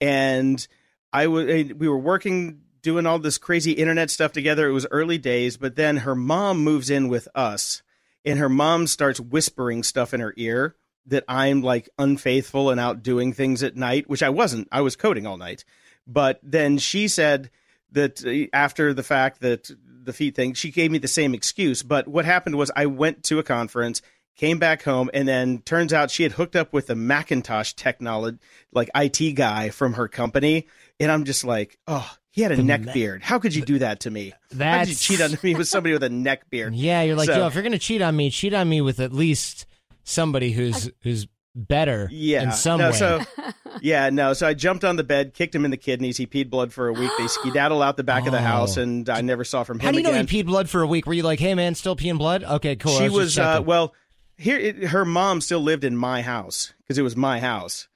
and 0.01 0.67
I 1.13 1.27
was 1.27 1.47
we 1.47 1.89
were 1.89 1.99
working 1.99 2.61
doing 2.83 3.07
all 3.07 3.19
this 3.19 3.39
crazy 3.39 3.73
internet 3.73 4.11
stuff 4.11 4.33
together. 4.33 4.69
It 4.69 4.73
was 4.73 4.87
early 4.91 5.19
days, 5.19 5.57
but 5.57 5.77
then 5.77 5.99
her 5.99 6.15
mom 6.15 6.61
moves 6.61 6.91
in 6.91 7.09
with 7.09 7.29
us, 7.35 7.83
and 8.25 8.39
her 8.39 8.49
mom 8.49 8.87
starts 8.87 9.21
whispering 9.21 9.83
stuff 9.83 10.15
in 10.15 10.21
her 10.21 10.35
ear 10.37 10.77
that 11.07 11.25
I'm 11.27 11.63
like 11.63 11.89
unfaithful 11.99 12.71
and 12.71 12.79
out 12.79 13.03
doing 13.03 13.33
things 13.33 13.63
at 13.63 13.77
night, 13.77 14.09
which 14.09 14.23
I 14.23 14.29
wasn't. 14.29 14.69
I 14.71 14.83
was 14.83 14.97
coding 14.97 15.27
all 15.27 15.37
night. 15.37 15.65
But 16.07 16.41
then 16.43 16.79
she 16.79 17.09
said 17.09 17.51
that 17.93 18.25
uh, 18.25 18.55
after 18.57 18.95
the 18.95 19.03
fact 19.03 19.41
that 19.41 19.71
the 20.05 20.13
feet 20.13 20.35
thing, 20.35 20.55
she 20.55 20.71
gave 20.71 20.91
me 20.91 20.99
the 20.99 21.09
same 21.09 21.35
excuse. 21.35 21.83
But 21.83 22.09
what 22.09 22.25
happened 22.25 22.57
was 22.57 22.71
I 22.75 22.87
went 22.87 23.25
to 23.25 23.39
a 23.39 23.43
conference, 23.43 24.03
came 24.37 24.59
back 24.59 24.83
home, 24.83 25.11
and 25.13 25.27
then 25.27 25.61
turns 25.63 25.93
out 25.93 26.11
she 26.11 26.23
had 26.23 26.33
hooked 26.33 26.57
up 26.57 26.73
with 26.73 26.91
a 26.91 26.95
Macintosh 26.95 27.75
technology, 27.75 28.39
like 28.73 28.91
IT 28.95 29.35
guy 29.35 29.71
from 29.71 29.95
her 29.95 30.09
company. 30.09 30.67
And 31.01 31.11
I'm 31.13 31.25
just 31.25 31.45
like, 31.45 31.79
oh, 31.87 32.11
he 32.31 32.43
had 32.43 32.53
a 32.53 32.63
neck 32.63 32.93
beard. 32.93 33.23
How 33.23 33.39
could 33.39 33.55
you 33.55 33.65
do 33.65 33.79
that 33.81 34.01
to 34.01 34.11
me? 34.11 34.31
How 34.31 34.35
could 34.39 34.53
you 34.53 34.59
That's- 34.59 35.01
cheat 35.01 35.21
on 35.21 35.37
me 35.43 35.55
with 35.55 35.69
somebody 35.69 35.93
with 35.93 36.03
a 36.03 36.09
neck 36.09 36.51
beard? 36.51 36.75
Yeah, 36.77 37.03
you're 37.03 37.17
like, 37.17 37.27
So- 37.27 37.37
yo, 37.39 37.47
if 37.47 37.55
you're 37.55 37.63
gonna 37.63 37.79
cheat 37.79 38.03
on 38.03 38.17
me, 38.17 38.31
cheat 38.31 38.55
on 38.55 38.69
me 38.69 38.81
with 38.81 39.01
at 39.01 39.13
least 39.13 39.67
somebody 40.05 40.53
who's 40.53 40.91
who's 41.03 41.27
better 41.55 42.09
Yeah. 42.13 42.43
in 42.43 42.53
some 42.53 42.79
no, 42.79 42.91
way. 42.91 42.97
So, 42.97 43.21
yeah, 43.81 44.11
no. 44.11 44.33
So 44.33 44.47
I 44.47 44.55
jumped 44.55 44.85
on 44.85 44.97
the 44.97 45.03
bed, 45.05 45.35
kicked 45.35 45.55
him 45.55 45.65
in 45.65 45.71
the 45.73 45.77
kidneys. 45.77 46.17
He 46.17 46.27
peed 46.27 46.51
blood 46.51 46.73
for 46.73 46.87
a 46.89 46.93
week. 46.93 47.11
They 47.19 47.27
skedaddled 47.27 47.83
out 47.83 47.97
the 47.97 48.05
back 48.05 48.27
of 48.27 48.33
the 48.33 48.41
house, 48.41 48.79
Oh. 48.79 48.83
and 48.83 49.09
I 49.11 49.21
never 49.23 49.45
saw 49.45 49.65
from 49.65 49.79
him 49.81 49.87
How 49.87 49.91
do 49.93 49.99
you 49.99 50.05
know 50.05 50.13
he 50.15 50.23
peed 50.43 50.47
blood 50.47 50.69
for 50.69 50.83
a 50.83 50.87
week? 50.87 51.07
Were 51.07 51.15
you 51.15 51.23
like, 51.25 51.41
hey 51.41 51.55
man, 51.55 51.75
still 51.75 51.97
peeing 51.97 52.19
blood? 52.19 52.45
Okay, 52.45 52.77
cool. 52.77 52.97
She 52.99 53.05
just 53.05 53.15
was 53.15 53.39
uh, 53.39 53.63
well. 53.65 53.95
Here, 54.37 54.57
it, 54.57 54.85
her 54.85 55.05
mom 55.05 55.41
still 55.41 55.59
lived 55.61 55.83
in 55.83 55.97
my 55.97 56.23
house 56.23 56.73
because 56.83 56.97
it 56.97 57.03
was 57.03 57.17
my 57.17 57.41
house. 57.41 57.89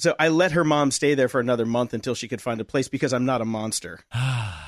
So 0.00 0.14
I 0.18 0.28
let 0.28 0.52
her 0.52 0.64
mom 0.64 0.90
stay 0.90 1.14
there 1.14 1.28
for 1.28 1.40
another 1.40 1.66
month 1.66 1.92
until 1.92 2.14
she 2.14 2.26
could 2.26 2.40
find 2.40 2.58
a 2.60 2.64
place 2.64 2.88
because 2.88 3.12
I'm 3.12 3.26
not 3.26 3.42
a 3.42 3.44
monster. 3.44 4.00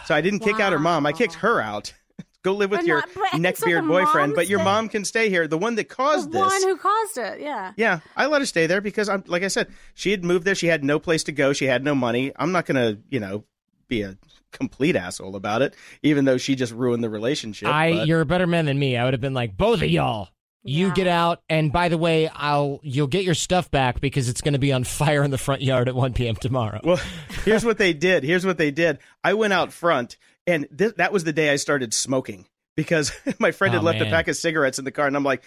so 0.04 0.14
I 0.14 0.20
didn't 0.20 0.40
kick 0.40 0.60
out 0.60 0.72
her 0.72 0.78
mom. 0.78 1.06
I 1.06 1.12
kicked 1.12 1.34
her 1.36 1.58
out. 1.60 1.94
Go 2.42 2.52
live 2.54 2.70
with 2.70 2.80
But 2.80 2.86
your 2.86 2.98
not- 2.98 3.08
but- 3.14 3.56
so 3.56 3.66
boyfriend, 3.82 4.32
mom 4.32 4.34
but 4.34 4.48
your 4.48 4.58
stayed- 4.58 4.64
mom 4.64 4.88
can 4.90 5.04
stay 5.06 5.30
here. 5.30 5.46
The 5.46 5.56
one 5.56 5.76
that 5.76 5.88
the 5.88 5.94
caused 5.94 6.32
this. 6.32 6.40
The 6.42 6.46
one 6.46 6.62
who 6.64 6.76
caused 6.76 7.16
it. 7.16 7.40
Yeah. 7.40 7.72
Yeah, 7.76 8.00
I 8.16 8.26
let 8.26 8.42
her 8.42 8.46
stay 8.46 8.66
there 8.66 8.80
because 8.82 9.08
I'm 9.08 9.24
like 9.26 9.42
I 9.42 9.48
said, 9.48 9.68
she 9.94 10.10
had 10.10 10.22
moved 10.24 10.44
there. 10.44 10.54
She 10.54 10.66
had 10.66 10.84
no 10.84 10.98
place 10.98 11.24
to 11.24 11.32
go. 11.32 11.52
She 11.54 11.64
had 11.66 11.82
no 11.84 11.94
money. 11.94 12.32
I'm 12.36 12.52
not 12.52 12.66
gonna, 12.66 12.98
you 13.08 13.20
know, 13.20 13.44
be 13.88 14.02
a 14.02 14.18
complete 14.50 14.96
asshole 14.96 15.34
about 15.36 15.62
it, 15.62 15.74
even 16.02 16.24
though 16.26 16.36
she 16.36 16.56
just 16.56 16.72
ruined 16.74 17.02
the 17.02 17.08
relationship. 17.08 17.68
I, 17.68 17.92
but- 17.92 18.06
you're 18.06 18.20
a 18.20 18.26
better 18.26 18.46
man 18.46 18.66
than 18.66 18.78
me. 18.78 18.96
I 18.98 19.04
would 19.04 19.14
have 19.14 19.20
been 19.22 19.34
like, 19.34 19.56
both 19.56 19.80
of 19.80 19.88
y'all. 19.88 20.28
You 20.64 20.88
Yeah. 20.88 20.94
get 20.94 21.06
out, 21.08 21.42
and 21.48 21.72
by 21.72 21.88
the 21.88 21.98
way, 21.98 22.28
I'll 22.28 22.78
you'll 22.82 23.08
get 23.08 23.24
your 23.24 23.34
stuff 23.34 23.70
back 23.70 24.00
because 24.00 24.28
it's 24.28 24.40
going 24.40 24.52
to 24.52 24.58
be 24.60 24.72
on 24.72 24.84
fire 24.84 25.22
in 25.24 25.30
the 25.32 25.38
front 25.38 25.62
yard 25.62 25.88
at 25.88 25.94
1 25.94 26.12
p.m. 26.12 26.36
tomorrow. 26.36 26.80
Well, 26.84 27.00
here's 27.44 27.64
what 27.64 27.78
they 27.78 27.92
did. 27.92 28.22
Here's 28.22 28.46
what 28.46 28.58
they 28.58 28.70
did. 28.70 28.98
I 29.24 29.34
went 29.34 29.52
out 29.52 29.72
front, 29.72 30.16
and 30.46 30.66
th- 30.76 30.94
that 30.96 31.12
was 31.12 31.24
the 31.24 31.32
day 31.32 31.50
I 31.50 31.56
started 31.56 31.92
smoking 31.92 32.46
because 32.76 33.12
my 33.40 33.50
friend 33.50 33.74
had 33.74 33.80
Oh, 33.80 33.84
left 33.86 33.98
man. 33.98 34.08
a 34.08 34.10
pack 34.10 34.28
of 34.28 34.36
cigarettes 34.36 34.78
in 34.78 34.84
the 34.84 34.92
car, 34.92 35.06
and 35.08 35.16
I'm 35.16 35.24
like, 35.24 35.42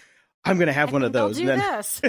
I'm 0.47 0.59
gonna 0.59 0.73
have 0.73 0.91
one 0.93 1.01
of 1.03 1.15
I'll 1.15 1.29
those. 1.29 1.37
do 1.37 1.49
And 1.49 1.61
then- 1.61 1.75
this. 1.77 2.01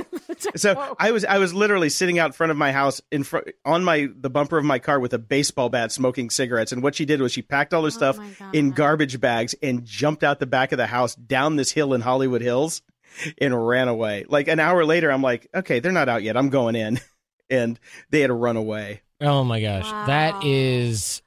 so 0.56 0.94
I 0.98 1.12
was 1.12 1.24
I 1.24 1.38
was 1.38 1.54
literally 1.54 1.88
sitting 1.88 2.18
out 2.18 2.34
front 2.34 2.50
of 2.50 2.56
my 2.58 2.70
house 2.72 3.00
in 3.12 3.22
front 3.22 3.48
on 3.64 3.82
my 3.84 4.08
the 4.14 4.28
bumper 4.28 4.58
of 4.58 4.64
my 4.64 4.78
car 4.80 4.98
with 5.00 5.14
a 5.14 5.18
baseball 5.18 5.68
bat 5.70 5.90
smoking 5.92 6.28
cigarettes 6.28 6.72
and 6.72 6.82
what 6.82 6.94
she 6.96 7.06
did 7.06 7.20
was 7.22 7.32
she 7.32 7.40
packed 7.40 7.72
all 7.72 7.80
her 7.82 7.86
oh, 7.86 7.90
stuff 7.90 8.18
Oh 8.18 8.22
my 8.22 8.30
God. 8.38 8.54
in 8.54 8.70
garbage 8.72 9.18
bags 9.20 9.54
and 9.62 9.84
jumped 9.86 10.22
out 10.22 10.38
the 10.40 10.44
back 10.46 10.72
of 10.72 10.76
the 10.76 10.86
house 10.86 11.14
down 11.14 11.56
this 11.56 11.70
hill 11.72 11.94
in 11.94 12.02
Hollywood 12.02 12.42
Hills 12.42 12.82
and 13.38 13.66
ran 13.68 13.88
away. 13.88 14.24
Like 14.28 14.48
an 14.48 14.60
hour 14.60 14.84
later 14.84 15.10
I'm 15.10 15.22
like, 15.22 15.48
"Okay, 15.54 15.80
they're 15.80 15.92
not 15.92 16.08
out 16.08 16.22
yet. 16.22 16.36
I'm 16.36 16.48
going 16.50 16.74
in." 16.76 17.00
And 17.48 17.78
they 18.10 18.22
had 18.22 18.26
to 18.26 18.34
run 18.34 18.56
away. 18.56 19.02
oh 19.20 19.44
my 19.44 19.60
gosh, 19.60 19.84
Wow. 19.84 20.06
that 20.06 20.42
is 20.44 21.22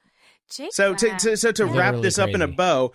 So 0.49 0.93
to, 0.93 1.17
to 1.19 1.37
so 1.37 1.53
to 1.53 1.65
wrap 1.65 1.93
Literally 1.93 2.01
this 2.01 2.19
up 2.19 2.31
in 2.31 2.41
a 2.41 2.47
bow, 2.49 2.91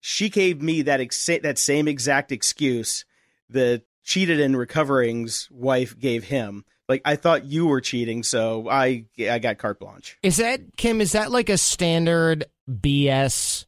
she 0.00 0.30
gave 0.30 0.62
me 0.62 0.80
that 0.80 0.98
ex- 0.98 1.26
that 1.26 1.58
same 1.58 1.88
exact 1.88 2.32
excuse 2.32 3.04
the 3.50 3.82
cheated 4.02 4.40
and 4.40 4.56
recovering's 4.56 5.46
wife 5.50 5.98
gave 5.98 6.24
him. 6.24 6.64
like 6.88 7.02
I 7.04 7.16
thought 7.16 7.44
you 7.44 7.66
were 7.66 7.82
cheating, 7.82 8.22
so 8.22 8.66
I 8.70 9.04
I 9.18 9.38
got 9.40 9.58
carte 9.58 9.78
blanche. 9.80 10.16
Is 10.22 10.38
that 10.38 10.60
Kim? 10.78 11.02
Is 11.02 11.12
that 11.12 11.30
like 11.30 11.50
a 11.50 11.58
standard 11.58 12.46
BS 12.70 13.66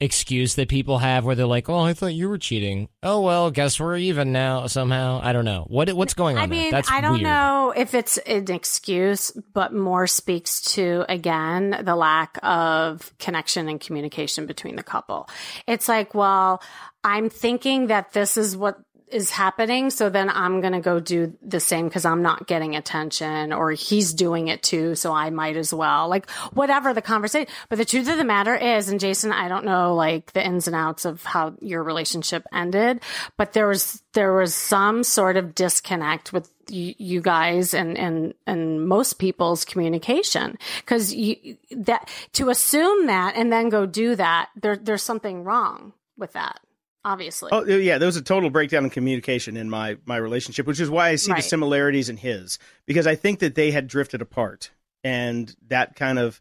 excuse 0.00 0.54
that 0.54 0.68
people 0.68 0.98
have 0.98 1.24
where 1.24 1.34
they're 1.34 1.46
like, 1.46 1.68
"Oh, 1.68 1.80
I 1.80 1.92
thought 1.92 2.14
you 2.14 2.28
were 2.28 2.38
cheating." 2.38 2.88
Oh 3.02 3.20
well, 3.20 3.50
guess 3.50 3.80
we're 3.80 3.96
even 3.96 4.32
now 4.32 4.66
somehow. 4.66 5.20
I 5.22 5.32
don't 5.32 5.44
know 5.44 5.66
what 5.68 5.92
what's 5.94 6.14
going 6.14 6.36
on. 6.36 6.42
I 6.42 6.46
mean, 6.46 6.62
there? 6.62 6.70
That's 6.72 6.90
I 6.90 7.00
don't 7.00 7.12
weird. 7.12 7.24
know 7.24 7.72
if 7.76 7.94
it's 7.94 8.18
an 8.18 8.50
excuse, 8.50 9.32
but 9.52 9.72
more 9.72 10.06
speaks 10.06 10.60
to 10.74 11.04
again 11.08 11.82
the 11.84 11.96
lack 11.96 12.38
of 12.42 13.12
connection 13.18 13.68
and 13.68 13.80
communication 13.80 14.46
between 14.46 14.76
the 14.76 14.82
couple. 14.82 15.28
It's 15.66 15.88
like, 15.88 16.14
well, 16.14 16.62
I'm 17.04 17.30
thinking 17.30 17.88
that 17.88 18.12
this 18.12 18.36
is 18.36 18.56
what 18.56 18.78
is 19.10 19.30
happening. 19.30 19.90
So 19.90 20.08
then 20.08 20.28
I'm 20.30 20.60
going 20.60 20.72
to 20.72 20.80
go 20.80 21.00
do 21.00 21.36
the 21.42 21.60
same 21.60 21.88
because 21.88 22.04
I'm 22.04 22.22
not 22.22 22.46
getting 22.46 22.76
attention 22.76 23.52
or 23.52 23.72
he's 23.72 24.12
doing 24.12 24.48
it 24.48 24.62
too. 24.62 24.94
So 24.94 25.12
I 25.12 25.30
might 25.30 25.56
as 25.56 25.72
well 25.72 26.08
like 26.08 26.30
whatever 26.52 26.92
the 26.92 27.02
conversation. 27.02 27.52
But 27.68 27.78
the 27.78 27.84
truth 27.84 28.08
of 28.08 28.18
the 28.18 28.24
matter 28.24 28.54
is, 28.54 28.88
and 28.88 29.00
Jason, 29.00 29.32
I 29.32 29.48
don't 29.48 29.64
know 29.64 29.94
like 29.94 30.32
the 30.32 30.44
ins 30.44 30.66
and 30.66 30.76
outs 30.76 31.04
of 31.04 31.24
how 31.24 31.54
your 31.60 31.82
relationship 31.82 32.46
ended, 32.52 33.00
but 33.36 33.52
there 33.52 33.68
was, 33.68 34.02
there 34.12 34.34
was 34.34 34.54
some 34.54 35.02
sort 35.02 35.36
of 35.36 35.54
disconnect 35.54 36.32
with 36.32 36.50
you, 36.70 37.22
guys 37.22 37.72
and, 37.72 37.96
and, 37.96 38.34
and 38.46 38.86
most 38.86 39.14
people's 39.14 39.64
communication. 39.64 40.58
Cause 40.84 41.14
you, 41.14 41.56
that 41.70 42.08
to 42.34 42.50
assume 42.50 43.06
that 43.06 43.36
and 43.36 43.50
then 43.50 43.70
go 43.70 43.86
do 43.86 44.14
that, 44.16 44.50
there, 44.54 44.76
there's 44.76 45.02
something 45.02 45.44
wrong 45.44 45.94
with 46.18 46.32
that 46.32 46.60
obviously. 47.04 47.50
Oh 47.52 47.64
yeah, 47.64 47.98
there 47.98 48.06
was 48.06 48.16
a 48.16 48.22
total 48.22 48.50
breakdown 48.50 48.84
in 48.84 48.90
communication 48.90 49.56
in 49.56 49.68
my 49.70 49.96
my 50.04 50.16
relationship, 50.16 50.66
which 50.66 50.80
is 50.80 50.90
why 50.90 51.08
I 51.10 51.16
see 51.16 51.30
Right. 51.32 51.42
the 51.42 51.48
similarities 51.48 52.08
in 52.08 52.16
his 52.16 52.58
because 52.86 53.06
I 53.06 53.14
think 53.14 53.38
that 53.40 53.54
they 53.54 53.70
had 53.70 53.86
drifted 53.88 54.20
apart, 54.22 54.70
and 55.04 55.54
that 55.68 55.96
kind 55.96 56.18
of 56.18 56.40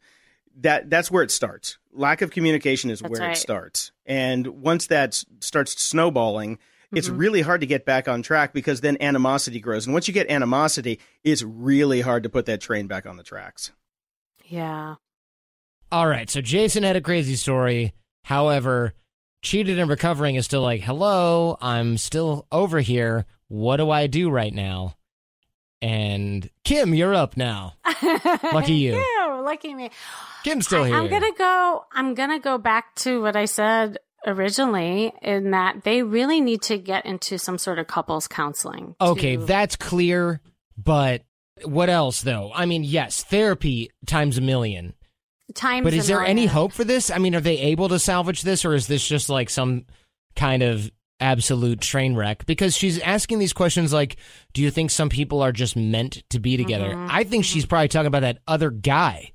that 0.59 0.89
that's 0.89 1.11
where 1.11 1.23
it 1.23 1.31
starts. 1.31 1.77
Lack 1.93 2.21
of 2.21 2.31
communication 2.31 2.89
is 2.89 2.99
That's 2.99 3.11
where 3.11 3.21
right. 3.21 3.37
it 3.37 3.39
starts, 3.39 3.91
and 4.05 4.47
once 4.47 4.87
that 4.87 5.23
starts 5.39 5.81
snowballing. 5.81 6.59
It's 6.93 7.09
Mm-hmm. 7.09 7.17
really 7.17 7.41
hard 7.41 7.59
to 7.59 7.67
get 7.67 7.83
back 7.83 8.07
on 8.07 8.21
track 8.21 8.53
because 8.53 8.79
then 8.79 8.95
animosity 9.01 9.59
grows. 9.59 9.85
And 9.85 9.93
once 9.93 10.07
you 10.07 10.13
get 10.13 10.29
animosity, 10.31 11.01
it's 11.21 11.43
really 11.43 11.99
hard 11.99 12.23
to 12.23 12.29
put 12.29 12.45
that 12.45 12.61
train 12.61 12.87
back 12.87 13.05
on 13.05 13.17
the 13.17 13.23
tracks. 13.23 13.73
yeah. 14.45 14.95
All 15.91 16.07
right, 16.07 16.29
so 16.29 16.39
Jason 16.39 16.83
had 16.83 16.95
a 16.95 17.01
crazy 17.01 17.35
story. 17.35 17.91
However, 18.23 18.93
cheated 19.41 19.79
and 19.79 19.89
recovering 19.89 20.35
is 20.35 20.45
still 20.45 20.61
like, 20.61 20.81
hello, 20.81 21.57
I'm 21.61 21.97
still 21.97 22.47
over 22.51 22.79
here. 22.79 23.25
What 23.47 23.77
do 23.77 23.89
I 23.91 24.07
do 24.07 24.29
right 24.29 24.53
now? 24.53 24.95
And 25.81 26.49
Kim, 26.63 26.93
you're 26.93 27.13
up 27.13 27.37
now. 27.37 27.73
Lucky 28.53 28.73
you. 28.73 29.03
Lucky 29.43 29.73
me. 29.73 29.91
Kim's 30.43 30.65
still 30.65 30.83
here. 30.83 30.95
I'm 30.95 31.07
gonna 31.07 31.31
go. 31.37 31.85
I'm 31.93 32.13
gonna 32.15 32.39
go 32.39 32.57
back 32.57 32.95
to 32.95 33.21
what 33.21 33.35
I 33.35 33.45
said 33.45 33.97
originally, 34.25 35.13
in 35.21 35.51
that 35.51 35.83
they 35.83 36.03
really 36.03 36.41
need 36.41 36.61
to 36.63 36.77
get 36.77 37.05
into 37.05 37.37
some 37.37 37.57
sort 37.57 37.79
of 37.79 37.87
couples 37.87 38.27
counseling. 38.27 38.95
to- 38.99 39.05
Okay, 39.07 39.35
that's 39.37 39.75
clear, 39.77 40.41
but 40.77 41.23
what 41.63 41.89
else 41.89 42.21
though? 42.23 42.51
I 42.53 42.65
mean, 42.65 42.83
yes, 42.83 43.23
therapy 43.23 43.91
times 44.05 44.37
a 44.37 44.41
million. 44.41 44.95
Times. 45.55 45.83
But 45.83 45.93
is 45.93 46.07
there 46.07 46.21
any 46.21 46.33
million. 46.41 46.49
hope 46.49 46.71
for 46.73 46.83
this? 46.83 47.09
I 47.11 47.17
mean, 47.17 47.35
are 47.35 47.41
they 47.41 47.57
able 47.59 47.89
to 47.89 47.99
salvage 47.99 48.41
this 48.41 48.65
or 48.65 48.73
is 48.73 48.87
this 48.87 49.05
just 49.07 49.29
like 49.29 49.49
some 49.49 49.85
kind 50.35 50.61
of 50.63 50.91
absolute 51.19 51.81
train 51.81 52.15
wreck? 52.15 52.45
Because 52.45 52.75
she's 52.75 52.99
asking 52.99 53.39
these 53.39 53.53
questions 53.53 53.91
like, 53.93 54.17
do 54.53 54.61
you 54.61 54.69
think 54.71 54.91
some 54.91 55.09
people 55.09 55.41
are 55.41 55.51
just 55.51 55.75
meant 55.75 56.23
to 56.29 56.39
be 56.39 56.57
together? 56.57 56.89
Mhm, 56.93 57.07
I 57.09 57.23
think 57.23 57.45
she's 57.45 57.65
probably 57.65 57.87
talking 57.87 58.07
about 58.07 58.21
that 58.21 58.39
other 58.47 58.69
guy. 58.69 59.31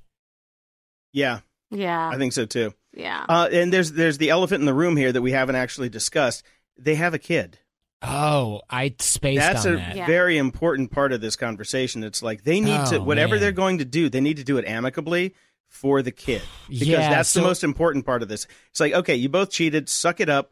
Yeah, 1.11 1.39
Yeah, 1.71 2.09
I 2.09 2.17
think 2.17 2.33
so 2.33 2.45
too. 2.45 2.73
yeah. 2.93 3.25
Uh, 3.29 3.47
and 3.51 3.71
there's 3.71 3.91
there's 3.91 4.17
the 4.17 4.29
elephant 4.29 4.61
in 4.61 4.65
the 4.65 4.73
room 4.73 4.97
here 4.97 5.11
that 5.11 5.21
we 5.21 5.31
haven't 5.31 5.55
actually 5.55 5.89
discussed. 5.89 6.43
They 6.77 6.95
have 6.95 7.13
a 7.13 7.19
kid. 7.19 7.59
Oh, 8.01 8.61
I 8.69 8.95
spaced 8.99 9.39
That's 9.39 9.65
on 9.65 9.73
a 9.75 9.77
that. 9.77 9.95
Yeah. 9.95 10.05
very 10.07 10.37
important 10.37 10.91
part 10.91 11.13
of 11.13 11.21
this 11.21 11.35
conversation. 11.35 12.03
It's 12.03 12.21
like 12.23 12.43
they 12.43 12.59
need 12.59 12.85
to 12.87 12.97
Oh, 12.97 13.03
whatever 13.03 13.35
man. 13.35 13.41
they're 13.41 13.51
going 13.51 13.77
to 13.77 13.85
do, 13.85 14.09
they 14.09 14.19
need 14.21 14.37
to 14.37 14.43
do 14.43 14.57
it 14.57 14.65
amicably 14.67 15.35
for 15.73 16.01
the 16.01 16.11
kid 16.11 16.41
because 16.69 16.87
Yeah, 16.87 17.09
that's 17.09 17.29
so- 17.29 17.41
the 17.41 17.47
most 17.47 17.63
important 17.63 18.05
part 18.05 18.21
of 18.21 18.29
this. 18.29 18.47
It's 18.71 18.79
like 18.79 18.93
okay, 18.93 19.15
you 19.15 19.27
both 19.27 19.49
cheated, 19.51 19.89
suck 19.89 20.21
it 20.21 20.29
up, 20.29 20.51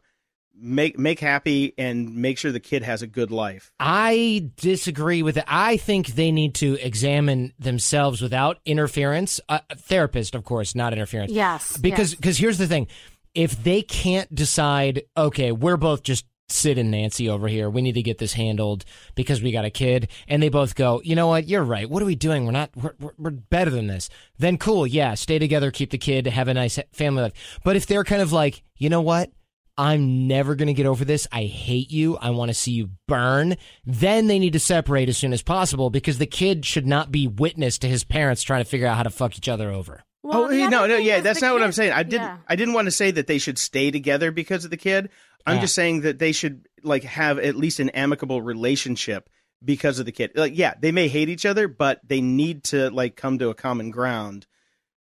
make 0.54 0.98
make 0.98 1.20
happy, 1.20 1.72
and 1.78 2.14
make 2.16 2.36
sure 2.38 2.52
the 2.52 2.60
kid 2.60 2.82
has 2.82 3.00
a 3.02 3.06
good 3.06 3.30
life. 3.30 3.72
I 3.80 4.50
disagree 4.56 5.22
with 5.22 5.36
it. 5.36 5.44
I 5.46 5.76
think 5.76 6.08
they 6.08 6.32
need 6.32 6.54
to 6.56 6.74
examine 6.84 7.52
themselves 7.58 8.20
without 8.20 8.58
interference. 8.66 9.40
A 9.48 9.62
a 9.70 9.76
therapist, 9.76 10.34
of 10.34 10.44
course, 10.44 10.74
not 10.74 10.92
interference. 10.92 11.32
yes, 11.32 11.76
because 11.76 12.12
yes. 12.12 12.16
because 12.20 12.38
here's 12.38 12.58
the 12.58 12.66
thing 12.66 12.88
if 13.34 13.62
they 13.64 13.80
can't 13.80 14.34
decide 14.34 15.02
okay 15.16 15.52
we're 15.52 15.78
both 15.78 16.02
just 16.02 16.26
sid 16.52 16.78
and 16.78 16.90
nancy 16.90 17.28
over 17.28 17.48
here 17.48 17.68
we 17.68 17.82
need 17.82 17.94
to 17.94 18.02
get 18.02 18.18
this 18.18 18.34
handled 18.34 18.84
because 19.14 19.42
we 19.42 19.52
got 19.52 19.64
a 19.64 19.70
kid 19.70 20.08
and 20.28 20.42
they 20.42 20.48
both 20.48 20.74
go 20.74 21.00
you 21.04 21.14
know 21.14 21.26
what 21.26 21.48
you're 21.48 21.64
right 21.64 21.88
what 21.88 22.02
are 22.02 22.06
we 22.06 22.14
doing 22.14 22.44
we're 22.44 22.52
not 22.52 22.70
we're, 22.76 22.94
we're, 23.00 23.12
we're 23.18 23.30
better 23.30 23.70
than 23.70 23.86
this 23.86 24.08
then 24.38 24.56
cool 24.56 24.86
yeah 24.86 25.14
stay 25.14 25.38
together 25.38 25.70
keep 25.70 25.90
the 25.90 25.98
kid 25.98 26.26
have 26.26 26.48
a 26.48 26.54
nice 26.54 26.78
family 26.92 27.22
life 27.22 27.60
but 27.64 27.76
if 27.76 27.86
they're 27.86 28.04
kind 28.04 28.22
of 28.22 28.32
like 28.32 28.62
you 28.76 28.88
know 28.88 29.00
what 29.00 29.30
I'm 29.78 30.26
never 30.28 30.54
going 30.54 30.66
to 30.66 30.74
get 30.74 30.86
over 30.86 31.04
this. 31.04 31.26
I 31.32 31.44
hate 31.44 31.90
you. 31.90 32.16
I 32.18 32.30
want 32.30 32.50
to 32.50 32.54
see 32.54 32.72
you 32.72 32.90
burn. 33.08 33.56
Then 33.86 34.26
they 34.26 34.38
need 34.38 34.52
to 34.52 34.60
separate 34.60 35.08
as 35.08 35.16
soon 35.16 35.32
as 35.32 35.42
possible 35.42 35.88
because 35.88 36.18
the 36.18 36.26
kid 36.26 36.66
should 36.66 36.86
not 36.86 37.10
be 37.10 37.26
witness 37.26 37.78
to 37.78 37.88
his 37.88 38.04
parents 38.04 38.42
trying 38.42 38.62
to 38.62 38.68
figure 38.68 38.86
out 38.86 38.96
how 38.96 39.02
to 39.02 39.10
fuck 39.10 39.36
each 39.36 39.48
other 39.48 39.70
over. 39.70 40.04
Well, 40.22 40.44
oh 40.44 40.68
no, 40.68 40.86
no, 40.86 40.96
yeah, 40.96 41.20
that's 41.20 41.40
the 41.40 41.46
not 41.46 41.54
what 41.54 41.62
I'm 41.62 41.72
saying. 41.72 41.92
I 41.92 42.02
didn't 42.04 42.22
yeah. 42.22 42.36
I 42.46 42.54
didn't 42.56 42.74
want 42.74 42.86
to 42.86 42.92
say 42.92 43.10
that 43.10 43.26
they 43.26 43.38
should 43.38 43.58
stay 43.58 43.90
together 43.90 44.30
because 44.30 44.64
of 44.64 44.70
the 44.70 44.76
kid. 44.76 45.10
I'm 45.44 45.56
Yeah. 45.56 45.62
just 45.62 45.74
saying 45.74 46.02
that 46.02 46.18
they 46.18 46.32
should 46.32 46.68
like 46.84 47.02
have 47.04 47.38
at 47.38 47.56
least 47.56 47.80
an 47.80 47.90
amicable 47.90 48.40
relationship 48.40 49.28
because 49.64 49.98
of 49.98 50.06
the 50.06 50.12
kid. 50.12 50.32
Like 50.36 50.56
yeah, 50.56 50.74
they 50.80 50.92
may 50.92 51.08
hate 51.08 51.28
each 51.28 51.44
other, 51.46 51.66
but 51.66 52.00
they 52.06 52.20
need 52.20 52.64
to 52.64 52.90
like 52.90 53.16
come 53.16 53.38
to 53.38 53.48
a 53.50 53.54
common 53.54 53.90
ground 53.90 54.46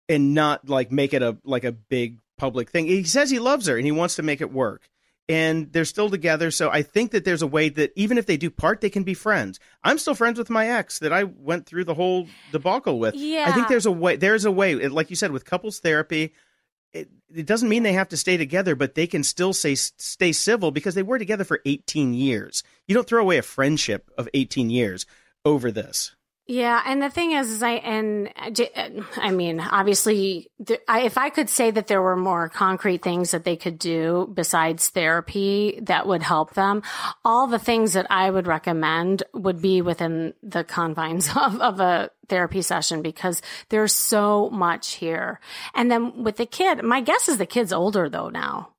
and 0.07 0.33
not 0.35 0.69
like 0.69 0.91
make 0.91 1.13
it 1.13 1.23
a 1.23 1.37
like 1.43 1.63
a 1.63 1.71
big 1.71 2.19
public 2.37 2.69
thing. 2.69 2.85
He 2.85 3.03
says 3.03 3.31
he 3.31 3.39
loves 3.39 3.65
her 3.65 3.75
and 3.77 3.85
he 3.85 3.91
wants 3.91 4.15
to 4.17 4.23
make 4.23 4.41
it 4.41 4.51
work. 4.53 4.87
And 5.29 5.73
they're 5.73 5.83
still 5.83 6.09
together, 6.09 6.51
so 6.51 6.69
I 6.69 6.83
think 6.83 7.11
that 7.11 7.25
there's 7.25 7.41
a 7.41 7.47
way 7.47 7.67
that 7.67 7.91
even 7.97 8.17
if 8.17 8.25
they 8.25 8.37
do 8.37 8.49
part, 8.49 8.79
they 8.79 8.89
can 8.89 9.03
be 9.03 9.13
friends. 9.13 9.59
I'm 9.83 9.97
still 9.97 10.15
friends 10.15 10.37
with 10.37 10.49
my 10.49 10.69
ex 10.69 10.99
that 10.99 11.11
I 11.11 11.25
went 11.25 11.65
through 11.65 11.83
the 11.83 11.93
whole 11.93 12.27
debacle 12.53 12.97
with. 12.97 13.13
Yeah. 13.15 13.43
I 13.45 13.51
think 13.51 13.67
there's 13.67 13.85
a 13.85 13.91
way. 13.91 14.15
There's 14.15 14.45
a 14.45 14.51
way. 14.51 14.75
Like 14.87 15.09
you 15.09 15.17
said, 15.17 15.31
with 15.31 15.43
couples 15.43 15.79
therapy, 15.79 16.33
it, 16.93 17.09
it 17.33 17.45
doesn't 17.45 17.69
mean 17.69 17.83
they 17.83 17.93
have 17.93 18.09
to 18.09 18.17
stay 18.17 18.37
together, 18.37 18.75
but 18.75 18.95
they 18.95 19.07
can 19.07 19.23
still 19.23 19.53
say 19.53 19.75
stay 19.75 20.31
civil 20.31 20.71
because 20.71 20.95
they 20.95 21.03
were 21.03 21.19
together 21.19 21.43
for 21.43 21.59
18 21.65 22.13
years. 22.13 22.63
You 22.87 22.95
don't 22.95 23.07
throw 23.07 23.21
away 23.21 23.37
a 23.37 23.43
friendship 23.43 24.09
of 24.17 24.29
18 24.33 24.69
years 24.69 25.05
over 25.43 25.71
this. 25.71 26.15
Yeah, 26.49 26.81
and 26.85 27.01
the 27.01 27.09
thing 27.09 27.33
is, 27.33 27.51
is 27.51 27.61
I 27.61 27.71
and 27.71 28.29
uh, 28.37 28.49
J- 28.51 28.71
uh, 28.73 28.89
I 29.17 29.31
mean, 29.31 29.59
obviously, 29.59 30.49
if 30.67 31.17
I 31.17 31.29
could 31.29 31.49
say 31.49 31.71
that 31.71 31.87
there 31.87 32.01
were 32.01 32.15
more 32.15 32.47
concrete 32.47 33.01
things 33.03 33.31
that 33.31 33.43
they 33.43 33.57
could 33.57 33.77
do 33.77 34.31
besides 34.33 34.87
therapy 34.89 35.79
that 35.83 36.07
would 36.07 36.23
help 36.23 36.53
them, 36.53 36.83
all 37.25 37.47
the 37.47 37.59
things 37.59 37.93
that 37.93 38.07
I 38.09 38.29
would 38.29 38.47
recommend 38.47 39.23
would 39.33 39.61
be 39.61 39.81
within 39.81 40.33
the 40.41 40.63
confines 40.63 41.27
of, 41.35 41.59
of 41.59 41.81
a 41.81 42.11
therapy 42.29 42.61
session 42.61 43.01
because 43.01 43.41
there's 43.67 43.93
so 43.93 44.49
much 44.49 44.93
here. 44.93 45.41
And 45.73 45.91
then 45.91 46.23
with 46.23 46.37
the 46.37 46.45
kid, 46.45 46.81
my 46.81 47.01
guess 47.01 47.27
is 47.27 47.37
the 47.39 47.45
kid's 47.45 47.73
older 47.73 48.07
though 48.09 48.29
now, 48.29 48.69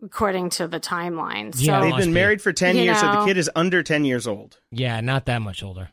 according 0.00 0.50
to 0.50 0.68
the 0.68 0.78
timeline. 0.78 1.52
So, 1.56 1.62
Yeah, 1.62 1.80
They've 1.80 1.96
been 1.96 2.08
be. 2.10 2.14
married 2.14 2.40
for 2.40 2.52
10 2.52 2.76
You 2.76 2.82
years, 2.84 3.00
so 3.00 3.10
the 3.10 3.24
kid 3.24 3.36
is 3.36 3.50
under 3.56 3.82
10 3.82 4.04
years 4.04 4.28
old. 4.28 4.58
Yeah, 4.70 5.00
not 5.00 5.26
that 5.26 5.42
much 5.42 5.60
older. 5.64 5.90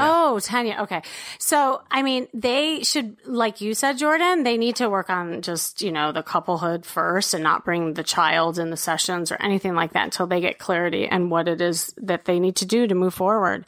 Oh, 0.00 0.40
Tanya. 0.40 0.78
Okay. 0.80 1.02
So, 1.38 1.82
I 1.90 2.02
mean, 2.02 2.26
they 2.32 2.82
should, 2.82 3.16
like 3.26 3.60
you 3.60 3.74
said, 3.74 3.98
Jordan, 3.98 4.42
they 4.42 4.56
need 4.56 4.76
to 4.76 4.88
work 4.88 5.10
on 5.10 5.42
just, 5.42 5.82
you 5.82 5.92
know, 5.92 6.12
the 6.12 6.22
couplehood 6.22 6.86
first 6.86 7.34
and 7.34 7.42
not 7.42 7.64
bring 7.64 7.94
the 7.94 8.02
child 8.02 8.58
in 8.58 8.70
the 8.70 8.76
sessions 8.76 9.30
or 9.30 9.36
anything 9.40 9.74
like 9.74 9.92
that 9.92 10.04
until 10.04 10.26
they 10.26 10.40
get 10.40 10.58
clarity 10.58 11.06
and 11.06 11.30
what 11.30 11.46
it 11.46 11.60
is 11.60 11.92
that 11.98 12.24
they 12.24 12.40
need 12.40 12.56
to 12.56 12.66
do 12.66 12.86
to 12.86 12.94
move 12.94 13.12
forward. 13.12 13.66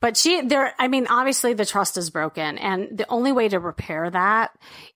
But 0.00 0.16
she, 0.16 0.42
there, 0.42 0.74
I 0.78 0.88
mean, 0.88 1.06
obviously 1.06 1.54
the 1.54 1.64
trust 1.64 1.96
is 1.96 2.10
broken 2.10 2.58
and 2.58 2.98
the 2.98 3.08
only 3.08 3.30
way 3.32 3.48
to 3.48 3.60
repair 3.60 4.10
that 4.10 4.50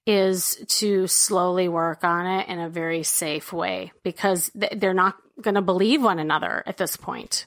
is 0.07 0.57
to 0.69 1.07
slowly 1.07 1.69
work 1.69 2.03
on 2.05 2.27
it 2.27 2.49
in 2.49 2.59
a 2.59 2.69
very 2.69 3.05
safe 3.05 3.53
way 3.53 3.93
because 4.03 4.51
th- 4.59 4.73
they're 4.77 4.93
not 4.93 5.17
going 5.41 5.55
to 5.55 5.63
believe 5.63 6.03
one 6.03 6.19
another 6.19 6.65
at 6.67 6.77
this 6.77 6.97
point 6.97 7.47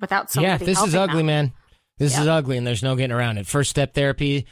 without 0.00 0.30
somebody 0.30 0.64
yeah, 0.64 0.72
this 0.72 0.82
is 0.82 0.94
ugly, 0.94 1.16
them. 1.18 1.26
man. 1.26 1.52
This 2.00 2.18
is 2.18 2.26
ugly, 2.26 2.56
and 2.56 2.66
there's 2.66 2.82
no 2.82 2.96
getting 2.96 3.14
around 3.14 3.36
it. 3.36 3.46
First 3.46 3.68
step 3.68 3.92
therapy, 3.92 4.46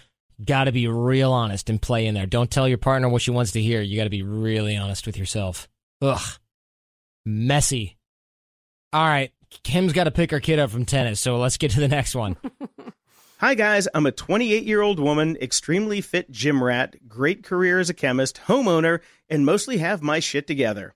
got 0.44 0.64
to 0.64 0.72
be 0.72 0.86
real 0.86 1.32
honest 1.32 1.70
and 1.70 1.80
play 1.80 2.06
in 2.06 2.14
there. 2.14 2.26
Don't 2.26 2.50
tell 2.50 2.68
your 2.68 2.76
partner 2.76 3.08
what 3.08 3.22
she 3.22 3.30
wants 3.30 3.52
to 3.52 3.62
hear. 3.62 3.80
You 3.80 3.96
got 3.96 4.04
to 4.04 4.10
be 4.10 4.22
really 4.22 4.76
honest 4.76 5.06
with 5.06 5.16
yourself. 5.16 5.66
Ugh, 6.02 6.38
messy. 7.24 7.96
All 8.92 9.06
right, 9.06 9.32
Kim's 9.62 9.94
got 9.94 10.04
to 10.04 10.10
pick 10.10 10.30
her 10.30 10.40
kid 10.40 10.58
up 10.58 10.68
from 10.68 10.84
tennis, 10.84 11.20
so 11.20 11.38
let's 11.38 11.56
get 11.56 11.70
to 11.70 11.80
the 11.80 11.88
next 11.88 12.14
one. 12.14 12.36
Hi, 13.38 13.54
guys. 13.54 13.88
I'm 13.94 14.04
a 14.04 14.12
28 14.12 14.64
year 14.64 14.82
old 14.82 15.00
woman, 15.00 15.38
extremely 15.40 16.02
fit 16.02 16.30
gym 16.30 16.62
rat, 16.62 17.08
great 17.08 17.44
career 17.44 17.80
as 17.80 17.88
a 17.88 17.94
chemist, 17.94 18.40
homeowner, 18.46 19.00
and 19.30 19.46
mostly 19.46 19.78
have 19.78 20.02
my 20.02 20.20
shit 20.20 20.46
together. 20.46 20.94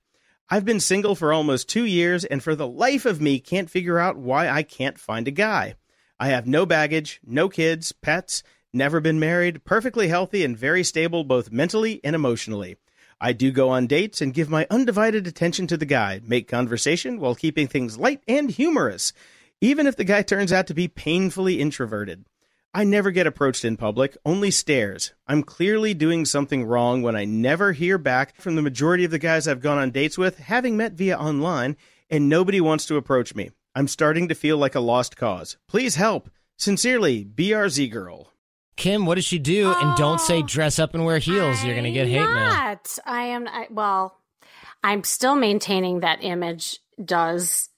I've 0.51 0.67
been 0.67 0.81
single 0.81 1.15
for 1.15 1.33
almost 1.33 1.71
two 1.71 1.87
years, 1.87 2.27
and 2.27 2.43
for 2.43 2.55
the 2.55 2.69
life 2.69 3.07
of 3.07 3.23
me, 3.23 3.41
can't 3.41 3.71
figure 3.71 3.99
out 3.99 4.19
why 4.19 4.51
I 4.51 4.65
can't 4.65 4.99
find 4.99 5.27
a 5.27 5.31
guy. 5.31 5.77
I 6.23 6.27
have 6.27 6.47
no 6.47 6.65
baggage, 6.67 7.19
no 7.27 7.49
kids, 7.49 7.91
pets, 7.91 8.45
never 8.73 9.01
been 9.01 9.19
married, 9.19 9.65
perfectly 9.65 10.07
healthy, 10.07 10.45
and 10.45 10.57
very 10.57 10.85
stable 10.85 11.25
both 11.25 11.51
mentally 11.51 12.01
and 12.05 12.15
emotionally. 12.15 12.77
I 13.21 13.33
do 13.33 13.51
go 13.51 13.71
on 13.71 13.89
dates 13.89 14.21
and 14.21 14.33
give 14.33 14.49
my 14.49 14.69
undivided 14.71 15.27
attention 15.27 15.67
to 15.67 15.77
the 15.77 15.85
guy, 15.85 16.21
make 16.25 16.47
conversation 16.47 17.19
while 17.19 17.35
keeping 17.35 17.67
things 17.67 17.99
light 17.99 18.23
and 18.29 18.53
humorous, 18.53 19.13
even 19.61 19.89
if 19.89 19.97
the 19.97 20.05
guy 20.05 20.23
turns 20.23 20.53
out 20.53 20.69
to 20.69 20.75
be 20.75 20.87
painfully 20.87 21.59
introverted. 21.59 22.25
I 22.73 22.85
never 22.85 23.11
get 23.11 23.27
approached 23.27 23.65
in 23.65 23.77
public, 23.77 24.17
only 24.25 24.53
stares. 24.53 25.15
I'm 25.27 25.43
clearly 25.43 25.93
doing 25.93 26.25
something 26.25 26.65
wrong 26.65 27.03
when 27.03 27.17
I 27.17 27.25
never 27.25 27.73
hear 27.73 27.99
back 27.99 28.37
from 28.37 28.55
the 28.55 28.63
majority 28.63 29.05
of 29.05 29.11
the 29.11 29.19
guys 29.19 29.49
I've 29.49 29.61
gone 29.61 29.79
on 29.79 29.91
dates 29.91 30.17
with, 30.17 30.39
having 30.39 30.77
met 30.77 30.93
via 30.93 31.19
online, 31.19 31.77
and 32.09 32.29
nobody 32.29 32.61
wants 32.61 32.87
to 32.87 32.97
approach 32.97 33.35
me. 33.35 33.51
I'm 33.75 33.89
starting 33.89 34.29
to 34.29 34.35
feel 34.35 34.57
like 34.59 34.75
a 34.75 34.81
lost 34.81 35.17
cause. 35.17 35.57
Please 35.69 35.97
help. 35.97 36.31
Sincerely, 36.59 37.25
BRZ 37.25 37.91
Girl. 37.91 38.29
Kim, 38.77 39.07
what 39.07 39.17
does 39.17 39.25
she 39.25 39.39
do? 39.39 39.73
and 39.75 39.97
don't 39.97 40.21
say 40.21 40.39
Oh, 40.39 40.47
dress 40.47 40.79
up 40.79 40.95
and 40.95 41.05
wear 41.05 41.19
heels. 41.19 41.63
You're 41.65 41.75
going 41.75 41.85
to 41.85 41.91
get 41.93 42.07
hate 42.09 42.21
mail. 42.21 42.29
not. 42.35 42.99
I 43.07 43.23
am. 43.25 43.47
I, 43.49 43.67
well, 43.71 44.19
I'm 44.83 45.05
still 45.05 45.35
maintaining 45.35 46.01
that 46.01 46.23
image 46.25 46.79
does 47.03 47.69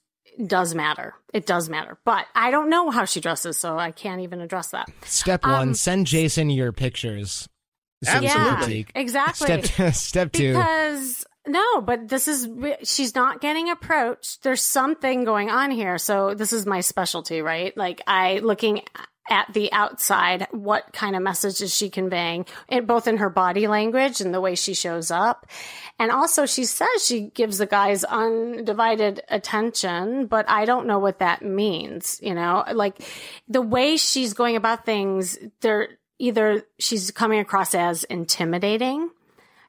does 0.45 0.75
matter. 0.75 1.13
It 1.33 1.45
does 1.45 1.69
matter, 1.69 1.97
but 2.05 2.25
I 2.35 2.51
don't 2.51 2.69
know 2.69 2.89
how 2.91 3.05
she 3.05 3.21
dresses, 3.21 3.57
so 3.57 3.77
I 3.77 3.91
can't 3.91 4.21
even 4.21 4.41
address 4.41 4.69
that. 4.71 4.89
Step 5.03 5.45
Um, 5.45 5.51
one, 5.51 5.73
send 5.75 6.07
Jason 6.07 6.49
your 6.49 6.71
pictures. 6.73 7.47
Some- 8.03 8.15
some 8.15 8.25
Absolutely. 8.25 8.55
critique. 8.83 8.91
exactly. 8.95 9.63
Step, 9.63 9.93
step 9.93 10.31
two. 10.33 10.53
Because 10.53 11.25
no, 11.47 11.81
but 11.81 12.07
this 12.07 12.27
is 12.27 12.49
she's 12.83 13.15
not 13.15 13.41
getting 13.41 13.69
approached. 13.69 14.43
There's 14.43 14.61
something 14.61 15.23
going 15.23 15.49
on 15.49 15.71
here. 15.71 15.97
So 15.97 16.33
this 16.33 16.53
is 16.53 16.65
my 16.65 16.81
specialty, 16.81 17.41
right? 17.41 17.75
Like 17.77 18.01
I 18.07 18.39
looking 18.39 18.81
at 19.27 19.51
the 19.53 19.71
outside, 19.71 20.47
what 20.51 20.93
kind 20.93 21.15
of 21.15 21.21
message 21.21 21.59
is 21.61 21.73
she 21.73 21.89
conveying? 21.89 22.45
Both 22.83 23.07
in 23.07 23.17
her 23.17 23.29
body 23.29 23.67
language 23.67 24.21
and 24.21 24.33
the 24.33 24.41
way 24.41 24.53
she 24.53 24.75
shows 24.75 25.09
up, 25.09 25.47
and 25.97 26.11
also 26.11 26.45
she 26.45 26.65
says 26.65 27.03
she 27.03 27.21
gives 27.21 27.57
the 27.57 27.65
guys 27.65 28.03
undivided 28.03 29.21
attention, 29.29 30.27
but 30.27 30.47
I 30.47 30.65
don't 30.65 30.85
know 30.85 30.99
what 30.99 31.19
that 31.19 31.41
means. 31.41 32.19
You 32.21 32.35
know, 32.35 32.63
like 32.71 33.01
the 33.47 33.63
way 33.63 33.97
she's 33.97 34.33
going 34.33 34.55
about 34.55 34.85
things, 34.85 35.39
they're 35.61 35.89
either 36.19 36.63
she's 36.79 37.11
coming 37.11 37.39
across 37.39 37.73
as 37.73 38.03
intimidating 38.05 39.09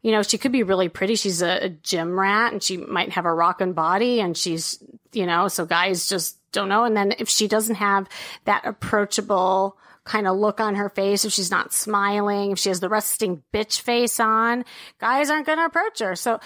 you 0.06 0.12
know, 0.12 0.22
she 0.22 0.38
could 0.38 0.52
be 0.52 0.62
really 0.62 0.88
pretty. 0.88 1.16
She's 1.16 1.42
a, 1.42 1.64
a 1.64 1.68
gym 1.68 2.16
rat 2.16 2.52
and 2.52 2.62
she 2.62 2.76
might 2.76 3.10
have 3.10 3.24
a 3.24 3.34
rockin' 3.34 3.72
body 3.72 4.20
and 4.20 4.36
she's, 4.36 4.80
you 5.12 5.26
know, 5.26 5.48
so 5.48 5.66
guys 5.66 6.08
just 6.08 6.38
don't 6.52 6.68
know. 6.68 6.84
And 6.84 6.96
then 6.96 7.12
if 7.18 7.28
she 7.28 7.48
doesn't 7.48 7.74
have 7.74 8.08
that 8.44 8.64
approachable 8.64 9.76
kind 10.04 10.28
of 10.28 10.36
look 10.36 10.60
on 10.60 10.76
her 10.76 10.90
face, 10.90 11.24
if 11.24 11.32
she's 11.32 11.50
not 11.50 11.72
smiling, 11.72 12.52
if 12.52 12.58
she 12.60 12.68
has 12.68 12.78
the 12.78 12.88
resting 12.88 13.42
bitch 13.52 13.80
face 13.80 14.20
on, 14.20 14.64
guys 15.00 15.28
aren't 15.28 15.46
going 15.46 15.58
to 15.58 15.64
approach 15.64 15.98
her. 15.98 16.14
So 16.14 16.38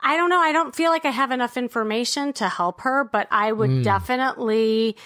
I 0.00 0.16
don't 0.16 0.28
know. 0.28 0.40
I 0.40 0.50
don't 0.50 0.74
feel 0.74 0.90
like 0.90 1.04
I 1.04 1.10
have 1.10 1.30
enough 1.30 1.56
information 1.56 2.32
to 2.32 2.48
help 2.48 2.80
her, 2.80 3.04
but 3.04 3.28
I 3.30 3.52
would 3.52 3.70
hmm. 3.70 3.82
definitely 3.82 4.96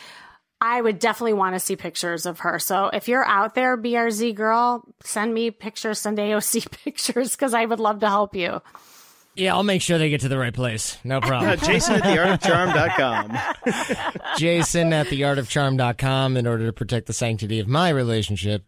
I 0.61 0.80
would 0.80 0.98
definitely 0.98 1.34
want 1.34 1.54
to 1.54 1.61
see 1.61 1.76
pictures 1.76 2.26
of 2.26 2.40
her. 2.40 2.59
So 2.59 2.90
if 2.92 3.06
you're 3.06 3.24
out 3.24 3.54
there, 3.54 3.76
BRZ 3.76 4.34
girl, 4.34 4.84
send 5.04 5.32
me 5.32 5.50
pictures, 5.50 6.00
send 6.00 6.18
AOC 6.18 6.70
pictures 6.84 7.36
because 7.36 7.54
I 7.54 7.64
would 7.64 7.80
love 7.80 8.00
to 8.00 8.09
help 8.09 8.34
you. 8.34 8.61
Yeah, 9.39 9.55
I'll 9.55 9.62
make 9.62 9.82
sure 9.82 9.99
they 9.99 10.11
get 10.11 10.20
to 10.22 10.28
the 10.28 10.39
right 10.39 10.53
place. 10.55 10.99
No 11.05 11.20
problem. 11.22 11.59
Jason 11.61 11.95
at 11.97 12.03
theartofcharm.com. 12.03 13.39
Jason 14.39 14.93
at 14.93 15.07
theartofcharm.com 15.07 16.36
in 16.36 16.47
order 16.47 16.66
to 16.66 16.72
protect 16.72 17.07
the 17.07 17.12
sanctity 17.12 17.61
of 17.61 17.68
my 17.68 17.89
relationship. 17.91 18.64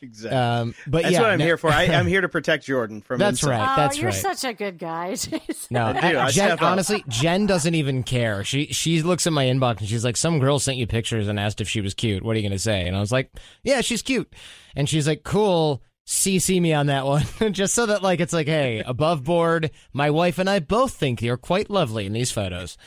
Exactly. 0.00 0.38
Um, 0.38 0.74
but 0.86 1.02
That's 1.02 1.14
yeah, 1.14 1.20
what 1.22 1.30
I'm 1.30 1.38
no- 1.40 1.44
here 1.44 1.56
for. 1.56 1.70
I, 1.70 1.86
I'm 1.86 2.06
here 2.06 2.20
to 2.20 2.28
protect 2.30 2.64
Jordan 2.66 3.00
from 3.02 3.18
That's 3.18 3.40
himself. 3.40 3.60
right. 3.60 3.72
oh, 3.72 3.76
that's 3.82 3.98
you're 3.98 4.10
right. 4.10 4.14
such 4.14 4.44
a 4.44 4.52
good 4.52 4.78
guy. 4.78 5.10
Jason. 5.16 5.40
No, 5.70 5.86
I 5.86 6.12
do. 6.12 6.18
I 6.18 6.30
Jen, 6.30 6.58
honestly, 6.60 7.04
Jen 7.08 7.46
doesn't 7.46 7.74
even 7.74 8.04
care. 8.04 8.44
She 8.44 8.66
she 8.66 9.02
looks 9.02 9.26
at 9.26 9.32
my 9.32 9.46
inbox 9.46 9.80
and 9.80 9.88
she's 9.88 10.04
like, 10.04 10.16
"Some 10.16 10.38
girl 10.38 10.60
sent 10.60 10.76
you 10.78 10.86
pictures 10.86 11.26
and 11.26 11.40
asked 11.40 11.60
if 11.60 11.68
she 11.68 11.80
was 11.80 11.94
cute. 11.94 12.22
What 12.22 12.36
are 12.36 12.38
you 12.38 12.48
gonna 12.48 12.60
say?" 12.60 12.86
And 12.86 12.96
I 12.96 13.00
was 13.00 13.10
like, 13.10 13.32
"Yeah, 13.64 13.80
she's 13.80 14.02
cute." 14.02 14.32
And 14.76 14.88
she's 14.88 15.08
like, 15.08 15.24
"Cool." 15.24 15.82
CC 16.04 16.60
me 16.60 16.72
on 16.72 16.86
that 16.86 17.06
one, 17.06 17.24
just 17.52 17.74
so 17.74 17.86
that 17.86 18.02
like 18.02 18.20
it's 18.20 18.32
like, 18.32 18.48
hey, 18.48 18.80
above 18.86 19.22
board. 19.22 19.70
My 19.92 20.10
wife 20.10 20.38
and 20.38 20.50
I 20.50 20.58
both 20.58 20.94
think 20.94 21.22
you're 21.22 21.36
quite 21.36 21.70
lovely 21.70 22.06
in 22.06 22.12
these 22.12 22.30
photos. 22.30 22.76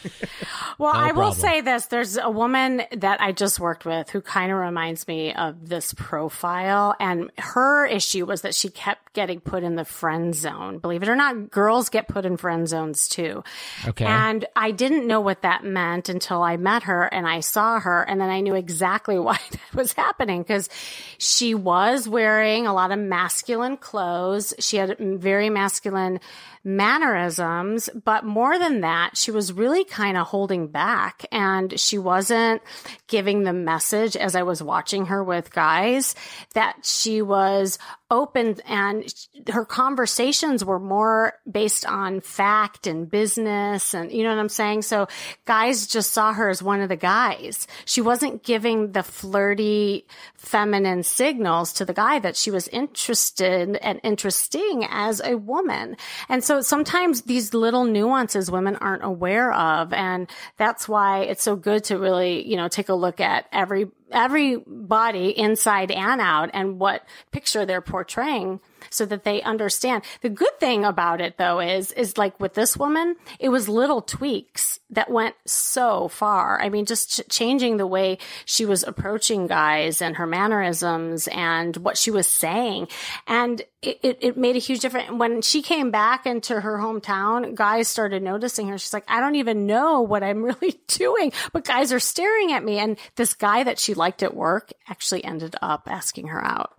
Well, 0.77 0.93
No 0.93 0.99
I 0.99 1.11
will 1.13 1.31
say 1.31 1.61
this. 1.61 1.85
There's 1.85 2.17
a 2.17 2.29
woman 2.29 2.81
that 2.97 3.21
I 3.21 3.31
just 3.31 3.61
worked 3.61 3.85
with 3.85 4.09
who 4.09 4.19
kind 4.19 4.51
of 4.51 4.57
reminds 4.57 5.07
me 5.07 5.33
of 5.33 5.69
this 5.69 5.93
profile. 5.93 6.95
And 6.99 7.31
her 7.37 7.85
issue 7.85 8.25
was 8.25 8.41
that 8.41 8.53
she 8.53 8.69
kept 8.69 9.13
getting 9.13 9.39
put 9.39 9.63
in 9.63 9.75
the 9.75 9.85
friend 9.85 10.35
zone. 10.35 10.79
Believe 10.79 11.01
it 11.01 11.07
or 11.07 11.15
not, 11.15 11.49
girls 11.49 11.87
get 11.87 12.09
put 12.09 12.25
in 12.25 12.35
friend 12.35 12.67
zones 12.67 13.07
too. 13.07 13.41
Okay. 13.87 14.03
And 14.05 14.45
I 14.55 14.71
didn't 14.71 15.07
know 15.07 15.21
what 15.21 15.43
that 15.43 15.63
meant 15.63 16.09
until 16.09 16.43
I 16.43 16.57
met 16.57 16.83
her 16.83 17.03
and 17.03 17.25
I 17.25 17.39
saw 17.39 17.79
her. 17.79 18.03
And 18.03 18.19
then 18.19 18.29
I 18.29 18.41
knew 18.41 18.55
exactly 18.55 19.17
why 19.17 19.39
that 19.51 19.73
was 19.73 19.93
happening 19.93 20.41
because 20.41 20.69
she 21.17 21.55
was 21.55 22.07
wearing 22.07 22.67
a 22.67 22.73
lot 22.73 22.91
of 22.91 22.99
masculine 23.09 23.77
clothes. 23.77 24.53
She 24.59 24.77
had 24.77 24.97
very 24.99 25.49
masculine 25.49 26.19
mannerisms, 26.63 27.89
but 28.03 28.25
more 28.25 28.57
than 28.57 28.81
that, 28.81 29.15
she 29.15 29.31
was 29.31 29.53
really 29.53 29.85
kind 29.85 30.17
of 30.17 30.27
holding 30.27 30.67
back 30.67 31.25
and 31.31 31.79
she 31.79 31.97
wasn't 31.97 32.61
giving 33.07 33.43
the 33.43 33.53
message 33.53 34.15
as 34.15 34.35
I 34.35 34.43
was 34.43 34.63
watching 34.63 35.05
her 35.07 35.23
with 35.23 35.53
guys 35.53 36.15
that 36.53 36.77
she 36.83 37.21
was 37.21 37.77
open 38.11 38.59
and 38.67 39.11
her 39.49 39.65
conversations 39.65 40.63
were 40.63 40.79
more 40.79 41.33
based 41.49 41.85
on 41.87 42.21
fact 42.21 42.85
and 42.85 43.09
business 43.09 43.95
and 43.95 44.11
you 44.11 44.23
know 44.23 44.29
what 44.29 44.39
I'm 44.39 44.49
saying? 44.49 44.83
So 44.83 45.07
guys 45.45 45.87
just 45.87 46.11
saw 46.11 46.31
her 46.33 46.49
as 46.49 46.61
one 46.61 46.81
of 46.81 46.89
the 46.89 46.95
guys. 46.95 47.67
She 47.85 48.01
wasn't 48.01 48.43
giving 48.43 48.91
the 48.91 49.01
flirty 49.01 50.05
feminine 50.37 51.01
signals 51.01 51.73
to 51.73 51.85
the 51.85 51.93
guy 51.93 52.19
that 52.19 52.35
she 52.35 52.51
was 52.51 52.67
interested 52.67 53.75
and 53.77 53.99
interesting 54.03 54.85
as 54.89 55.19
a 55.23 55.35
woman. 55.35 55.97
And 56.29 56.43
so 56.43 56.61
sometimes 56.61 57.23
these 57.23 57.53
little 57.53 57.85
nuances 57.85 58.51
women 58.51 58.75
aren't 58.75 59.03
aware 59.03 59.51
of. 59.51 59.93
And 59.93 60.29
that's 60.57 60.87
why 60.87 61.21
it's 61.21 61.43
so 61.43 61.55
good 61.55 61.85
to 61.85 61.97
really, 61.97 62.47
you 62.47 62.55
know, 62.55 62.67
take 62.67 62.89
a 62.89 62.93
look 62.93 63.19
at 63.19 63.47
every 63.51 63.87
everybody 64.11 65.37
inside 65.37 65.91
and 65.91 66.21
out 66.21 66.49
and 66.53 66.79
what 66.79 67.05
picture 67.31 67.65
they're 67.65 67.81
portraying 67.81 68.59
so 68.89 69.05
that 69.05 69.23
they 69.23 69.41
understand. 69.41 70.03
The 70.21 70.29
good 70.29 70.59
thing 70.59 70.85
about 70.85 71.21
it 71.21 71.37
though 71.37 71.59
is 71.59 71.91
is 71.91 72.17
like 72.17 72.39
with 72.39 72.53
this 72.53 72.77
woman, 72.77 73.15
it 73.39 73.49
was 73.49 73.69
little 73.69 74.01
tweaks 74.01 74.79
that 74.89 75.09
went 75.09 75.35
so 75.45 76.07
far. 76.07 76.61
I 76.61 76.69
mean 76.69 76.85
just 76.85 77.09
ch- 77.09 77.29
changing 77.29 77.77
the 77.77 77.87
way 77.87 78.17
she 78.45 78.65
was 78.65 78.83
approaching 78.83 79.47
guys 79.47 80.01
and 80.01 80.17
her 80.17 80.27
mannerisms 80.27 81.27
and 81.27 81.75
what 81.77 81.97
she 81.97 82.11
was 82.11 82.27
saying 82.27 82.87
and 83.27 83.61
it, 83.81 83.99
it, 84.01 84.17
it 84.21 84.37
made 84.37 84.55
a 84.55 84.59
huge 84.59 84.79
difference. 84.81 85.11
When 85.11 85.41
she 85.41 85.61
came 85.61 85.91
back 85.91 86.25
into 86.25 86.59
her 86.59 86.77
hometown, 86.77 87.55
guys 87.55 87.87
started 87.87 88.23
noticing 88.23 88.67
her. 88.69 88.77
She's 88.77 88.93
like, 88.93 89.05
I 89.07 89.19
don't 89.19 89.35
even 89.35 89.65
know 89.65 90.01
what 90.01 90.23
I'm 90.23 90.43
really 90.43 90.79
doing, 90.87 91.31
but 91.53 91.65
guys 91.65 91.93
are 91.93 91.99
staring 91.99 92.51
at 92.51 92.63
me. 92.63 92.79
And 92.79 92.97
this 93.15 93.33
guy 93.33 93.63
that 93.63 93.79
she 93.79 93.93
liked 93.93 94.23
at 94.23 94.35
work 94.35 94.71
actually 94.89 95.23
ended 95.23 95.55
up 95.61 95.87
asking 95.89 96.27
her 96.27 96.43
out 96.43 96.73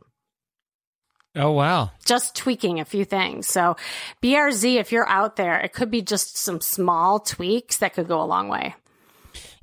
Oh 1.37 1.53
wow, 1.53 1.91
just 2.05 2.34
tweaking 2.34 2.80
a 2.80 2.84
few 2.84 3.05
things. 3.05 3.47
So 3.47 3.76
BRZ, 4.22 4.76
if 4.76 4.91
you're 4.91 5.09
out 5.09 5.37
there, 5.37 5.61
it 5.61 5.72
could 5.74 5.91
be 5.91 6.03
just 6.03 6.37
some 6.39 6.61
small 6.61 7.20
tweaks 7.20 7.76
that 7.78 7.95
could 7.95 8.09
go 8.09 8.20
a 8.20 8.24
long 8.24 8.49
way. 8.49 8.74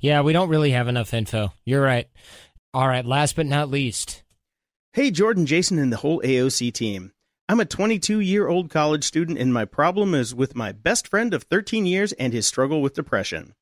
yeah, 0.00 0.20
we 0.20 0.32
don't 0.32 0.48
really 0.48 0.70
have 0.70 0.88
enough 0.88 1.12
info. 1.12 1.52
You're 1.64 1.82
right. 1.82 2.08
All 2.72 2.88
right, 2.88 3.04
last 3.04 3.36
but 3.36 3.46
not 3.46 3.70
least, 3.70 4.22
Hey, 4.92 5.10
Jordan, 5.10 5.44
Jason, 5.46 5.78
and 5.80 5.92
the 5.92 5.96
whole 5.96 6.20
AOC 6.22 6.72
team. 6.72 7.12
I'm 7.48 7.58
a 7.58 7.64
22 7.64 8.20
year 8.20 8.46
old 8.46 8.70
college 8.70 9.02
student, 9.02 9.38
and 9.38 9.52
my 9.52 9.64
problem 9.64 10.14
is 10.14 10.32
with 10.34 10.54
my 10.54 10.70
best 10.70 11.08
friend 11.08 11.34
of 11.34 11.42
13 11.42 11.84
years 11.84 12.12
and 12.12 12.32
his 12.32 12.46
struggle 12.46 12.80
with 12.80 12.94
depression. 12.94 13.54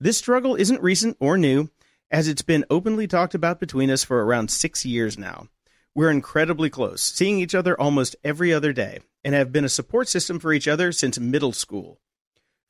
This 0.00 0.18
struggle 0.18 0.56
isn't 0.56 0.82
recent 0.82 1.16
or 1.20 1.38
new, 1.38 1.70
as 2.10 2.26
it's 2.26 2.42
been 2.42 2.64
openly 2.68 3.06
talked 3.06 3.34
about 3.34 3.60
between 3.60 3.90
us 3.90 4.02
for 4.02 4.24
around 4.24 4.50
six 4.50 4.84
years 4.84 5.16
now. 5.16 5.46
We're 5.94 6.10
incredibly 6.10 6.70
close, 6.70 7.02
seeing 7.02 7.38
each 7.38 7.54
other 7.54 7.78
almost 7.78 8.16
every 8.24 8.50
other 8.50 8.72
day, 8.72 9.00
and 9.22 9.34
have 9.34 9.52
been 9.52 9.64
a 9.64 9.68
support 9.68 10.08
system 10.08 10.38
for 10.38 10.54
each 10.54 10.66
other 10.66 10.90
since 10.90 11.18
middle 11.18 11.52
school. 11.52 12.00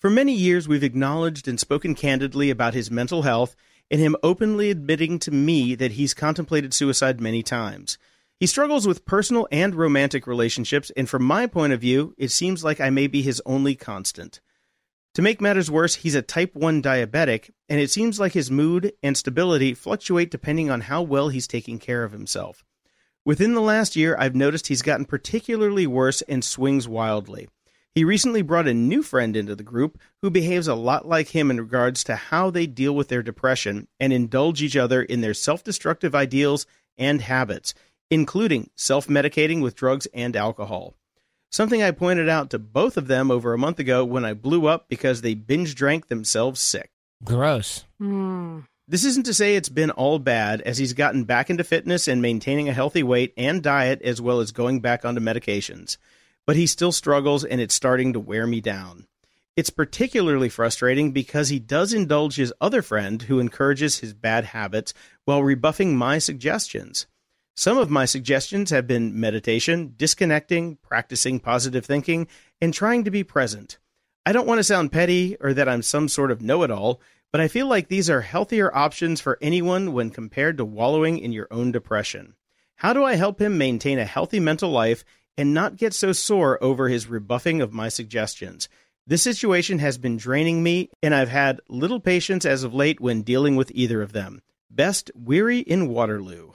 For 0.01 0.11
many 0.11 0.35
years, 0.35 0.67
we've 0.67 0.83
acknowledged 0.83 1.47
and 1.47 1.61
spoken 1.61 1.95
candidly 1.95 2.51
about 2.51 2.75
his 2.75 2.91
mental 2.91 3.23
health 3.23 3.55
and 3.93 4.01
him 4.01 4.17
openly 4.25 4.71
admitting 4.71 5.21
to 5.21 5.31
me 5.31 5.77
that 5.77 5.93
he's 5.93 6.15
contemplated 6.15 6.75
suicide 6.75 7.21
many 7.21 7.45
times. 7.45 7.97
He 8.41 8.47
struggles 8.49 8.89
with 8.89 9.05
personal 9.05 9.47
and 9.53 9.73
romantic 9.73 10.27
relationships, 10.27 10.91
and 10.97 11.09
from 11.09 11.23
my 11.23 11.47
point 11.47 11.73
of 11.73 11.81
view, 11.81 12.15
it 12.19 12.33
seems 12.33 12.65
like 12.65 12.81
I 12.81 12.91
may 12.91 13.07
be 13.07 13.23
his 13.23 13.41
only 13.47 13.77
constant. 13.77 14.41
To 15.15 15.23
make 15.23 15.41
matters 15.41 15.71
worse, 15.71 15.95
he's 15.95 16.17
a 16.17 16.23
type 16.23 16.57
1 16.57 16.83
diabetic, 16.83 17.51
and 17.69 17.79
it 17.79 17.93
seems 17.93 18.19
like 18.19 18.33
his 18.33 18.51
mood 18.51 18.95
and 19.01 19.17
stability 19.17 19.75
fluctuate 19.75 20.33
depending 20.33 20.71
on 20.71 20.81
how 20.81 21.03
well 21.03 21.29
he's 21.29 21.47
taking 21.47 21.79
care 21.79 22.03
of 22.03 22.11
himself. 22.11 22.65
Within 23.25 23.55
the 23.55 23.61
last 23.61 23.95
year, 23.95 24.17
I've 24.19 24.35
noticed 24.35 24.67
he's 24.67 24.83
gotten 24.83 25.05
particularly 25.05 25.87
worse 25.87 26.23
and 26.23 26.45
swings 26.45 26.89
wildly. 26.89 27.49
He 27.95 28.05
recently 28.05 28.43
brought 28.43 28.67
a 28.67 28.75
new 28.75 29.03
friend 29.03 29.37
into 29.37 29.55
the 29.55 29.63
group 29.63 30.01
who 30.23 30.31
behaves 30.31 30.67
a 30.67 30.75
lot 30.75 31.07
like 31.07 31.29
him 31.29 31.51
in 31.51 31.61
regards 31.61 32.03
to 32.05 32.17
how 32.17 32.51
they 32.51 32.67
deal 32.67 32.95
with 32.95 33.09
their 33.09 33.23
depression 33.23 33.87
and 34.01 34.13
indulge 34.13 34.63
each 34.63 34.77
other 34.77 35.03
in 35.03 35.21
their 35.21 35.35
self 35.35 35.63
destructive 35.63 36.15
ideals 36.15 36.67
and 36.99 37.21
habits, 37.21 37.75
including 38.11 38.71
self 38.75 39.07
medicating 39.07 39.63
with 39.63 39.77
drugs 39.77 40.07
and 40.15 40.35
alcohol. 40.35 40.95
Something 41.51 41.83
I 41.83 41.91
pointed 41.91 42.31
out 42.31 42.51
to 42.51 42.59
both 42.59 42.97
of 42.97 43.09
them 43.09 43.31
over 43.31 43.53
a 43.53 43.59
month 43.59 43.79
ago 43.79 44.05
when 44.05 44.25
I 44.25 44.33
blew 44.33 44.67
up 44.67 44.89
because 44.89 45.21
they 45.21 45.35
binge 45.35 45.75
drank 45.75 46.09
themselves 46.09 46.61
sick. 46.61 46.91
Gross. 47.23 47.85
Mm. 48.01 48.65
This 48.93 49.07
isn't 49.07 49.25
to 49.25 49.33
say 49.33 49.57
it's 49.57 49.71
been 49.71 49.91
all 49.91 50.19
bad, 50.19 50.61
as 50.61 50.77
he's 50.77 50.93
gotten 50.93 51.25
back 51.25 51.49
into 51.49 51.65
fitness 51.65 52.07
and 52.07 52.21
maintaining 52.21 52.69
a 52.69 52.75
healthy 52.75 53.03
weight 53.03 53.33
and 53.39 53.63
diet, 53.63 54.03
as 54.03 54.21
well 54.21 54.41
as 54.41 54.53
going 54.53 54.81
back 54.81 55.03
onto 55.03 55.19
medications. 55.19 55.97
But 56.47 56.57
he 56.57 56.67
still 56.67 56.93
struggles, 56.93 57.43
and 57.43 57.59
it's 57.59 57.75
starting 57.75 58.13
to 58.13 58.21
wear 58.21 58.47
me 58.47 58.61
down. 58.61 59.07
It's 59.57 59.71
particularly 59.71 60.51
frustrating 60.51 61.11
because 61.13 61.49
he 61.49 61.59
does 61.59 61.95
indulge 61.95 62.37
his 62.37 62.53
other 62.61 62.83
friend 62.83 63.23
who 63.23 63.41
encourages 63.41 64.01
his 64.01 64.13
bad 64.13 64.45
habits 64.45 64.93
while 65.25 65.43
rebuffing 65.43 65.97
my 65.97 66.19
suggestions. 66.19 67.07
Some 67.57 67.79
of 67.79 67.89
my 67.89 68.05
suggestions 68.05 68.69
have 68.69 68.87
been 68.87 69.19
meditation, 69.19 69.95
disconnecting, 69.97 70.77
practicing 70.83 71.41
positive 71.41 71.87
thinking, 71.87 72.29
and 72.61 72.75
trying 72.75 73.05
to 73.05 73.11
be 73.11 73.25
present. 73.25 73.79
I 74.27 74.33
don't 74.33 74.47
want 74.47 74.59
to 74.59 74.65
sound 74.65 74.93
petty 74.93 75.39
or 75.41 75.55
that 75.55 75.67
I'm 75.67 75.81
some 75.81 76.09
sort 76.09 76.31
of 76.31 76.43
know 76.43 76.63
it 76.63 76.71
all, 76.71 77.01
but 77.33 77.41
I 77.41 77.49
feel 77.49 77.67
like 77.67 77.89
these 77.89 78.11
are 78.11 78.21
healthier 78.21 78.75
options 78.77 79.21
for 79.21 79.39
anyone 79.41 79.95
when 79.95 80.11
compared 80.11 80.59
to 80.59 80.65
wallowing 80.65 81.19
in 81.19 81.33
your 81.33 81.49
own 81.51 81.73
depression. 81.73 82.35
How 82.77 82.93
do 82.93 83.03
I 83.03 83.15
help 83.15 83.41
him 83.41 83.57
maintain 83.57 83.99
a 83.99 84.05
healthy 84.05 84.39
mental 84.39 84.71
life 84.71 85.05
and 85.39 85.55
not 85.55 85.77
get 85.77 85.95
so 85.95 86.13
sore 86.13 86.63
over 86.63 86.89
his 86.89 87.07
rebuffing 87.07 87.63
of 87.63 87.73
my 87.73 87.89
suggestions? 87.89 88.69
This 89.07 89.23
situation 89.23 89.79
has 89.79 89.99
been 89.99 90.17
draining 90.19 90.63
me, 90.63 90.91
and 91.03 91.15
I've 91.15 91.31
had 91.31 91.61
little 91.69 92.01
patience 92.01 92.45
as 92.45 92.65
of 92.65 92.75
late 92.75 93.01
when 93.01 93.23
dealing 93.23 93.57
with 93.57 93.73
either 93.75 94.03
of 94.03 94.13
them. 94.13 94.43
Best, 94.71 95.11
Weary 95.15 95.61
in 95.61 95.89
Waterloo. 95.89 96.53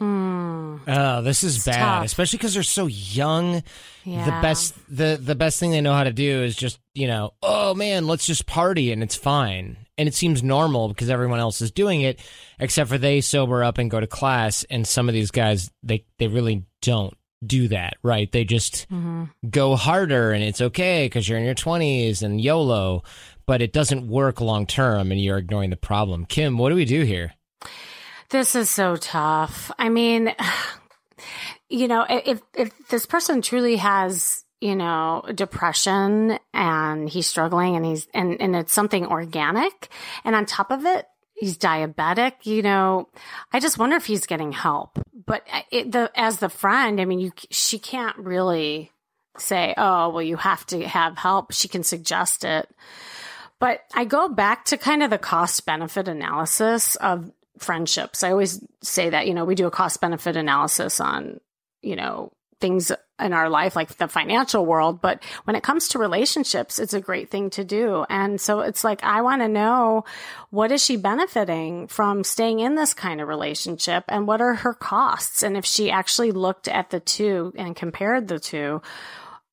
Mm. 0.00 0.80
Oh, 0.88 1.22
this 1.22 1.42
is 1.44 1.56
It's 1.56 1.66
bad, 1.66 1.78
tough. 1.78 2.04
especially 2.04 2.38
because 2.38 2.54
they're 2.54 2.62
so 2.62 2.86
young. 2.86 3.62
Yeah. 4.04 4.24
The 4.24 4.30
best, 4.42 4.74
the 4.88 5.18
the 5.22 5.34
best 5.34 5.60
thing 5.60 5.70
they 5.70 5.80
know 5.80 5.92
how 5.92 6.04
to 6.04 6.12
do 6.12 6.42
is 6.42 6.56
just, 6.56 6.78
you 6.94 7.06
know, 7.06 7.34
oh 7.42 7.74
man, 7.74 8.06
let's 8.06 8.26
just 8.26 8.46
party 8.46 8.92
and 8.92 9.02
it's 9.02 9.14
fine, 9.16 9.76
and 9.98 10.08
it 10.08 10.14
seems 10.14 10.42
normal 10.42 10.88
because 10.88 11.10
everyone 11.10 11.38
else 11.38 11.60
is 11.60 11.70
doing 11.70 12.00
it, 12.00 12.18
except 12.58 12.88
for 12.88 12.98
they 12.98 13.20
sober 13.20 13.62
up 13.62 13.78
and 13.78 13.90
go 13.90 14.00
to 14.00 14.06
class, 14.06 14.64
and 14.70 14.86
some 14.86 15.08
of 15.08 15.12
these 15.14 15.30
guys, 15.30 15.70
they 15.82 16.04
they 16.18 16.28
really 16.28 16.64
don't 16.82 17.14
do 17.44 17.68
that, 17.68 17.94
right? 18.02 18.30
They 18.32 18.44
just 18.44 18.86
hmm 18.88 19.24
go 19.48 19.76
harder, 19.76 20.32
and 20.32 20.42
it's 20.42 20.60
okay 20.62 21.04
because 21.06 21.28
you're 21.28 21.38
in 21.38 21.44
your 21.44 21.54
twenties 21.54 22.22
and 22.22 22.40
YOLO, 22.40 23.02
but 23.46 23.60
it 23.62 23.72
doesn't 23.74 24.08
work 24.08 24.40
long 24.40 24.66
term, 24.66 25.12
and 25.12 25.20
you're 25.20 25.38
ignoring 25.38 25.70
the 25.70 25.76
problem. 25.76 26.24
Kim, 26.24 26.56
what 26.58 26.70
do 26.70 26.74
we 26.74 26.84
do 26.86 27.02
here? 27.02 27.34
This 28.30 28.54
is 28.54 28.70
so 28.70 28.94
tough. 28.94 29.72
I 29.76 29.88
mean, 29.88 30.34
you 31.68 31.88
know, 31.88 32.06
if 32.08 32.40
if 32.54 32.88
this 32.88 33.04
person 33.06 33.42
truly 33.42 33.76
has, 33.76 34.44
you 34.60 34.76
know, 34.76 35.24
depression 35.34 36.38
and 36.54 37.08
he's 37.08 37.26
struggling 37.26 37.74
and 37.74 37.84
he's 37.84 38.06
and 38.14 38.40
and 38.40 38.54
it's 38.54 38.72
something 38.72 39.06
organic 39.06 39.88
and 40.24 40.36
on 40.36 40.46
top 40.46 40.70
of 40.70 40.86
it, 40.86 41.06
he's 41.34 41.58
diabetic, 41.58 42.46
you 42.46 42.62
know, 42.62 43.08
I 43.52 43.58
just 43.58 43.78
wonder 43.78 43.96
if 43.96 44.06
he's 44.06 44.26
getting 44.26 44.52
help. 44.52 44.98
But 45.26 45.44
uh, 45.52 45.62
it, 45.72 45.90
the 45.90 46.12
as 46.14 46.38
the 46.38 46.48
friend, 46.48 47.00
I 47.00 47.06
mean, 47.06 47.18
you 47.18 47.32
she 47.50 47.80
can't 47.80 48.16
really 48.16 48.92
say, 49.38 49.74
"Oh, 49.76 50.10
well 50.10 50.22
you 50.22 50.36
have 50.36 50.64
to 50.66 50.86
have 50.86 51.18
help." 51.18 51.52
She 51.52 51.66
can 51.66 51.82
suggest 51.82 52.44
it. 52.44 52.68
But 53.58 53.82
I 53.92 54.04
go 54.04 54.28
back 54.28 54.66
to 54.66 54.78
kind 54.78 55.02
of 55.02 55.10
the 55.10 55.18
cost 55.18 55.66
benefit 55.66 56.08
analysis 56.08 56.96
of 56.96 57.30
friendships. 57.60 58.22
I 58.22 58.30
always 58.30 58.64
say 58.82 59.10
that, 59.10 59.26
you 59.26 59.34
know, 59.34 59.44
we 59.44 59.54
do 59.54 59.66
a 59.66 59.70
cost 59.70 60.00
benefit 60.00 60.36
analysis 60.36 61.00
on, 61.00 61.40
you 61.82 61.96
know, 61.96 62.32
things 62.60 62.92
in 63.18 63.32
our 63.32 63.48
life, 63.48 63.74
like 63.74 63.96
the 63.96 64.08
financial 64.08 64.64
world. 64.64 65.00
But 65.00 65.22
when 65.44 65.56
it 65.56 65.62
comes 65.62 65.88
to 65.88 65.98
relationships, 65.98 66.78
it's 66.78 66.94
a 66.94 67.00
great 67.00 67.30
thing 67.30 67.50
to 67.50 67.64
do. 67.64 68.04
And 68.08 68.40
so 68.40 68.60
it's 68.60 68.84
like, 68.84 69.02
I 69.02 69.22
want 69.22 69.42
to 69.42 69.48
know 69.48 70.04
what 70.50 70.72
is 70.72 70.84
she 70.84 70.96
benefiting 70.96 71.86
from 71.88 72.24
staying 72.24 72.60
in 72.60 72.74
this 72.74 72.94
kind 72.94 73.20
of 73.20 73.28
relationship 73.28 74.04
and 74.08 74.26
what 74.26 74.40
are 74.40 74.54
her 74.54 74.74
costs? 74.74 75.42
And 75.42 75.56
if 75.56 75.64
she 75.64 75.90
actually 75.90 76.32
looked 76.32 76.68
at 76.68 76.90
the 76.90 77.00
two 77.00 77.52
and 77.56 77.74
compared 77.74 78.28
the 78.28 78.38
two, 78.38 78.82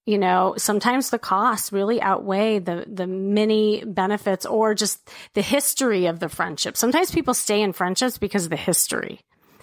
you 0.07 0.17
know 0.17 0.55
sometimes 0.57 1.09
the 1.09 1.19
costs 1.19 1.71
really 1.71 2.01
outweigh 2.01 2.59
the 2.59 2.85
the 2.87 3.05
many 3.05 3.83
benefits 3.85 4.45
or 4.45 4.73
just 4.73 5.07
the 5.33 5.41
history 5.41 6.07
of 6.07 6.19
the 6.19 6.29
friendship. 6.29 6.77
Sometimes 6.77 7.11
people 7.11 7.33
stay 7.33 7.61
in 7.61 7.73
friendships 7.73 8.17
because 8.17 8.45
of 8.45 8.49
the 8.49 8.55
history. 8.55 9.19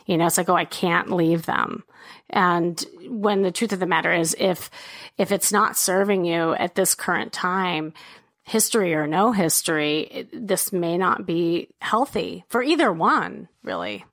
You 0.06 0.18
know 0.18 0.26
it's 0.26 0.36
like 0.36 0.50
oh 0.50 0.54
i 0.54 0.66
can't 0.66 1.10
leave 1.10 1.46
them. 1.46 1.82
And 2.28 2.84
when 3.08 3.40
the 3.40 3.50
truth 3.50 3.72
of 3.72 3.80
the 3.80 3.86
matter 3.86 4.12
is 4.12 4.36
if 4.38 4.70
if 5.16 5.32
it's 5.32 5.50
not 5.50 5.78
serving 5.78 6.26
you 6.26 6.52
at 6.52 6.74
this 6.74 6.94
current 6.94 7.32
time 7.32 7.94
history 8.42 8.92
or 8.92 9.06
no 9.06 9.32
history 9.32 10.00
it, 10.00 10.46
this 10.46 10.70
may 10.74 10.98
not 10.98 11.24
be 11.24 11.70
healthy 11.80 12.44
for 12.48 12.62
either 12.62 12.92
one 12.92 13.48
really. 13.62 14.04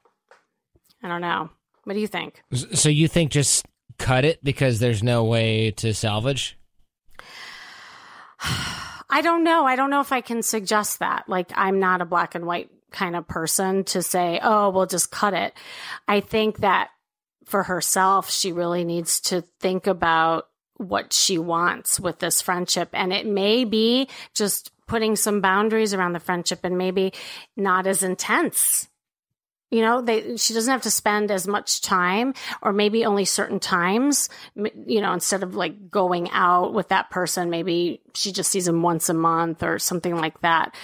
I 1.03 1.09
don't 1.09 1.21
know. 1.21 1.49
What 1.83 1.93
do 1.95 1.99
you 1.99 2.07
think? 2.07 2.41
So 2.53 2.87
you 2.87 3.07
think 3.07 3.31
just 3.31 3.65
cut 4.01 4.25
it 4.25 4.43
because 4.43 4.79
there's 4.79 5.03
no 5.03 5.23
way 5.23 5.71
to 5.71 5.93
salvage? 5.93 6.57
I 9.13 9.21
don't 9.21 9.43
know. 9.43 9.65
I 9.65 9.75
don't 9.75 9.89
know 9.89 9.99
if 10.01 10.11
I 10.11 10.21
can 10.21 10.41
suggest 10.41 10.99
that. 10.99 11.27
Like, 11.27 11.51
I'm 11.55 11.79
not 11.79 12.01
a 12.01 12.05
black 12.05 12.33
and 12.33 12.45
white 12.45 12.69
kind 12.91 13.15
of 13.15 13.27
person 13.27 13.83
to 13.85 14.01
say, 14.01 14.39
oh, 14.41 14.69
we'll 14.69 14.85
just 14.85 15.11
cut 15.11 15.33
it. 15.33 15.53
I 16.07 16.21
think 16.21 16.59
that 16.59 16.89
for 17.45 17.63
herself, 17.63 18.31
she 18.31 18.51
really 18.51 18.83
needs 18.83 19.19
to 19.21 19.41
think 19.59 19.87
about 19.87 20.47
what 20.77 21.13
she 21.13 21.37
wants 21.37 21.99
with 21.99 22.19
this 22.19 22.41
friendship. 22.41 22.89
And 22.93 23.13
it 23.13 23.25
may 23.25 23.65
be 23.65 24.07
just 24.33 24.71
putting 24.87 25.15
some 25.15 25.41
boundaries 25.41 25.93
around 25.93 26.13
the 26.13 26.19
friendship 26.19 26.59
and 26.63 26.77
maybe 26.77 27.13
not 27.55 27.87
as 27.87 28.03
intense. 28.03 28.87
You 29.71 29.81
know, 29.81 30.01
they, 30.01 30.35
she 30.35 30.53
doesn't 30.53 30.71
have 30.71 30.81
to 30.83 30.91
spend 30.91 31.31
as 31.31 31.47
much 31.47 31.81
time 31.81 32.33
or 32.61 32.73
maybe 32.73 33.05
only 33.05 33.25
certain 33.25 33.59
times, 33.59 34.29
you 34.53 35.01
know, 35.01 35.13
instead 35.13 35.43
of 35.43 35.55
like 35.55 35.89
going 35.89 36.29
out 36.31 36.73
with 36.73 36.89
that 36.89 37.09
person, 37.09 37.49
maybe 37.49 38.01
she 38.13 38.31
just 38.33 38.51
sees 38.51 38.67
him 38.67 38.83
once 38.83 39.07
a 39.07 39.13
month 39.13 39.63
or 39.63 39.79
something 39.79 40.15
like 40.15 40.39
that. 40.41 40.75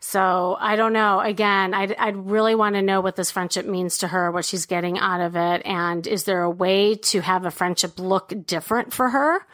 So 0.00 0.56
I 0.58 0.76
don't 0.76 0.92
know. 0.92 1.20
Again, 1.20 1.74
I'd, 1.74 1.94
I'd 1.96 2.16
really 2.16 2.54
want 2.54 2.76
to 2.76 2.82
know 2.82 3.00
what 3.00 3.16
this 3.16 3.30
friendship 3.32 3.66
means 3.66 3.98
to 3.98 4.08
her, 4.08 4.30
what 4.30 4.44
she's 4.44 4.66
getting 4.66 4.98
out 4.98 5.20
of 5.20 5.36
it. 5.36 5.66
And 5.66 6.06
is 6.06 6.24
there 6.24 6.42
a 6.42 6.50
way 6.50 6.94
to 6.94 7.20
have 7.20 7.44
a 7.44 7.50
friendship 7.50 7.98
look 7.98 8.32
different 8.46 8.92
for 8.92 9.10
her? 9.10 9.44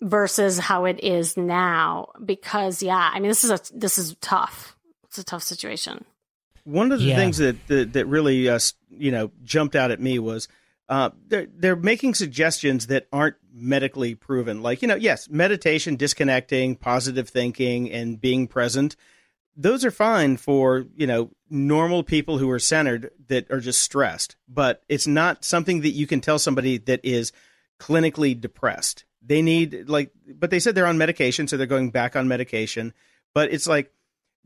versus 0.00 0.58
how 0.58 0.84
it 0.84 1.02
is 1.02 1.36
now 1.36 2.08
because 2.22 2.82
yeah 2.82 3.10
i 3.14 3.20
mean 3.20 3.28
this 3.28 3.42
is 3.42 3.50
a 3.50 3.60
this 3.72 3.96
is 3.96 4.14
tough 4.20 4.76
it's 5.04 5.18
a 5.18 5.24
tough 5.24 5.42
situation 5.42 6.04
One 6.64 6.92
of 6.92 6.98
the 6.98 7.06
Yeah. 7.06 7.16
things 7.16 7.38
that 7.38 7.66
that, 7.68 7.92
that 7.92 8.06
really 8.06 8.48
uh, 8.48 8.58
you 8.90 9.10
know 9.10 9.30
jumped 9.42 9.76
out 9.76 9.90
at 9.90 10.00
me 10.00 10.18
was 10.18 10.48
uh, 10.88 11.10
they're 11.28 11.46
they're 11.56 11.76
making 11.76 12.14
suggestions 12.14 12.88
that 12.88 13.06
aren't 13.12 13.36
medically 13.52 14.14
proven. 14.14 14.62
Like 14.62 14.82
you 14.82 14.88
know, 14.88 14.96
yes, 14.96 15.28
meditation, 15.30 15.96
disconnecting, 15.96 16.76
positive 16.76 17.28
thinking, 17.28 17.90
and 17.90 18.20
being 18.20 18.46
present. 18.46 18.96
Those 19.56 19.84
are 19.84 19.90
fine 19.90 20.36
for 20.36 20.86
you 20.96 21.06
know 21.06 21.30
normal 21.48 22.02
people 22.02 22.38
who 22.38 22.50
are 22.50 22.58
centered 22.58 23.10
that 23.28 23.50
are 23.50 23.60
just 23.60 23.80
stressed. 23.82 24.36
But 24.48 24.82
it's 24.88 25.06
not 25.06 25.44
something 25.44 25.82
that 25.82 25.90
you 25.90 26.06
can 26.06 26.20
tell 26.20 26.38
somebody 26.38 26.78
that 26.78 27.00
is 27.04 27.32
clinically 27.78 28.38
depressed. 28.38 29.04
They 29.22 29.40
need 29.42 29.88
like, 29.88 30.10
but 30.26 30.50
they 30.50 30.58
said 30.60 30.74
they're 30.74 30.86
on 30.86 30.98
medication, 30.98 31.46
so 31.48 31.56
they're 31.56 31.66
going 31.66 31.90
back 31.90 32.16
on 32.16 32.26
medication. 32.28 32.92
But 33.32 33.52
it's 33.52 33.66
like 33.66 33.92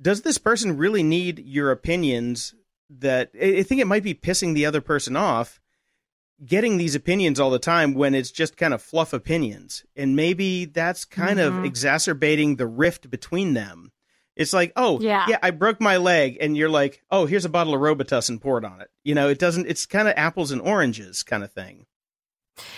does 0.01 0.23
this 0.23 0.39
person 0.39 0.77
really 0.77 1.03
need 1.03 1.39
your 1.41 1.71
opinions 1.71 2.55
that 2.91 3.31
I 3.41 3.63
think 3.63 3.81
it 3.81 3.87
might 3.87 4.03
be 4.05 4.15
pissing 4.15 4.55
the 4.55 4.67
other 4.67 4.81
person 4.81 5.17
off 5.17 5.61
getting 6.45 6.77
these 6.77 6.95
opinions 6.95 7.41
all 7.41 7.51
the 7.51 7.59
time 7.59 7.95
when 7.95 8.15
it's 8.15 8.31
just 8.31 8.57
kind 8.57 8.73
of 8.73 8.81
fluff 8.81 9.13
opinions 9.13 9.85
and 9.97 10.15
maybe 10.15 10.65
that's 10.67 11.05
kind 11.05 11.39
Mhm. 11.41 11.59
of 11.59 11.65
exacerbating 11.65 12.57
the 12.57 12.67
rift 12.67 13.11
between 13.11 13.55
them 13.55 13.93
It's 14.37 14.53
like, 14.53 14.73
oh, 14.77 15.01
Yeah. 15.01 15.27
yeah, 15.29 15.39
I 15.43 15.51
broke 15.51 15.81
my 15.81 15.97
leg, 15.97 16.37
and 16.41 16.57
you're 16.57 16.69
like, 16.69 17.03
oh, 17.11 17.27
here's 17.27 17.45
a 17.45 17.49
bottle 17.49 17.75
of 17.75 17.81
Robitussin 17.81 18.41
poured 18.41 18.65
on 18.65 18.81
it. 18.81 18.89
You 19.03 19.17
know, 19.17 19.29
it 19.29 19.41
doesn't. 19.41 19.67
It's 19.67 19.85
kind 19.85 20.07
of 20.07 20.15
apples 20.17 20.53
and 20.53 20.61
oranges 20.63 21.25
kind 21.25 21.43
of 21.43 21.53
thing. 21.53 21.87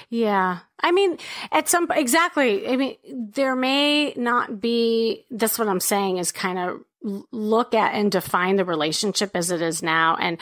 Yeah. 0.08 0.60
I 0.80 0.90
mean, 0.90 1.18
at 1.52 1.68
some 1.68 1.86
exactly. 1.90 2.66
I 2.66 2.76
mean, 2.76 2.96
there 3.12 3.54
may 3.56 4.14
not 4.16 4.60
be 4.60 5.26
that's 5.30 5.58
what 5.58 5.68
I'm 5.68 5.80
saying 5.80 6.16
is 6.16 6.32
kind 6.32 6.58
of 6.58 6.80
look 7.02 7.74
at 7.74 7.94
and 7.94 8.12
define 8.12 8.56
the 8.56 8.64
relationship 8.64 9.30
as 9.34 9.50
it 9.50 9.62
is 9.62 9.82
now 9.82 10.16
and 10.20 10.38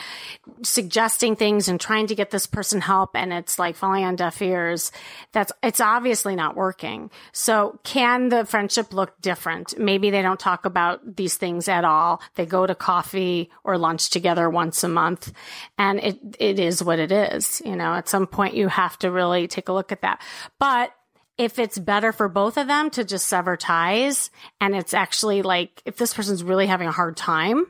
suggesting 0.61 1.35
things 1.35 1.69
and 1.69 1.79
trying 1.79 2.07
to 2.07 2.15
get 2.15 2.31
this 2.31 2.45
person 2.45 2.81
help 2.81 3.15
and 3.15 3.31
it's 3.31 3.57
like 3.57 3.75
falling 3.75 4.03
on 4.03 4.15
deaf 4.17 4.41
ears. 4.41 4.91
That's 5.31 5.53
it's 5.63 5.79
obviously 5.79 6.35
not 6.35 6.57
working. 6.57 7.11
So 7.31 7.79
can 7.83 8.29
the 8.29 8.45
friendship 8.45 8.93
look 8.93 9.21
different? 9.21 9.79
Maybe 9.79 10.09
they 10.09 10.21
don't 10.21 10.39
talk 10.39 10.65
about 10.65 11.15
these 11.15 11.37
things 11.37 11.69
at 11.69 11.85
all. 11.85 12.21
They 12.35 12.45
go 12.45 12.67
to 12.67 12.75
coffee 12.75 13.49
or 13.63 13.77
lunch 13.77 14.09
together 14.09 14.49
once 14.49 14.83
a 14.83 14.89
month 14.89 15.31
and 15.77 15.99
it 15.99 16.19
it 16.39 16.59
is 16.59 16.83
what 16.83 16.99
it 16.99 17.11
is. 17.11 17.61
You 17.63 17.77
know, 17.77 17.93
at 17.93 18.09
some 18.09 18.27
point 18.27 18.55
you 18.55 18.67
have 18.67 18.99
to 18.99 19.11
really 19.11 19.47
take 19.47 19.69
a 19.69 19.73
look 19.73 19.93
at 19.93 20.01
that. 20.01 20.21
But 20.59 20.91
if 21.39 21.57
it's 21.57 21.79
better 21.79 22.11
for 22.11 22.27
both 22.27 22.57
of 22.57 22.67
them 22.67 22.91
to 22.91 23.03
just 23.03 23.27
sever 23.27 23.57
ties 23.57 24.29
and 24.59 24.75
it's 24.75 24.93
actually 24.93 25.41
like 25.41 25.81
if 25.85 25.95
this 25.97 26.13
person's 26.13 26.43
really 26.43 26.67
having 26.67 26.87
a 26.87 26.91
hard 26.91 27.17
time 27.17 27.65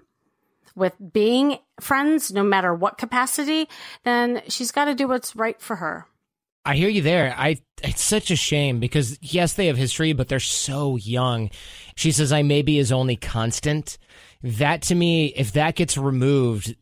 with 0.75 0.93
being 1.13 1.59
friends 1.79 2.33
no 2.33 2.43
matter 2.43 2.73
what 2.73 2.97
capacity 2.97 3.69
then 4.03 4.41
she's 4.49 4.71
got 4.71 4.85
to 4.85 4.95
do 4.95 5.07
what's 5.07 5.35
right 5.35 5.61
for 5.61 5.77
her 5.77 6.05
I 6.65 6.75
hear 6.75 6.89
you 6.89 7.01
there. 7.01 7.33
I 7.35 7.57
it's 7.81 8.03
such 8.03 8.29
a 8.29 8.35
shame 8.35 8.79
because 8.79 9.17
yes, 9.21 9.53
they 9.53 9.67
have 9.67 9.77
history, 9.77 10.13
but 10.13 10.27
they're 10.27 10.41
so 10.41 10.97
young. 10.97 11.49
She 11.95 12.11
says 12.11 12.33
I 12.33 12.43
may 12.43 12.61
be 12.61 12.75
his 12.75 12.91
only 12.91 13.15
constant. 13.15 13.97
That 14.43 14.81
to 14.83 14.95
me, 14.95 15.27
if 15.27 15.53
that 15.53 15.75
gets 15.75 15.97
removed, 15.97 16.75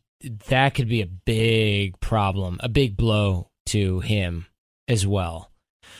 that 0.48 0.74
could 0.74 0.88
be 0.88 1.00
a 1.00 1.06
big 1.06 1.98
problem, 2.00 2.58
a 2.60 2.68
big 2.68 2.96
blow 2.96 3.50
to 3.66 4.00
him 4.00 4.46
as 4.88 5.06
well. 5.06 5.50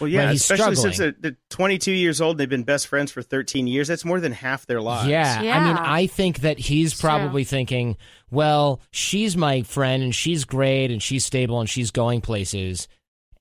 Well, 0.00 0.08
yeah, 0.08 0.20
Right, 0.24 0.30
he's 0.32 0.40
especially 0.42 0.76
since 0.76 0.94
struggling. 0.96 1.16
they're, 1.20 1.30
they're 1.32 1.38
22 1.50 1.92
years 1.92 2.20
old. 2.20 2.32
And 2.34 2.40
they've 2.40 2.48
been 2.48 2.62
best 2.64 2.86
friends 2.86 3.10
for 3.12 3.22
13 3.22 3.66
years. 3.66 3.88
That's 3.88 4.04
more 4.04 4.20
than 4.20 4.32
half 4.32 4.66
their 4.66 4.80
lives. 4.80 5.08
Yeah, 5.08 5.38
I 5.40 5.64
mean, 5.66 5.76
I 5.76 6.06
think 6.06 6.40
that 6.40 6.58
he's 6.58 6.92
It's 6.92 7.00
true. 7.00 7.08
probably 7.08 7.44
thinking, 7.44 7.96
well, 8.30 8.80
she's 8.90 9.36
my 9.36 9.62
friend 9.62 10.02
and 10.02 10.14
she's 10.14 10.44
great 10.44 10.90
and 10.90 11.02
she's 11.02 11.24
stable 11.24 11.60
and 11.60 11.68
she's 11.68 11.90
going 11.90 12.20
places. 12.20 12.88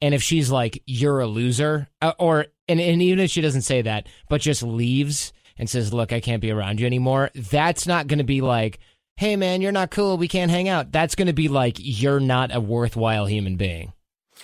And 0.02 0.14
if 0.14 0.22
she's 0.22 0.52
like, 0.52 0.82
you're 0.86 1.20
a 1.22 1.28
loser, 1.28 1.88
uh, 2.02 2.14
or, 2.20 2.46
and, 2.68 2.80
and 2.80 3.02
even 3.02 3.20
if 3.20 3.32
she 3.32 3.42
doesn't 3.42 3.64
say 3.64 3.82
that, 3.82 4.08
but 4.30 4.42
just 4.42 4.62
leaves 4.62 5.34
and 5.58 5.68
says, 5.68 5.92
look, 5.92 6.14
I 6.14 6.20
can't 6.20 6.42
be 6.42 6.52
around 6.52 6.80
you 6.80 6.86
anymore, 6.86 7.32
that's 7.34 7.88
not 7.88 8.06
going 8.06 8.20
to 8.20 8.24
be 8.24 8.42
like, 8.42 8.78
hey, 9.16 9.36
man, 9.36 9.62
you're 9.62 9.72
not 9.72 9.90
cool. 9.90 10.16
We 10.20 10.28
can't 10.28 10.52
hang 10.52 10.70
out. 10.70 10.92
That's 10.92 11.16
going 11.16 11.26
to 11.26 11.34
be 11.34 11.48
like, 11.48 11.78
you're 11.80 12.20
not 12.20 12.56
a 12.56 12.60
worthwhile 12.60 13.26
human 13.26 13.56
being. 13.56 13.92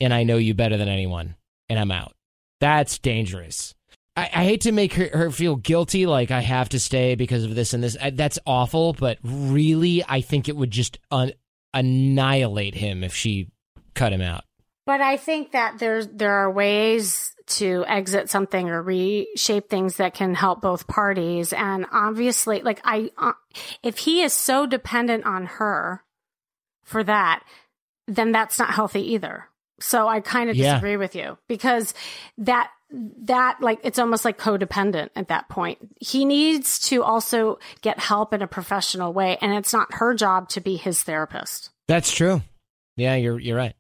And 0.02 0.12
I 0.12 0.24
know 0.24 0.38
you 0.38 0.56
better 0.56 0.76
than 0.78 0.88
anyone. 0.90 1.36
And 1.74 1.80
I'm 1.80 1.90
out. 1.90 2.14
That's 2.60 3.00
dangerous. 3.00 3.74
I, 4.16 4.30
I 4.32 4.44
hate 4.44 4.62
to 4.62 4.72
make 4.72 4.94
her, 4.94 5.10
her 5.12 5.32
feel 5.32 5.56
guilty, 5.56 6.06
like 6.06 6.30
I 6.30 6.42
have 6.42 6.70
to 6.70 6.80
stay 6.80 7.16
because 7.16 7.46
of 7.46 7.56
this 7.56 7.74
and 7.74 7.84
this. 7.84 7.98
I, 8.00 8.12
that's 8.12 8.38
awful, 8.46 8.94
but 8.94 9.18
really, 9.24 10.04
I 10.08 10.22
think 10.22 10.48
it 10.48 10.56
would 10.56 10.70
just 10.70 11.00
un- 11.10 11.34
annihilate 11.74 12.76
him 12.76 13.04
if 13.04 13.16
she 13.16 13.50
cut 13.96 14.14
him 14.14 14.22
out. 14.22 14.44
but 14.86 15.02
i 15.02 15.18
think 15.18 15.52
that 15.54 15.80
there's 15.80 16.08
there 16.10 16.34
are 16.34 16.52
ways 16.52 17.34
to 17.48 17.84
exit 17.88 18.30
something 18.30 18.70
or 18.70 18.84
reshape 18.84 19.68
things 19.68 19.98
that 19.98 20.14
can 20.14 20.36
help 20.36 20.62
both 20.62 20.86
parties 20.88 21.54
and 21.54 21.88
obviously 21.92 22.62
like 22.62 22.80
i 22.84 23.10
uh, 23.18 23.34
if 23.82 23.98
he 23.98 24.22
is 24.22 24.32
so 24.34 24.68
dependent 24.68 25.26
on 25.26 25.46
her 25.46 26.04
for 26.84 27.04
that 27.04 27.44
then 28.08 28.32
that's 28.32 28.60
not 28.60 28.70
healthy 28.76 29.14
either 29.14 29.48
so 29.80 30.08
i 30.08 30.20
kind 30.20 30.50
of 30.50 30.56
Yeah. 30.56 30.74
disagree 30.74 30.98
with 30.98 31.16
you 31.16 31.38
because 31.48 31.94
that 32.38 32.70
that 32.92 33.58
like 33.60 33.80
it's 33.84 33.98
almost 33.98 34.24
like 34.24 34.38
codependent 34.38 35.10
at 35.16 35.28
that 35.30 35.50
point 35.50 35.80
he 36.00 36.26
needs 36.26 36.78
to 36.90 37.02
also 37.04 37.58
get 37.82 37.98
help 38.00 38.34
in 38.34 38.42
a 38.44 38.48
professional 38.48 39.12
way 39.14 39.38
and 39.42 39.54
it's 39.54 39.74
not 39.74 39.94
her 39.96 40.14
job 40.14 40.48
to 40.50 40.62
be 40.62 40.76
his 40.76 41.02
therapist 41.04 41.72
That's 41.88 42.12
true. 42.14 42.42
Yeah, 42.96 43.16
you're 43.16 43.40
you're 43.40 43.58
right. 43.58 43.74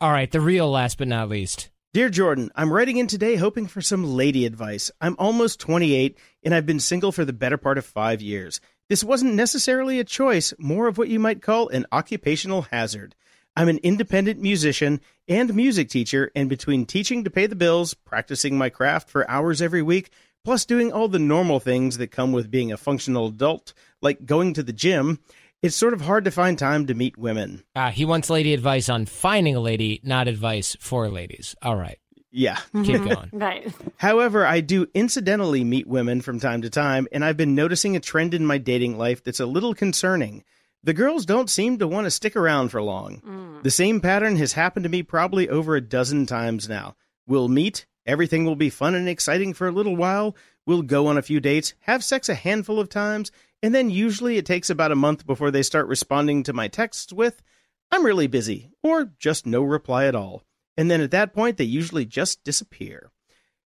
All 0.00 0.10
right, 0.10 0.30
the 0.30 0.40
real 0.40 0.68
last 0.70 0.98
but 0.98 1.06
not 1.08 1.28
least. 1.28 1.70
Dear 1.94 2.08
Jordan, 2.10 2.50
I'm 2.56 2.72
writing 2.72 2.96
in 2.96 3.06
today 3.06 3.36
hoping 3.36 3.66
for 3.68 3.80
some 3.80 4.04
lady 4.04 4.44
advice. 4.44 4.90
I'm 5.00 5.14
almost 5.18 5.60
28 5.60 6.18
and 6.44 6.52
I've 6.54 6.66
been 6.66 6.80
single 6.80 7.12
for 7.12 7.24
the 7.24 7.32
better 7.32 7.56
part 7.56 7.78
of 7.78 7.86
five 7.86 8.20
years. 8.20 8.60
This 8.88 9.04
wasn't 9.04 9.34
necessarily 9.34 9.98
a 10.00 10.04
choice, 10.04 10.52
more 10.58 10.88
of 10.88 10.98
what 10.98 11.08
you 11.08 11.18
might 11.20 11.40
call 11.42 11.68
an 11.68 11.86
occupational 11.92 12.62
hazard. 12.62 13.14
I'm 13.58 13.68
an 13.68 13.78
independent 13.82 14.40
musician 14.40 15.00
and 15.28 15.54
music 15.54 15.88
teacher, 15.88 16.30
and 16.34 16.48
between 16.48 16.86
teaching 16.86 17.24
to 17.24 17.30
pay 17.30 17.46
the 17.46 17.56
bills, 17.56 17.94
practicing 17.94 18.56
my 18.56 18.68
craft 18.70 19.10
for 19.10 19.28
hours 19.30 19.60
every 19.60 19.82
week, 19.82 20.10
plus 20.44 20.64
doing 20.64 20.92
all 20.92 21.08
the 21.08 21.18
normal 21.18 21.60
things 21.60 21.98
that 21.98 22.12
come 22.12 22.32
with 22.32 22.50
being 22.50 22.72
a 22.72 22.76
functional 22.76 23.26
adult, 23.26 23.74
like 24.00 24.24
going 24.24 24.54
to 24.54 24.62
the 24.62 24.72
gym, 24.72 25.18
it's 25.60 25.74
sort 25.74 25.92
of 25.92 26.00
hard 26.02 26.24
to 26.24 26.30
find 26.30 26.56
time 26.58 26.86
to 26.86 26.94
meet 26.94 27.18
women. 27.18 27.64
Uh, 27.74 27.90
he 27.90 28.04
wants 28.04 28.30
lady 28.30 28.54
advice 28.54 28.88
on 28.88 29.06
finding 29.06 29.56
a 29.56 29.60
lady, 29.60 30.00
not 30.04 30.28
advice 30.28 30.76
for 30.78 31.08
ladies. 31.08 31.56
All 31.60 31.74
right, 31.76 31.98
Yeah. 32.30 32.58
keep 32.84 33.02
going. 33.04 33.30
right 33.32 33.72
However, 33.96 34.46
I 34.46 34.60
do 34.60 34.86
incidentally 34.94 35.64
meet 35.64 35.88
women 35.88 36.20
from 36.20 36.38
time 36.38 36.62
to 36.62 36.70
time, 36.70 37.08
and 37.10 37.24
I've 37.24 37.36
been 37.36 37.56
noticing 37.56 37.96
a 37.96 38.00
trend 38.00 38.34
in 38.34 38.46
my 38.46 38.58
dating 38.58 38.96
life 38.96 39.24
that's 39.24 39.40
a 39.40 39.46
little 39.46 39.74
concerning. 39.74 40.44
The 40.82 40.94
girls 40.94 41.26
don't 41.26 41.50
seem 41.50 41.78
to 41.78 41.88
want 41.88 42.04
to 42.06 42.10
stick 42.10 42.36
around 42.36 42.68
for 42.68 42.80
long. 42.80 43.20
Mm. 43.26 43.62
The 43.62 43.70
same 43.70 44.00
pattern 44.00 44.36
has 44.36 44.52
happened 44.52 44.84
to 44.84 44.88
me 44.88 45.02
probably 45.02 45.48
over 45.48 45.74
a 45.74 45.80
dozen 45.80 46.26
times 46.26 46.68
now. 46.68 46.96
We'll 47.26 47.48
meet, 47.48 47.86
everything 48.06 48.44
will 48.44 48.56
be 48.56 48.70
fun 48.70 48.94
and 48.94 49.08
exciting 49.08 49.54
for 49.54 49.68
a 49.68 49.72
little 49.72 49.96
while, 49.96 50.36
we'll 50.66 50.82
go 50.82 51.08
on 51.08 51.18
a 51.18 51.22
few 51.22 51.40
dates, 51.40 51.74
have 51.80 52.04
sex 52.04 52.28
a 52.28 52.34
handful 52.34 52.78
of 52.78 52.88
times, 52.88 53.32
and 53.62 53.74
then 53.74 53.90
usually 53.90 54.36
it 54.36 54.46
takes 54.46 54.70
about 54.70 54.92
a 54.92 54.96
month 54.96 55.26
before 55.26 55.50
they 55.50 55.62
start 55.62 55.88
responding 55.88 56.42
to 56.44 56.52
my 56.52 56.68
texts 56.68 57.12
with, 57.12 57.42
I'm 57.90 58.04
really 58.04 58.26
busy, 58.26 58.70
or 58.82 59.12
just 59.18 59.46
no 59.46 59.62
reply 59.62 60.06
at 60.06 60.14
all. 60.14 60.44
And 60.76 60.90
then 60.90 61.00
at 61.00 61.10
that 61.10 61.34
point, 61.34 61.56
they 61.56 61.64
usually 61.64 62.04
just 62.04 62.44
disappear. 62.44 63.10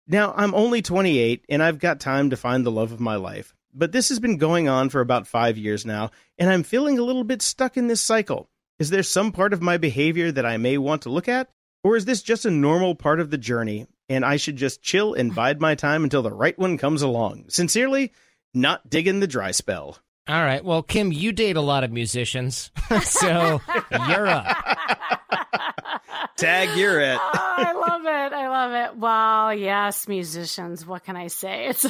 Now, 0.06 0.32
I'm 0.36 0.54
only 0.54 0.80
28 0.80 1.44
and 1.48 1.62
I've 1.62 1.78
got 1.78 2.00
time 2.00 2.30
to 2.30 2.36
find 2.36 2.64
the 2.64 2.70
love 2.70 2.92
of 2.92 3.00
my 3.00 3.16
life. 3.16 3.54
But 3.74 3.92
this 3.92 4.08
has 4.10 4.18
been 4.18 4.36
going 4.36 4.68
on 4.68 4.90
for 4.90 5.00
about 5.00 5.26
five 5.26 5.56
years 5.56 5.86
now, 5.86 6.10
and 6.38 6.50
I'm 6.50 6.62
feeling 6.62 6.98
a 6.98 7.02
little 7.02 7.24
bit 7.24 7.40
stuck 7.42 7.76
in 7.76 7.86
this 7.86 8.00
cycle. 8.00 8.48
Is 8.78 8.90
there 8.90 9.02
some 9.02 9.32
part 9.32 9.52
of 9.52 9.62
my 9.62 9.76
behavior 9.76 10.30
that 10.32 10.46
I 10.46 10.56
may 10.56 10.76
want 10.78 11.02
to 11.02 11.10
look 11.10 11.28
at? 11.28 11.48
Or 11.84 11.96
is 11.96 12.04
this 12.04 12.22
just 12.22 12.44
a 12.44 12.50
normal 12.50 12.94
part 12.94 13.18
of 13.18 13.30
the 13.30 13.38
journey, 13.38 13.86
and 14.08 14.24
I 14.24 14.36
should 14.36 14.56
just 14.56 14.82
chill 14.82 15.14
and 15.14 15.34
bide 15.34 15.60
my 15.60 15.74
time 15.74 16.04
until 16.04 16.22
the 16.22 16.32
right 16.32 16.58
one 16.58 16.78
comes 16.78 17.02
along? 17.02 17.46
Sincerely, 17.48 18.12
not 18.54 18.88
digging 18.88 19.20
the 19.20 19.26
dry 19.26 19.50
spell. 19.50 19.98
All 20.28 20.42
right. 20.42 20.64
Well, 20.64 20.82
Kim, 20.82 21.10
you 21.10 21.32
date 21.32 21.56
a 21.56 21.60
lot 21.60 21.82
of 21.82 21.90
musicians, 21.90 22.70
so 23.02 23.60
you're 24.08 24.28
up. 24.28 25.20
Tag, 26.43 26.76
you're 26.76 27.01
it. 27.01 27.18
Oh, 27.55 27.55
I 27.59 27.72
love 27.72 28.03
it. 28.03 28.32
I 28.34 28.49
love 28.49 28.72
it. 28.93 28.99
Well, 28.99 29.55
yes, 29.55 30.09
musicians. 30.09 30.86
What 30.86 31.05
can 31.05 31.16
I 31.16 31.26
say? 31.28 31.66
It's 31.70 31.86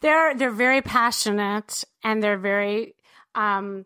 they're 0.00 0.34
they're 0.36 0.50
very 0.50 0.82
passionate 0.82 1.84
and 2.04 2.22
they're 2.22 2.38
very 2.38 2.94
um 3.34 3.84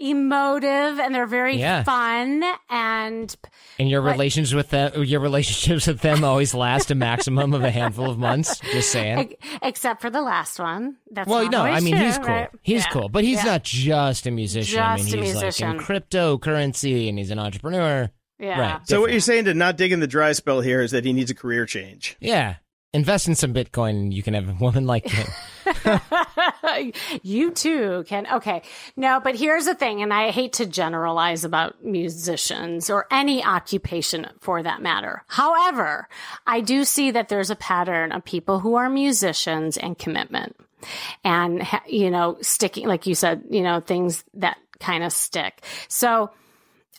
emotive 0.00 1.00
and 1.00 1.12
they're 1.14 1.26
very 1.26 1.56
Yeah. 1.56 1.82
fun 1.82 2.44
and 2.70 3.34
And 3.80 3.90
your 3.90 4.00
But- 4.02 4.12
relations 4.12 4.54
with 4.54 4.70
them, 4.70 5.02
your 5.04 5.20
relationships 5.20 5.86
with 5.88 6.00
them 6.00 6.22
always 6.24 6.54
last 6.54 6.90
a 6.90 6.94
maximum 6.94 7.52
of 7.52 7.64
a 7.64 7.70
handful 7.70 8.08
of 8.10 8.16
months. 8.18 8.60
Just 8.72 8.90
saying. 8.92 9.34
except 9.62 10.00
for 10.00 10.08
the 10.10 10.22
last 10.22 10.58
one. 10.60 10.96
That's 11.10 11.28
Well, 11.28 11.42
not 11.44 11.52
no, 11.52 11.62
I 11.62 11.80
mean 11.80 11.96
true, 11.96 12.04
he's 12.06 12.18
cool. 12.18 12.26
right? 12.28 12.50
He's 12.62 12.84
Yeah. 12.84 12.90
cool, 12.92 13.08
but 13.08 13.24
he's 13.24 13.38
Yeah. 13.44 13.52
not 13.52 13.64
just 13.64 14.26
a 14.26 14.30
musician. 14.30 14.80
I 14.80 14.96
mean, 14.96 15.04
Just 15.04 15.14
a 15.14 15.16
he's 15.18 15.32
musician. 15.34 15.68
like 15.68 15.78
in 15.78 15.84
cryptocurrency 15.84 17.08
and 17.08 17.18
he's 17.18 17.30
an 17.30 17.38
entrepreneur. 17.40 18.08
Yeah. 18.38 18.60
Right. 18.60 18.88
So, 18.88 19.00
what 19.00 19.10
you're 19.10 19.20
saying 19.20 19.46
to 19.46 19.54
not 19.54 19.76
digging 19.76 20.00
the 20.00 20.06
dry 20.06 20.32
spell 20.32 20.60
here 20.60 20.80
is 20.80 20.92
that 20.92 21.04
he 21.04 21.12
needs 21.12 21.30
a 21.30 21.34
career 21.34 21.66
change. 21.66 22.16
Yeah. 22.20 22.56
Invest 22.94 23.28
in 23.28 23.34
some 23.34 23.52
Bitcoin 23.52 23.90
and 23.90 24.14
you 24.14 24.22
can 24.22 24.32
have 24.32 24.48
a 24.48 24.54
woman 24.54 24.86
like 24.86 25.06
him. 25.06 25.26
you 27.22 27.50
too 27.50 28.04
can. 28.06 28.26
Okay. 28.26 28.62
No, 28.96 29.20
but 29.20 29.36
here's 29.36 29.66
the 29.66 29.74
thing, 29.74 30.02
and 30.02 30.12
I 30.12 30.30
hate 30.30 30.54
to 30.54 30.66
generalize 30.66 31.44
about 31.44 31.84
musicians 31.84 32.88
or 32.88 33.06
any 33.10 33.44
occupation 33.44 34.28
for 34.40 34.62
that 34.62 34.80
matter. 34.80 35.22
However, 35.28 36.08
I 36.46 36.60
do 36.60 36.84
see 36.84 37.10
that 37.10 37.28
there's 37.28 37.50
a 37.50 37.56
pattern 37.56 38.12
of 38.12 38.24
people 38.24 38.60
who 38.60 38.76
are 38.76 38.88
musicians 38.88 39.76
and 39.76 39.98
commitment 39.98 40.56
and, 41.24 41.66
you 41.86 42.10
know, 42.10 42.38
sticking, 42.40 42.86
like 42.86 43.06
you 43.06 43.14
said, 43.14 43.44
you 43.50 43.62
know, 43.62 43.80
things 43.80 44.24
that 44.34 44.58
kind 44.80 45.04
of 45.04 45.12
stick. 45.12 45.62
So, 45.88 46.30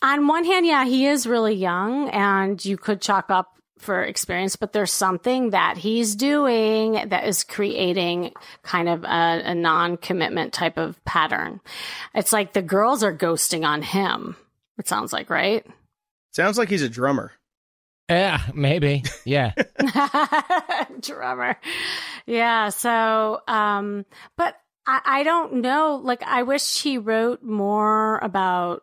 on 0.02 0.26
one 0.26 0.44
hand, 0.44 0.66
yeah, 0.66 0.84
he 0.84 1.06
is 1.06 1.26
really 1.26 1.54
young, 1.54 2.08
and 2.10 2.62
you 2.64 2.76
could 2.76 3.00
chalk 3.00 3.30
up 3.30 3.56
for 3.80 4.02
experience, 4.02 4.56
but 4.56 4.72
there's 4.72 4.92
something 4.92 5.50
that 5.50 5.78
he's 5.78 6.14
doing 6.14 7.08
that 7.08 7.26
is 7.26 7.44
creating 7.44 8.32
kind 8.62 8.88
of 8.88 9.04
a, 9.04 9.42
a 9.46 9.54
non 9.54 9.96
commitment 9.96 10.52
type 10.52 10.76
of 10.76 11.02
pattern. 11.04 11.60
It's 12.14 12.32
like 12.32 12.52
the 12.52 12.62
girls 12.62 13.02
are 13.02 13.16
ghosting 13.16 13.64
on 13.66 13.82
him. 13.82 14.36
It 14.78 14.86
sounds 14.86 15.12
like, 15.12 15.30
right? 15.30 15.66
Sounds 16.32 16.58
like 16.58 16.68
he's 16.68 16.82
a 16.82 16.88
drummer. 16.88 17.32
Yeah, 18.08 18.40
maybe. 18.54 19.04
Yeah. 19.24 19.52
drummer. 21.00 21.56
Yeah. 22.26 22.68
So, 22.70 23.40
um, 23.48 24.04
but 24.36 24.56
I, 24.86 25.00
I 25.04 25.22
don't 25.22 25.54
know. 25.54 26.00
Like, 26.02 26.22
I 26.22 26.42
wish 26.42 26.82
he 26.82 26.98
wrote 26.98 27.42
more 27.42 28.18
about 28.18 28.82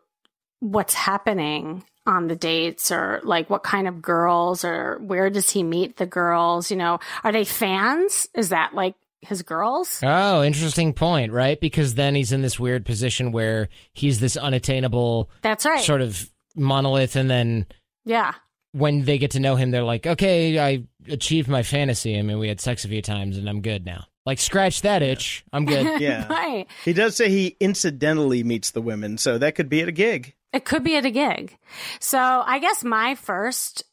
what's 0.60 0.94
happening 0.94 1.84
on 2.06 2.26
the 2.26 2.36
dates 2.36 2.90
or 2.90 3.20
like 3.22 3.50
what 3.50 3.62
kind 3.62 3.86
of 3.86 4.00
girls 4.00 4.64
or 4.64 4.98
where 4.98 5.28
does 5.30 5.50
he 5.50 5.62
meet 5.62 5.96
the 5.96 6.06
girls? 6.06 6.70
You 6.70 6.76
know, 6.78 6.98
are 7.22 7.32
they 7.32 7.44
fans? 7.44 8.28
Is 8.34 8.48
that 8.48 8.74
like 8.74 8.94
his 9.20 9.42
girls? 9.42 10.00
Oh, 10.02 10.42
interesting 10.42 10.94
point, 10.94 11.32
right? 11.32 11.60
Because 11.60 11.94
then 11.94 12.14
he's 12.14 12.32
in 12.32 12.42
this 12.42 12.58
weird 12.58 12.86
position 12.86 13.30
where 13.32 13.68
he's 13.92 14.20
this 14.20 14.36
unattainable 14.36 15.30
That's 15.42 15.66
right. 15.66 15.84
sort 15.84 16.00
of 16.00 16.30
monolith 16.56 17.14
and 17.14 17.30
then 17.30 17.66
yeah. 18.04 18.32
when 18.72 19.04
they 19.04 19.18
get 19.18 19.32
to 19.32 19.40
know 19.40 19.54
him 19.54 19.70
they're 19.70 19.84
like, 19.84 20.06
"Okay, 20.06 20.58
I 20.58 20.84
achieved 21.08 21.48
my 21.48 21.62
fantasy. 21.62 22.18
I 22.18 22.22
mean, 22.22 22.38
we 22.38 22.48
had 22.48 22.60
sex 22.60 22.84
a 22.84 22.88
few 22.88 23.02
times 23.02 23.36
and 23.36 23.48
I'm 23.48 23.60
good 23.60 23.84
now." 23.84 24.06
Like 24.24 24.38
scratch 24.40 24.82
that 24.82 25.02
itch. 25.02 25.44
I'm 25.52 25.64
good. 25.64 26.00
Yeah. 26.02 26.26
right. 26.30 26.66
He 26.84 26.92
does 26.92 27.16
say 27.16 27.30
he 27.30 27.56
incidentally 27.60 28.44
meets 28.44 28.72
the 28.72 28.82
women, 28.82 29.18
so 29.18 29.38
that 29.38 29.54
could 29.54 29.68
be 29.68 29.80
at 29.80 29.88
a 29.88 29.92
gig. 29.92 30.34
It 30.52 30.64
could 30.64 30.82
be 30.82 30.96
at 30.96 31.04
a 31.04 31.10
gig. 31.10 31.56
So 32.00 32.18
I 32.18 32.58
guess 32.58 32.82
my 32.82 33.14
first 33.16 33.84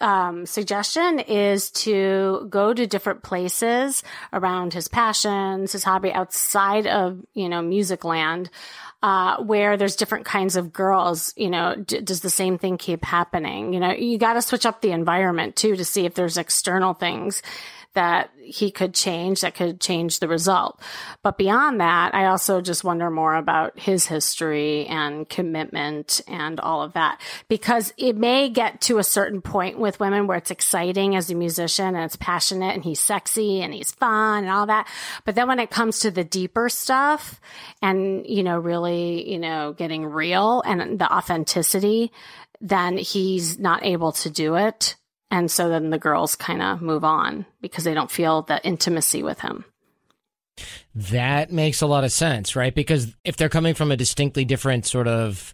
um, 0.00 0.44
suggestion 0.44 1.20
is 1.20 1.70
to 1.70 2.46
go 2.50 2.74
to 2.74 2.86
different 2.86 3.22
places 3.22 4.02
around 4.32 4.74
his 4.74 4.88
passions, 4.88 5.72
his 5.72 5.84
hobby 5.84 6.12
outside 6.12 6.86
of, 6.86 7.24
you 7.32 7.48
know, 7.48 7.62
music 7.62 8.04
land, 8.04 8.50
uh, 9.02 9.42
where 9.42 9.76
there's 9.76 9.96
different 9.96 10.24
kinds 10.24 10.56
of 10.56 10.72
girls, 10.72 11.32
you 11.36 11.50
know, 11.50 11.76
d- 11.76 12.00
does 12.00 12.20
the 12.20 12.30
same 12.30 12.58
thing 12.58 12.76
keep 12.76 13.04
happening? 13.04 13.72
You 13.72 13.80
know, 13.80 13.92
you 13.92 14.18
got 14.18 14.34
to 14.34 14.42
switch 14.42 14.66
up 14.66 14.80
the 14.80 14.92
environment 14.92 15.56
too 15.56 15.76
to 15.76 15.84
see 15.84 16.06
if 16.06 16.14
there's 16.14 16.38
external 16.38 16.94
things 16.94 17.42
that 17.94 18.30
he 18.44 18.70
could 18.70 18.94
change 18.94 19.40
that 19.40 19.54
could 19.54 19.80
change 19.80 20.18
the 20.18 20.28
result. 20.28 20.80
But 21.22 21.38
beyond 21.38 21.80
that, 21.80 22.14
I 22.14 22.26
also 22.26 22.60
just 22.60 22.84
wonder 22.84 23.10
more 23.10 23.34
about 23.34 23.78
his 23.78 24.06
history 24.06 24.86
and 24.86 25.28
commitment 25.28 26.20
and 26.28 26.60
all 26.60 26.82
of 26.82 26.92
that 26.92 27.20
because 27.48 27.92
it 27.96 28.16
may 28.16 28.48
get 28.48 28.80
to 28.82 28.98
a 28.98 29.04
certain 29.04 29.40
point 29.40 29.78
with 29.78 30.00
women 30.00 30.26
where 30.26 30.36
it's 30.36 30.50
exciting 30.50 31.16
as 31.16 31.30
a 31.30 31.34
musician 31.34 31.94
and 31.94 32.04
it's 32.04 32.16
passionate 32.16 32.74
and 32.74 32.84
he's 32.84 33.00
sexy 33.00 33.62
and 33.62 33.72
he's 33.72 33.92
fun 33.92 34.44
and 34.44 34.52
all 34.52 34.66
that. 34.66 34.88
But 35.24 35.34
then 35.34 35.48
when 35.48 35.58
it 35.58 35.70
comes 35.70 36.00
to 36.00 36.10
the 36.10 36.24
deeper 36.24 36.68
stuff 36.68 37.40
and, 37.80 38.26
you 38.26 38.42
know, 38.42 38.58
really, 38.58 39.30
you 39.30 39.38
know, 39.38 39.72
getting 39.72 40.04
real 40.04 40.62
and 40.62 40.98
the 40.98 41.10
authenticity, 41.12 42.12
then 42.60 42.96
he's 42.98 43.58
not 43.58 43.84
able 43.84 44.12
to 44.12 44.30
do 44.30 44.56
it. 44.56 44.96
And 45.34 45.50
so 45.50 45.68
then 45.68 45.90
the 45.90 45.98
girls 45.98 46.36
kind 46.36 46.62
of 46.62 46.80
move 46.80 47.02
on 47.02 47.44
because 47.60 47.82
they 47.82 47.92
don't 47.92 48.10
feel 48.10 48.42
the 48.42 48.64
intimacy 48.64 49.24
with 49.24 49.40
him. 49.40 49.64
That 50.94 51.50
makes 51.50 51.80
a 51.80 51.88
lot 51.88 52.04
of 52.04 52.12
sense, 52.12 52.54
right? 52.54 52.72
Because 52.72 53.12
if 53.24 53.36
they're 53.36 53.48
coming 53.48 53.74
from 53.74 53.90
a 53.90 53.96
distinctly 53.96 54.44
different 54.44 54.86
sort 54.86 55.08
of 55.08 55.52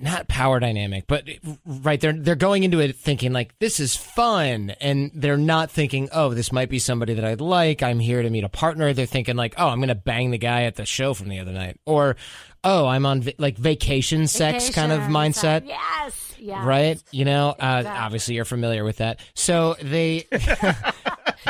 not 0.00 0.28
power 0.28 0.60
dynamic, 0.60 1.04
but 1.06 1.26
right, 1.64 2.00
they're 2.00 2.12
they're 2.12 2.34
going 2.36 2.64
into 2.64 2.80
it 2.80 2.94
thinking 2.96 3.32
like 3.32 3.58
this 3.60 3.80
is 3.80 3.96
fun, 3.96 4.70
and 4.80 5.10
they're 5.14 5.36
not 5.38 5.70
thinking, 5.70 6.08
oh, 6.12 6.34
this 6.34 6.52
might 6.52 6.68
be 6.68 6.78
somebody 6.78 7.14
that 7.14 7.24
I'd 7.24 7.40
like. 7.40 7.82
I'm 7.82 7.98
here 7.98 8.22
to 8.22 8.28
meet 8.30 8.44
a 8.44 8.48
partner. 8.48 8.92
They're 8.92 9.06
thinking 9.06 9.36
like, 9.36 9.54
oh, 9.56 9.68
I'm 9.68 9.80
gonna 9.80 9.94
bang 9.94 10.30
the 10.30 10.38
guy 10.38 10.64
at 10.64 10.76
the 10.76 10.84
show 10.84 11.14
from 11.14 11.28
the 11.30 11.38
other 11.38 11.52
night, 11.52 11.78
or 11.86 12.16
oh, 12.62 12.86
I'm 12.86 13.06
on 13.06 13.22
va- 13.22 13.32
like 13.38 13.56
vacation 13.56 14.26
sex 14.26 14.68
kind 14.70 14.92
of 14.92 15.00
mindset. 15.02 15.66
Yes. 15.66 16.26
Yes. 16.38 16.64
Right, 16.64 17.02
you 17.10 17.24
know. 17.26 17.50
Uh, 17.50 17.76
Exactly. 17.80 18.00
Obviously, 18.02 18.34
you're 18.36 18.44
familiar 18.46 18.82
with 18.84 18.96
that. 18.98 19.20
So 19.34 19.76
they, 19.82 20.26
all 20.32 20.38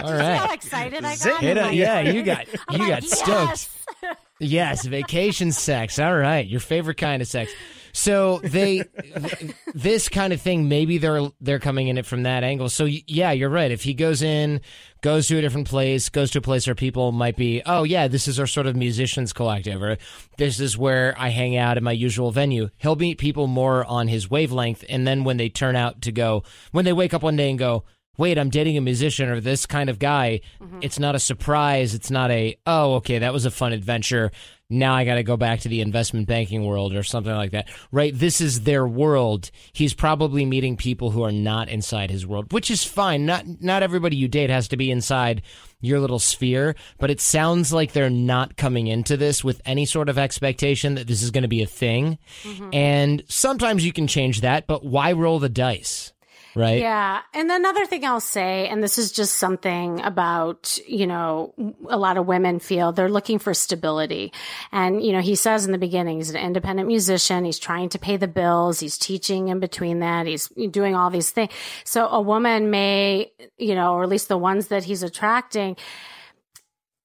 See 0.09 0.25
how 0.25 0.53
excited 0.53 1.05
I 1.05 1.17
got? 1.17 1.41
Hit 1.41 1.57
it. 1.57 1.63
like- 1.63 1.75
yeah, 1.77 2.01
you 2.01 2.23
got 2.25 2.47
I'm 2.69 2.81
you 2.81 2.89
like, 2.89 3.03
got 3.03 3.11
stoked. 3.11 3.29
yes. 3.29 3.77
Yes, 4.43 4.87
vacation 4.87 5.53
sex. 5.53 5.99
All 5.99 6.17
right, 6.17 6.47
your 6.47 6.61
favorite 6.61 6.97
kind 6.97 7.21
of 7.21 7.29
sex. 7.29 7.53
So 8.01 8.39
they, 8.39 8.85
this 9.75 10.09
kind 10.09 10.33
of 10.33 10.41
thing. 10.41 10.71
Maybe 10.71 10.97
they're 10.97 11.29
they're 11.39 11.59
coming 11.59 11.89
in 11.89 11.99
it 11.99 12.07
from 12.07 12.23
that 12.23 12.43
angle. 12.43 12.71
So 12.71 12.87
yeah, 12.87 13.33
you're 13.33 13.51
right. 13.51 13.71
If 13.71 13.83
he 13.83 13.93
goes 13.93 14.23
in, 14.23 14.63
goes 15.03 15.29
to 15.29 15.37
a 15.37 15.43
different 15.43 15.69
place, 15.69 16.09
goes 16.09 16.31
to 16.31 16.39
a 16.39 16.41
place 16.41 16.67
where 16.67 16.75
people 16.75 17.13
might 17.13 17.37
be, 17.37 17.61
oh 17.67 17.83
yeah, 17.83 18.09
this 18.09 18.27
is 18.27 18.41
our 18.41 18.47
sort 18.47 18.67
of 18.67 18.75
musicians 18.75 19.35
collective, 19.35 19.83
or 19.83 19.99
this 20.39 20.61
is 20.61 20.79
where 20.79 21.15
I 21.19 21.29
hang 21.29 21.59
out 21.59 21.77
at 21.77 21.83
my 21.83 21.93
usual 21.93 22.31
venue. 22.31 22.71
He'll 22.79 22.97
meet 22.97 23.19
people 23.19 23.47
more 23.47 23.85
on 23.85 24.09
his 24.09 24.31
wavelength, 24.31 24.83
and 24.89 25.07
then 25.07 25.23
when 25.23 25.37
they 25.37 25.51
turn 25.51 25.77
out 25.77 26.01
to 26.03 26.13
go, 26.13 26.43
when 26.73 26.87
they 26.87 26.95
wake 26.95 27.13
up 27.13 27.23
one 27.23 27.37
day 27.37 27.51
and 27.51 27.59
go. 27.59 27.85
Wait, 28.17 28.39
I'm 28.39 28.51
dating 28.51 28.77
a 28.77 28.83
musician 28.83 29.29
or 29.29 29.41
this 29.41 29.67
kind 29.67 29.89
of 29.89 29.99
guy. 29.99 30.41
Mm-hmm. 30.61 30.81
It's 30.83 30.99
not 30.99 31.15
a 31.15 31.19
surprise. 31.19 31.95
It's 31.95 32.11
not 32.11 32.31
a, 32.31 32.57
oh, 32.67 32.95
okay, 32.97 33.19
that 33.19 33.33
was 33.33 33.47
a 33.47 33.51
fun 33.51 33.73
adventure 33.73 34.31
now 34.71 34.95
I 34.95 35.05
got 35.05 35.17
to 35.17 35.25
go 35.25 35.37
back 35.37 35.61
to 35.61 35.69
the 35.69 35.81
investment 35.81 36.29
banking 36.29 36.65
world 36.65 36.95
or 36.95 37.03
something 37.03 37.35
like 37.35 37.51
that. 37.51 37.69
Right? 37.91 38.17
This 38.17 38.41
is 38.41 38.63
their 38.63 38.87
world. 38.87 39.51
He's 39.73 39.93
probably 39.93 40.47
meeting 40.47 40.77
people 40.77 41.11
who 41.11 41.25
are 41.25 41.33
not 41.33 41.69
inside 41.69 42.11
his 42.11 42.27
world, 42.27 42.53
which 42.53 42.71
is 42.71 42.85
fine. 42.85 43.27
Not 43.27 43.45
not 43.61 43.83
everybody 43.83 44.17
you 44.17 44.29
date 44.29 44.51
has 44.51 44.69
to 44.69 44.77
be 44.77 44.91
inside 44.91 45.43
your 45.81 45.99
little 45.99 46.19
sphere, 46.19 46.77
but 46.99 47.11
it 47.11 47.21
sounds 47.21 47.73
like 47.73 47.93
they're 47.93 48.09
not 48.09 48.57
coming 48.57 48.87
into 48.87 49.17
this 49.17 49.43
with 49.43 49.61
any 49.65 49.87
sort 49.87 50.09
of 50.09 50.19
expectation 50.19 50.95
that 50.95 51.07
this 51.09 51.23
is 51.23 51.31
going 51.31 51.43
to 51.43 51.49
be 51.49 51.63
a 51.63 51.67
thing. 51.67 52.19
Mm-hmm. 52.45 52.71
And 52.73 53.23
sometimes 53.29 53.85
you 53.85 53.93
can 53.93 54.07
change 54.07 54.43
that, 54.43 54.67
but 54.67 54.85
why 54.85 55.13
roll 55.13 55.39
the 55.39 55.49
dice? 55.49 56.13
Right? 56.55 56.81
Yeah. 56.81 57.21
And 57.33 57.51
another 57.51 57.87
thing 57.87 58.05
I'll 58.05 58.21
say, 58.21 58.67
and 58.69 58.83
this 58.83 58.99
is 58.99 59.13
just 59.13 59.37
something 59.37 60.01
about, 60.01 60.79
you 60.87 61.07
know, 61.07 61.55
a 61.89 61.97
lot 61.97 62.17
of 62.17 62.27
women 62.27 62.59
feel 62.59 62.91
they're 62.93 63.09
looking 63.09 63.39
for 63.39 63.55
stability. 63.55 64.33
And, 64.73 65.03
you 65.05 65.13
know, 65.13 65.21
he 65.21 65.37
says 65.37 65.65
in 65.65 65.73
the 65.73 65.79
beginning, 65.79 66.17
he's 66.17 66.31
an 66.31 66.37
independent 66.37 66.89
musician. 66.89 67.45
He's 67.45 67.59
trying 67.59 67.89
to 67.91 67.99
pay 67.99 68.17
the 68.17 68.29
bills. 68.29 68.81
He's 68.81 68.99
teaching 68.99 69.49
in 69.49 69.61
between 69.61 70.01
that. 70.01 70.27
He's 70.27 70.49
doing 70.49 70.97
all 70.97 71.11
these 71.11 71.31
things. 71.31 71.53
So 71.85 72.09
a 72.09 72.21
woman 72.21 72.71
may, 72.71 73.33
you 73.57 73.75
know, 73.75 73.95
or 73.95 74.03
at 74.03 74.09
least 74.09 74.29
the 74.29 74.39
ones 74.39 74.69
that 74.69 74.85
he's 74.85 75.03
attracting, 75.03 75.77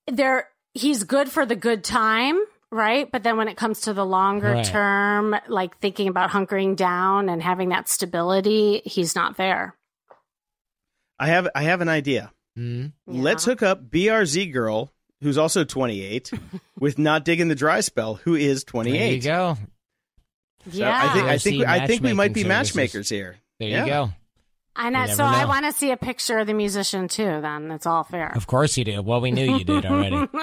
they're, 0.08 0.50
he's 0.74 1.04
good 1.04 1.30
for 1.30 1.46
the 1.46 1.56
good 1.56 1.84
time. 1.84 2.40
Right. 2.76 3.10
But 3.10 3.24
then 3.24 3.38
when 3.38 3.48
it 3.48 3.56
comes 3.56 3.82
to 3.82 3.94
the 3.94 4.06
longer 4.06 4.52
Right. 4.52 4.66
term, 4.66 5.34
like 5.48 5.78
thinking 5.80 6.10
about 6.10 6.30
hunkering 6.32 6.76
down 6.76 7.30
and 7.30 7.42
having 7.42 7.70
that 7.70 7.88
stability, 7.88 8.82
he's 8.84 9.16
not 9.16 9.38
there. 9.38 9.76
I 11.18 11.28
have 11.28 11.48
I 11.56 11.64
have 11.64 11.80
an 11.80 11.88
idea. 11.88 12.34
Mhm. 12.58 12.92
Yeah. 13.08 13.22
Let's 13.22 13.46
hook 13.46 13.64
up 13.64 13.90
BRZ 13.90 14.52
girl, 14.52 14.92
who's 15.22 15.38
also 15.38 15.64
28, 15.64 16.32
with 16.80 17.00
not 17.00 17.24
digging 17.24 17.48
the 17.48 17.56
dry 17.56 17.80
spell, 17.80 18.16
who 18.16 18.36
is 18.36 18.66
28. 18.66 18.98
There 18.98 19.12
you 19.14 19.22
go. 19.22 19.58
So 20.72 20.78
Yeah. 20.80 21.00
I 21.02 21.14
think 21.14 21.26
I 21.28 21.38
think 21.38 21.66
I 21.66 21.88
think 21.88 22.04
we 22.04 22.12
might 22.14 22.34
be 22.34 22.42
services. 22.44 22.76
matchmakers 22.76 23.08
here. 23.10 23.38
There 23.60 23.70
Yeah. 23.70 23.86
you 23.86 23.90
go. 23.90 24.10
I 24.76 24.90
know. 24.90 25.06
So 25.08 25.24
never 25.24 25.36
I 25.36 25.46
want 25.46 25.66
to 25.66 25.72
see 25.72 25.92
a 25.92 25.98
picture 25.98 26.40
of 26.40 26.48
the 26.48 26.54
musician 26.54 27.08
too. 27.08 27.42
Then 27.42 27.72
it's 27.72 27.86
all 27.86 28.04
fair. 28.04 28.32
Of 28.36 28.48
course 28.48 28.78
you 28.78 28.84
do. 28.84 29.02
Well, 29.02 29.22
we 29.22 29.32
knew 29.32 29.58
you 29.58 29.64
did 29.64 29.86
already. 29.86 30.28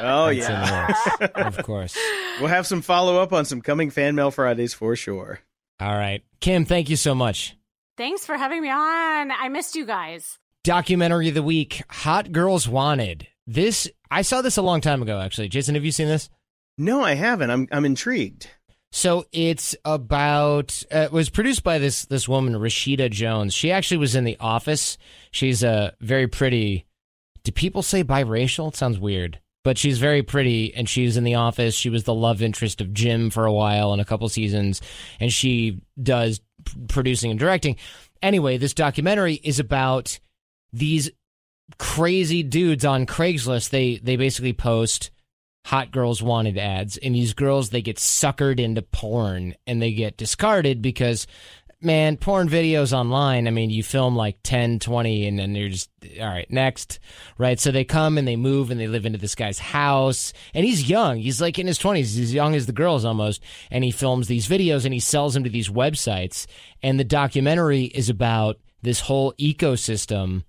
Oh 0.00 0.32
That's 0.32 0.48
yeah. 0.48 1.26
of 1.34 1.60
course. 1.64 1.98
We'll 2.38 2.48
have 2.48 2.68
some 2.68 2.82
follow 2.82 3.20
up 3.20 3.32
on 3.32 3.44
some 3.44 3.60
coming 3.60 3.90
fan 3.90 4.14
mail 4.14 4.30
Fridays 4.30 4.72
for 4.72 4.94
sure. 4.94 5.40
All 5.80 5.96
right. 5.96 6.22
Kim, 6.40 6.64
thank 6.64 6.88
you 6.88 6.94
so 6.94 7.16
much. 7.16 7.56
Thanks 7.96 8.24
for 8.24 8.36
having 8.36 8.62
me 8.62 8.70
on. 8.70 9.32
I 9.32 9.48
missed 9.48 9.74
you 9.74 9.84
guys. 9.84 10.38
Documentary 10.62 11.28
of 11.28 11.34
the 11.34 11.42
week 11.42 11.82
Hot 11.90 12.30
Girls 12.30 12.68
Wanted. 12.68 13.26
This, 13.44 13.88
I 14.08 14.22
saw 14.22 14.40
this 14.40 14.56
a 14.56 14.62
long 14.62 14.80
time 14.80 15.02
ago, 15.02 15.18
actually. 15.18 15.48
Jason, 15.48 15.74
have 15.74 15.84
you 15.84 15.90
seen 15.90 16.06
this? 16.06 16.30
No, 16.76 17.02
I 17.02 17.14
haven't. 17.14 17.50
I'm 17.50 17.66
I'm 17.72 17.84
intrigued. 17.84 18.48
So 18.90 19.26
it's 19.32 19.76
about 19.84 20.82
uh, 20.92 21.00
it 21.00 21.12
was 21.12 21.28
produced 21.28 21.62
by 21.62 21.78
this 21.78 22.06
this 22.06 22.28
woman 22.28 22.54
Rashida 22.54 23.10
Jones. 23.10 23.54
She 23.54 23.70
actually 23.70 23.98
was 23.98 24.14
in 24.14 24.24
The 24.24 24.38
Office. 24.40 24.96
She's 25.30 25.62
a 25.62 25.94
very 26.00 26.26
pretty. 26.26 26.86
Do 27.44 27.52
people 27.52 27.82
say 27.82 28.02
biracial? 28.02 28.68
It 28.68 28.76
sounds 28.76 28.98
weird, 28.98 29.40
but 29.62 29.78
she's 29.78 29.98
very 29.98 30.22
pretty, 30.22 30.74
and 30.74 30.88
she's 30.88 31.16
in 31.16 31.24
The 31.24 31.34
Office. 31.34 31.74
She 31.74 31.90
was 31.90 32.04
the 32.04 32.14
love 32.14 32.42
interest 32.42 32.80
of 32.80 32.94
Jim 32.94 33.30
for 33.30 33.44
a 33.44 33.52
while 33.52 33.92
in 33.92 34.00
a 34.00 34.04
couple 34.04 34.28
seasons, 34.28 34.80
and 35.20 35.32
she 35.32 35.82
does 36.02 36.40
p- 36.64 36.80
producing 36.88 37.30
and 37.30 37.38
directing. 37.38 37.76
Anyway, 38.22 38.56
this 38.56 38.74
documentary 38.74 39.34
is 39.34 39.60
about 39.60 40.18
these 40.72 41.10
crazy 41.78 42.42
dudes 42.42 42.84
on 42.84 43.06
Craigslist. 43.06 43.68
They 43.70 43.96
they 43.96 44.16
basically 44.16 44.54
post 44.54 45.10
hot 45.64 45.90
girls 45.90 46.22
wanted 46.22 46.56
ads 46.56 46.96
and 46.96 47.14
these 47.14 47.34
girls 47.34 47.70
they 47.70 47.82
get 47.82 47.96
suckered 47.96 48.58
into 48.58 48.80
porn 48.80 49.54
and 49.66 49.82
they 49.82 49.92
get 49.92 50.16
discarded 50.16 50.80
because 50.80 51.26
man, 51.80 52.16
porn 52.16 52.48
videos 52.48 52.92
online, 52.92 53.46
I 53.46 53.50
mean, 53.50 53.70
you 53.70 53.82
film 53.82 54.16
like 54.16 54.38
10, 54.42 54.80
20, 54.80 55.26
and 55.26 55.38
then 55.38 55.54
you're 55.54 55.68
just, 55.68 55.90
all 56.20 56.26
right, 56.26 56.50
next. 56.50 56.98
Right. 57.36 57.58
So 57.58 57.70
they 57.70 57.84
come 57.84 58.18
and 58.18 58.26
they 58.26 58.36
move 58.36 58.70
and 58.70 58.80
they 58.80 58.88
live 58.88 59.06
into 59.06 59.18
this 59.18 59.34
guy's 59.34 59.58
house. 59.58 60.32
And 60.54 60.64
he's 60.64 60.88
young. 60.88 61.18
He's 61.18 61.40
like 61.40 61.58
in 61.58 61.66
his 61.66 61.78
20s. 61.78 61.96
He's 61.96 62.18
as 62.18 62.34
young 62.34 62.54
as 62.54 62.66
the 62.66 62.72
girls 62.72 63.04
almost. 63.04 63.42
And 63.70 63.84
he 63.84 63.90
films 63.90 64.28
these 64.28 64.48
videos 64.48 64.84
and 64.84 64.94
he 64.94 65.00
sells 65.00 65.34
them 65.34 65.44
to 65.44 65.50
these 65.50 65.68
websites. 65.68 66.46
And 66.82 66.98
the 66.98 67.04
documentary 67.04 67.84
is 67.84 68.08
about 68.08 68.58
this 68.82 69.00
whole 69.00 69.32
ecosystem, 69.34 70.44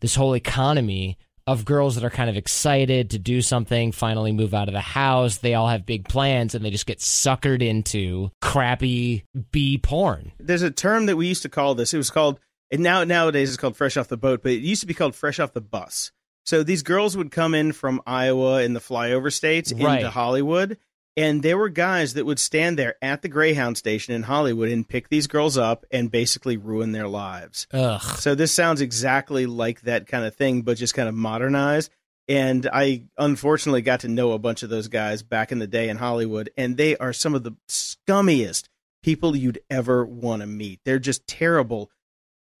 this 0.00 0.14
whole 0.14 0.34
economy 0.34 1.18
of 1.46 1.64
girls 1.64 1.94
that 1.94 2.04
are 2.04 2.10
kind 2.10 2.28
of 2.28 2.36
excited 2.36 3.10
to 3.10 3.18
do 3.18 3.40
something, 3.40 3.92
finally 3.92 4.32
move 4.32 4.52
out 4.54 4.68
of 4.68 4.74
the 4.74 4.80
house. 4.80 5.38
They 5.38 5.54
all 5.54 5.68
have 5.68 5.86
big 5.86 6.08
plans 6.08 6.54
and 6.54 6.64
they 6.64 6.70
just 6.70 6.86
get 6.86 6.98
suckered 6.98 7.62
into 7.62 8.30
crappy 8.42 9.24
B 9.52 9.78
porn. 9.78 10.32
There's 10.38 10.62
a 10.62 10.70
term 10.70 11.06
that 11.06 11.16
we 11.16 11.26
used 11.28 11.42
to 11.42 11.48
call 11.48 11.74
this. 11.74 11.94
It 11.94 11.98
was 11.98 12.10
called, 12.10 12.40
and 12.70 12.82
now 12.82 13.04
nowadays 13.04 13.48
it's 13.50 13.56
called 13.58 13.76
fresh 13.76 13.96
off 13.96 14.08
the 14.08 14.16
boat, 14.16 14.42
but 14.42 14.52
it 14.52 14.60
used 14.62 14.80
to 14.80 14.86
be 14.86 14.94
called 14.94 15.14
fresh 15.14 15.38
off 15.38 15.52
the 15.52 15.60
bus. 15.60 16.10
So 16.44 16.62
these 16.62 16.82
girls 16.82 17.16
would 17.16 17.30
come 17.32 17.54
in 17.54 17.72
from 17.72 18.00
Iowa 18.06 18.62
and 18.62 18.74
the 18.74 18.80
flyover 18.80 19.32
states 19.32 19.72
Right. 19.72 19.98
into 19.98 20.10
Hollywood. 20.10 20.78
And 21.16 21.42
there 21.42 21.56
were 21.56 21.70
guys 21.70 22.12
that 22.14 22.26
would 22.26 22.38
stand 22.38 22.78
there 22.78 22.96
at 23.00 23.22
the 23.22 23.28
Greyhound 23.28 23.78
station 23.78 24.14
in 24.14 24.24
Hollywood 24.24 24.68
and 24.68 24.86
pick 24.86 25.08
these 25.08 25.26
girls 25.26 25.56
up 25.56 25.86
and 25.90 26.10
basically 26.10 26.56
ruin 26.58 26.92
their 26.92 27.08
lives. 27.08 27.66
Ugh. 27.72 28.02
So 28.18 28.34
this 28.34 28.52
sounds 28.52 28.82
exactly 28.82 29.46
like 29.46 29.80
that 29.82 30.06
kind 30.06 30.26
of 30.26 30.34
thing, 30.36 30.60
but 30.62 30.76
just 30.76 30.92
kind 30.94 31.08
of 31.08 31.14
modernized. 31.14 31.90
And 32.28 32.68
I 32.72 33.04
unfortunately 33.16 33.82
got 33.82 34.00
to 34.00 34.08
know 34.08 34.32
a 34.32 34.38
bunch 34.38 34.62
of 34.62 34.68
those 34.68 34.88
guys 34.88 35.22
back 35.22 35.52
in 35.52 35.58
the 35.58 35.66
day 35.66 35.88
in 35.88 35.96
Hollywood, 35.96 36.50
and 36.56 36.76
they 36.76 36.96
are 36.98 37.12
some 37.12 37.34
of 37.34 37.44
the 37.44 37.52
scummiest 37.68 38.64
people 39.02 39.36
you'd 39.36 39.60
ever 39.70 40.04
want 40.04 40.42
to 40.42 40.46
meet. 40.46 40.80
They're 40.84 40.98
just 40.98 41.26
terrible. 41.26 41.90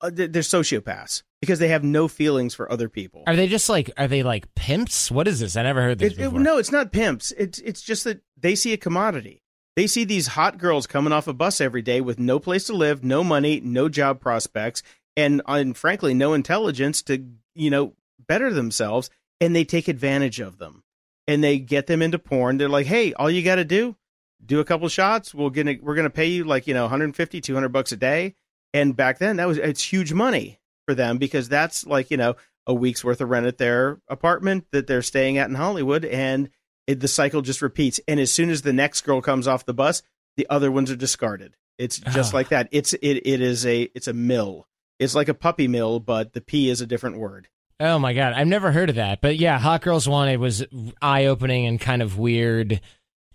Uh, 0.00 0.10
they're 0.12 0.28
they're 0.28 0.42
sociopaths 0.42 1.22
because 1.40 1.58
they 1.58 1.68
have 1.68 1.82
no 1.82 2.06
feelings 2.06 2.54
for 2.54 2.70
other 2.70 2.88
people. 2.88 3.24
Are 3.26 3.34
they 3.34 3.48
just 3.48 3.68
like, 3.68 3.90
are 3.96 4.06
they 4.08 4.22
like 4.22 4.54
pimps? 4.54 5.10
What 5.10 5.26
is 5.26 5.40
this? 5.40 5.56
I 5.56 5.62
never 5.62 5.82
heard 5.82 5.98
this 5.98 6.12
It- 6.12 6.20
it- 6.20 6.32
no, 6.32 6.58
it's 6.58 6.70
not 6.72 6.92
pimps. 6.92 7.32
It's 7.36 7.58
it's 7.60 7.82
just 7.82 8.04
that 8.04 8.20
they 8.36 8.54
see 8.54 8.72
a 8.72 8.78
commodity. 8.78 9.42
They 9.76 9.86
see 9.86 10.04
these 10.04 10.28
hot 10.28 10.58
girls 10.58 10.86
coming 10.86 11.12
off 11.12 11.28
a 11.28 11.34
bus 11.34 11.60
every 11.60 11.82
day 11.82 12.00
with 12.00 12.18
no 12.18 12.38
place 12.38 12.64
to 12.64 12.72
live, 12.72 13.04
no 13.04 13.22
money, 13.22 13.60
no 13.60 13.88
job 13.88 14.20
prospects, 14.20 14.82
and 15.16 15.42
and 15.46 15.76
frankly, 15.76 16.14
no 16.14 16.32
intelligence 16.32 17.02
to 17.02 17.24
you 17.54 17.70
know 17.70 17.94
better 18.26 18.52
themselves, 18.52 19.10
and 19.40 19.54
they 19.54 19.64
take 19.64 19.88
advantage 19.88 20.40
of 20.40 20.58
them, 20.58 20.82
and 21.26 21.44
they 21.44 21.58
get 21.58 21.86
them 21.86 22.00
into 22.00 22.18
porn. 22.18 22.56
They're 22.56 22.68
like, 22.68 22.86
hey, 22.86 23.12
all 23.14 23.30
you 23.30 23.42
got 23.42 23.56
to 23.56 23.64
do, 23.64 23.96
do 24.44 24.60
a 24.60 24.64
couple 24.64 24.88
shots. 24.88 25.34
We'll 25.34 25.50
gonna 25.50 25.76
we're 25.82 25.94
gonna 25.94 26.10
pay 26.10 26.26
you 26.26 26.44
like 26.44 26.66
you 26.66 26.74
know 26.74 26.84
150, 26.84 27.40
200 27.40 27.68
bucks 27.68 27.92
a 27.92 27.96
day. 27.96 28.34
And 28.72 28.96
back 28.96 29.18
then, 29.18 29.36
that 29.36 29.48
was 29.48 29.58
it's 29.58 29.82
huge 29.82 30.12
money 30.12 30.58
for 30.86 30.94
them 30.94 31.18
because 31.18 31.48
that's 31.48 31.86
like 31.86 32.10
you 32.10 32.16
know 32.16 32.36
a 32.66 32.74
week's 32.74 33.04
worth 33.04 33.20
of 33.20 33.30
rent 33.30 33.46
at 33.46 33.58
their 33.58 34.00
apartment 34.08 34.66
that 34.72 34.86
they're 34.86 35.02
staying 35.02 35.38
at 35.38 35.48
in 35.48 35.54
Hollywood, 35.54 36.04
and 36.04 36.50
it, 36.86 37.00
the 37.00 37.08
cycle 37.08 37.42
just 37.42 37.62
repeats. 37.62 38.00
And 38.08 38.18
as 38.20 38.32
soon 38.32 38.50
as 38.50 38.62
the 38.62 38.72
next 38.72 39.02
girl 39.02 39.20
comes 39.20 39.46
off 39.48 39.64
the 39.66 39.74
bus, 39.74 40.02
the 40.36 40.46
other 40.50 40.70
ones 40.70 40.90
are 40.90 40.96
discarded. 40.96 41.54
It's 41.78 41.98
just 41.98 42.32
Oh. 42.32 42.36
like 42.36 42.48
that. 42.48 42.68
It's 42.72 42.92
it 42.94 43.26
it 43.26 43.40
is 43.40 43.66
a 43.66 43.82
it's 43.94 44.08
a 44.08 44.12
mill. 44.14 44.66
It's 44.98 45.14
like 45.14 45.28
a 45.28 45.34
puppy 45.34 45.68
mill, 45.68 46.00
but 46.00 46.32
the 46.32 46.40
P 46.40 46.70
is 46.70 46.80
a 46.80 46.86
different 46.86 47.18
word. 47.18 47.48
Oh 47.78 47.98
my 47.98 48.14
god, 48.14 48.32
I've 48.32 48.46
never 48.46 48.72
heard 48.72 48.88
of 48.88 48.96
that. 48.96 49.20
But 49.20 49.36
yeah, 49.36 49.58
Hot 49.58 49.82
Girls 49.82 50.08
Wanted 50.08 50.38
was 50.40 50.64
eye 51.02 51.26
opening 51.26 51.66
and 51.66 51.78
kind 51.78 52.00
of 52.00 52.18
weird, 52.18 52.80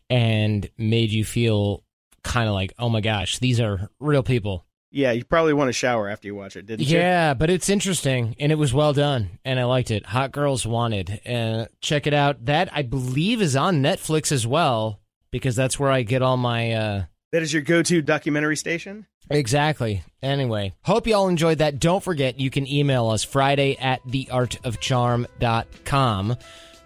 and 0.09 0.67
made 0.77 1.11
you 1.11 1.23
feel 1.23 1.83
kind 2.23 2.47
of 2.47 2.55
like, 2.55 2.73
oh 2.79 2.89
my 2.89 3.01
gosh, 3.01 3.37
these 3.39 3.59
are 3.59 3.89
real 3.99 4.23
people. 4.23 4.65
Yeah, 4.91 5.13
you 5.13 5.23
probably 5.23 5.53
want 5.53 5.69
to 5.69 5.73
shower 5.73 6.09
after 6.09 6.27
you 6.27 6.35
watch 6.35 6.57
it, 6.57 6.65
didn't 6.65 6.85
you? 6.85 6.97
Yeah, 6.97 7.33
but 7.33 7.49
it's 7.49 7.69
interesting 7.69 8.35
and 8.39 8.51
it 8.51 8.55
was 8.55 8.73
well 8.73 8.91
done 8.91 9.39
and 9.45 9.57
I 9.59 9.63
liked 9.63 9.89
it. 9.89 10.05
Hot 10.07 10.33
Girls 10.33 10.65
Wanted. 10.65 11.21
Uh, 11.25 11.67
check 11.79 12.07
it 12.07 12.13
out. 12.13 12.43
That 12.45 12.67
I 12.73 12.81
believe 12.81 13.41
is 13.41 13.55
on 13.55 13.81
Netflix 13.81 14.33
as 14.33 14.45
well 14.45 14.99
because 15.31 15.55
that's 15.55 15.79
where 15.79 15.91
I 15.91 16.01
get 16.03 16.21
all 16.21 16.35
my. 16.35 16.73
Uh, 16.73 17.03
That 17.31 17.41
is 17.41 17.53
your 17.53 17.61
go-to 17.61 18.01
documentary 18.01 18.57
station. 18.57 19.05
Exactly. 19.29 20.03
Anyway, 20.21 20.73
hope 20.83 21.07
you 21.07 21.15
all 21.15 21.29
enjoyed 21.29 21.59
that. 21.59 21.79
Don't 21.79 22.03
forget, 22.03 22.37
you 22.37 22.49
can 22.49 22.67
email 22.67 23.07
us 23.07 23.23
Friday 23.23 23.77
at 23.77 24.05
theartofcharm.com 24.05 26.35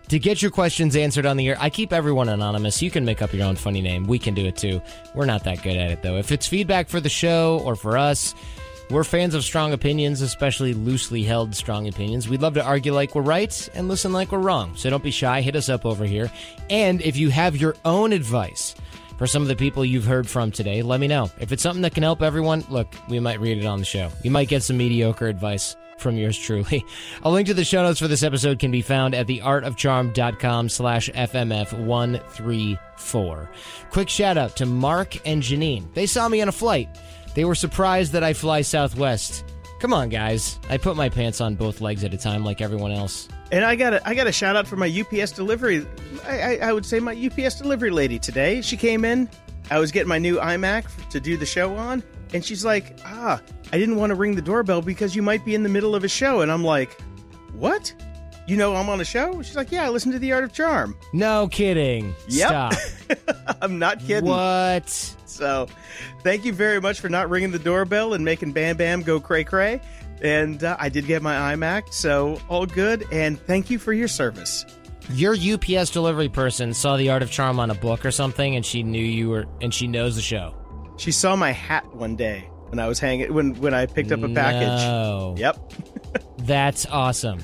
to 0.09 0.19
get 0.19 0.41
your 0.41 0.51
questions 0.51 0.95
answered 0.95 1.25
on 1.25 1.37
the 1.37 1.49
air. 1.49 1.57
I 1.59 1.69
keep 1.69 1.91
everyone 1.91 2.29
anonymous. 2.29 2.81
You 2.81 2.91
can 2.91 3.05
make 3.05 3.21
up 3.21 3.33
your 3.33 3.45
own 3.45 3.55
funny 3.55 3.81
name. 3.81 4.05
We 4.05 4.19
can 4.19 4.33
do 4.33 4.45
it 4.45 4.55
too. 4.55 4.81
We're 5.13 5.25
not 5.25 5.43
that 5.45 5.63
good 5.63 5.77
at 5.77 5.91
it, 5.91 6.01
though. 6.01 6.17
If 6.17 6.31
it's 6.31 6.47
feedback 6.47 6.89
for 6.89 6.99
the 6.99 7.09
show 7.09 7.61
or 7.65 7.75
for 7.75 7.97
us, 7.97 8.35
we're 8.91 9.03
fans 9.03 9.33
of 9.33 9.43
strong 9.43 9.73
opinions, 9.73 10.21
especially 10.21 10.73
loosely 10.73 11.23
held 11.23 11.55
strong 11.55 11.87
opinions. 11.87 12.29
We'd 12.29 12.41
love 12.41 12.53
to 12.53 12.63
argue 12.63 12.93
like 12.93 13.15
we're 13.15 13.23
right 13.23 13.69
and 13.73 13.87
listen 13.87 14.13
like 14.13 14.31
we're 14.31 14.39
wrong. 14.39 14.75
So 14.75 14.89
don't 14.89 15.03
be 15.03 15.11
shy. 15.11 15.41
Hit 15.41 15.55
us 15.55 15.69
up 15.69 15.85
over 15.85 16.05
here. 16.05 16.31
And 16.69 17.01
if 17.01 17.17
you 17.17 17.29
have 17.29 17.57
your 17.57 17.75
own 17.83 18.13
advice, 18.13 18.75
for 19.17 19.27
some 19.27 19.41
of 19.41 19.47
the 19.47 19.55
people 19.55 19.85
you've 19.85 20.05
heard 20.05 20.27
from 20.27 20.51
today, 20.51 20.81
let 20.81 20.99
me 20.99 21.07
know. 21.07 21.31
If 21.39 21.51
it's 21.51 21.63
something 21.63 21.83
that 21.83 21.93
can 21.93 22.03
help 22.03 22.21
everyone, 22.21 22.65
look, 22.69 22.93
we 23.07 23.19
might 23.19 23.39
read 23.39 23.57
it 23.57 23.65
on 23.65 23.79
the 23.79 23.85
show. 23.85 24.11
You 24.23 24.31
might 24.31 24.49
get 24.49 24.61
some 24.61 24.77
mediocre 24.77 25.27
advice 25.27 25.77
from 25.97 26.17
yours 26.17 26.37
truly. 26.37 26.85
A 27.23 27.29
link 27.29 27.47
to 27.47 27.53
the 27.53 27.63
show 27.63 27.83
notes 27.83 27.99
for 27.99 28.07
this 28.07 28.23
episode 28.23 28.59
can 28.59 28.71
be 28.71 28.81
found 28.81 29.13
at 29.15 29.27
theartofcharm.com 29.27 30.69
slash 30.69 31.09
FMF134. 31.09 33.47
Quick 33.91 34.09
shout 34.09 34.37
out 34.37 34.55
to 34.57 34.65
Mark 34.65 35.25
and 35.27 35.41
Janine. 35.41 35.93
They 35.93 36.05
saw 36.05 36.27
me 36.29 36.41
on 36.41 36.49
a 36.49 36.53
flight. 36.53 36.89
They 37.33 37.45
were 37.45 37.55
surprised 37.55 38.11
that 38.13 38.23
I 38.23 38.33
fly 38.33 38.61
Southwest. 38.61 39.43
Come 39.79 39.93
on, 39.93 40.09
guys. 40.09 40.59
I 40.69 40.77
put 40.77 40.95
my 40.95 41.09
pants 41.09 41.41
on 41.41 41.55
both 41.55 41.81
legs 41.81 42.03
at 42.03 42.13
a 42.13 42.17
time 42.17 42.45
like 42.45 42.61
everyone 42.61 42.91
else. 42.91 43.27
And 43.51 43.63
I 43.63 43.75
got 43.75 43.93
a 43.93 44.07
I 44.07 44.15
got 44.15 44.25
a 44.25 44.31
shout 44.31 44.55
out 44.55 44.65
for 44.67 44.77
my 44.77 44.87
UPS 44.87 45.31
delivery. 45.31 45.85
I, 46.25 46.41
I, 46.41 46.57
I 46.69 46.73
would 46.73 46.85
say 46.85 46.99
my 46.99 47.13
UPS 47.13 47.55
delivery 47.55 47.91
lady 47.91 48.17
today. 48.17 48.61
She 48.61 48.77
came 48.77 49.05
in. 49.05 49.29
I 49.69 49.77
was 49.79 49.91
getting 49.91 50.09
my 50.09 50.17
new 50.17 50.37
iMac 50.37 51.09
to 51.09 51.19
do 51.19 51.37
the 51.37 51.45
show 51.45 51.75
on, 51.75 52.01
and 52.33 52.43
she's 52.43 52.65
like, 52.65 52.97
"Ah, 53.03 53.39
I 53.75 53.77
didn't 53.77 53.97
want 53.97 54.11
to 54.11 54.15
ring 54.15 54.35
the 54.35 54.41
doorbell 54.41 54.81
because 54.81 55.17
you 55.17 55.21
might 55.21 55.43
be 55.43 55.53
in 55.53 55.61
the 55.61 55.67
middle 55.67 55.95
of 55.95 56.05
a 56.05 56.07
show." 56.07 56.39
And 56.39 56.49
I'm 56.49 56.63
like, 56.63 56.97
"What? 57.51 57.93
You 58.47 58.55
know 58.55 58.73
I'm 58.73 58.87
on 58.87 59.01
a 59.01 59.03
show?" 59.03 59.41
She's 59.41 59.57
like, 59.57 59.69
"Yeah, 59.69 59.83
I 59.83 59.89
listen 59.89 60.13
to 60.13 60.19
The 60.19 60.31
Art 60.31 60.45
of 60.45 60.53
Charm." 60.53 60.95
No 61.11 61.49
kidding. 61.49 62.15
Yep. 62.29 62.47
Stop. 62.47 62.73
I'm 63.61 63.77
not 63.77 63.99
kidding. 63.99 64.29
what? 64.29 64.87
So, 65.25 65.67
thank 66.23 66.45
you 66.45 66.53
very 66.53 66.79
much 66.79 67.01
for 67.01 67.09
not 67.09 67.29
ringing 67.29 67.51
the 67.51 67.59
doorbell 67.59 68.13
and 68.13 68.23
making 68.23 68.53
Bam 68.53 68.77
Bam 68.77 69.01
go 69.01 69.19
cray 69.19 69.43
cray. 69.43 69.81
And 70.21 70.63
uh, 70.63 70.77
I 70.79 70.87
did 70.87 71.05
get 71.05 71.21
my 71.21 71.53
iMac, 71.53 71.91
so 71.93 72.39
all 72.47 72.65
good. 72.65 73.05
And 73.11 73.37
thank 73.37 73.69
you 73.69 73.77
for 73.77 73.91
your 73.91 74.07
service. 74.07 74.65
Your 75.09 75.35
UPS 75.35 75.89
delivery 75.89 76.29
person 76.29 76.73
saw 76.73 76.95
the 76.95 77.09
art 77.09 77.23
of 77.23 77.29
charm 77.29 77.59
on 77.59 77.71
a 77.71 77.75
book 77.75 78.05
or 78.05 78.11
something, 78.11 78.55
and 78.55 78.65
she 78.65 78.83
knew 78.83 79.03
you 79.03 79.27
were, 79.31 79.45
and 79.59 79.73
she 79.73 79.87
knows 79.87 80.15
the 80.15 80.21
show. 80.21 80.55
She 80.95 81.11
saw 81.11 81.35
my 81.35 81.51
hat 81.51 81.93
one 81.93 82.15
day 82.15 82.49
when 82.69 82.79
I 82.79 82.87
was 82.87 82.99
hanging 82.99 83.33
when 83.33 83.55
when 83.55 83.73
I 83.73 83.85
picked 83.85 84.11
up 84.11 84.23
a 84.23 84.29
package. 84.29 84.81
No. 84.83 85.35
Yep. 85.37 85.73
That's 86.39 86.85
awesome. 86.85 87.39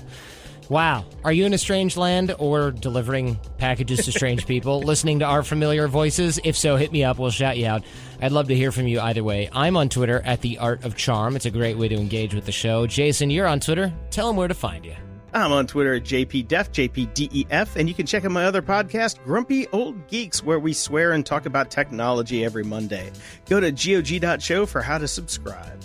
Wow. 0.70 1.04
Are 1.26 1.34
you 1.34 1.46
in 1.46 1.54
a 1.54 1.58
strange 1.58 1.98
land 1.98 2.34
or 2.40 2.72
delivering 2.72 3.38
packages 3.58 4.06
to 4.06 4.12
strange 4.14 4.46
people, 4.46 4.80
listening 4.86 5.20
to 5.20 5.26
our 5.26 5.44
familiar 5.44 5.90
voices? 5.90 6.40
If 6.46 6.56
so, 6.56 6.78
hit 6.78 6.94
me 6.94 7.04
up. 7.04 7.20
We'll 7.20 7.30
shout 7.30 7.58
you 7.58 7.68
out. 7.68 7.84
I'd 8.22 8.32
love 8.32 8.48
to 8.48 8.56
hear 8.56 8.72
from 8.72 8.88
you 8.88 9.02
either 9.02 9.22
way. 9.22 9.50
I'm 9.52 9.76
on 9.76 9.90
Twitter 9.90 10.22
at 10.24 10.40
The 10.40 10.60
Art 10.60 10.86
of 10.86 10.96
Charm. 10.96 11.36
It's 11.36 11.46
a 11.46 11.52
great 11.52 11.78
way 11.78 11.90
to 11.90 11.96
engage 11.96 12.34
with 12.34 12.46
the 12.46 12.54
show. 12.54 12.88
Jason, 12.88 13.30
you're 13.30 13.48
on 13.48 13.60
Twitter. 13.60 13.92
Tell 14.12 14.28
them 14.28 14.38
where 14.38 14.48
to 14.48 14.54
find 14.54 14.86
you. 14.86 14.96
I'm 15.34 15.54
on 15.54 15.66
Twitter 15.66 15.96
at 15.96 16.04
JPDef, 16.04 16.48
JPDEF, 16.48 17.76
and 17.78 17.88
you 17.88 17.96
can 17.96 18.06
check 18.06 18.26
out 18.26 18.32
my 18.32 18.46
other 18.46 18.62
podcast, 18.62 19.24
Grumpy 19.24 19.68
Old 19.70 20.08
Geeks, 20.08 20.44
where 20.44 20.60
we 20.60 20.74
swear 20.74 21.14
and 21.14 21.26
talk 21.26 21.46
about 21.46 21.72
technology 21.72 22.44
every 22.44 22.64
Monday. 22.64 23.12
Go 23.48 23.62
to 23.62 23.72
GOG.show 23.72 24.66
for 24.66 24.82
how 24.82 24.98
to 24.98 25.08
subscribe. 25.08 25.82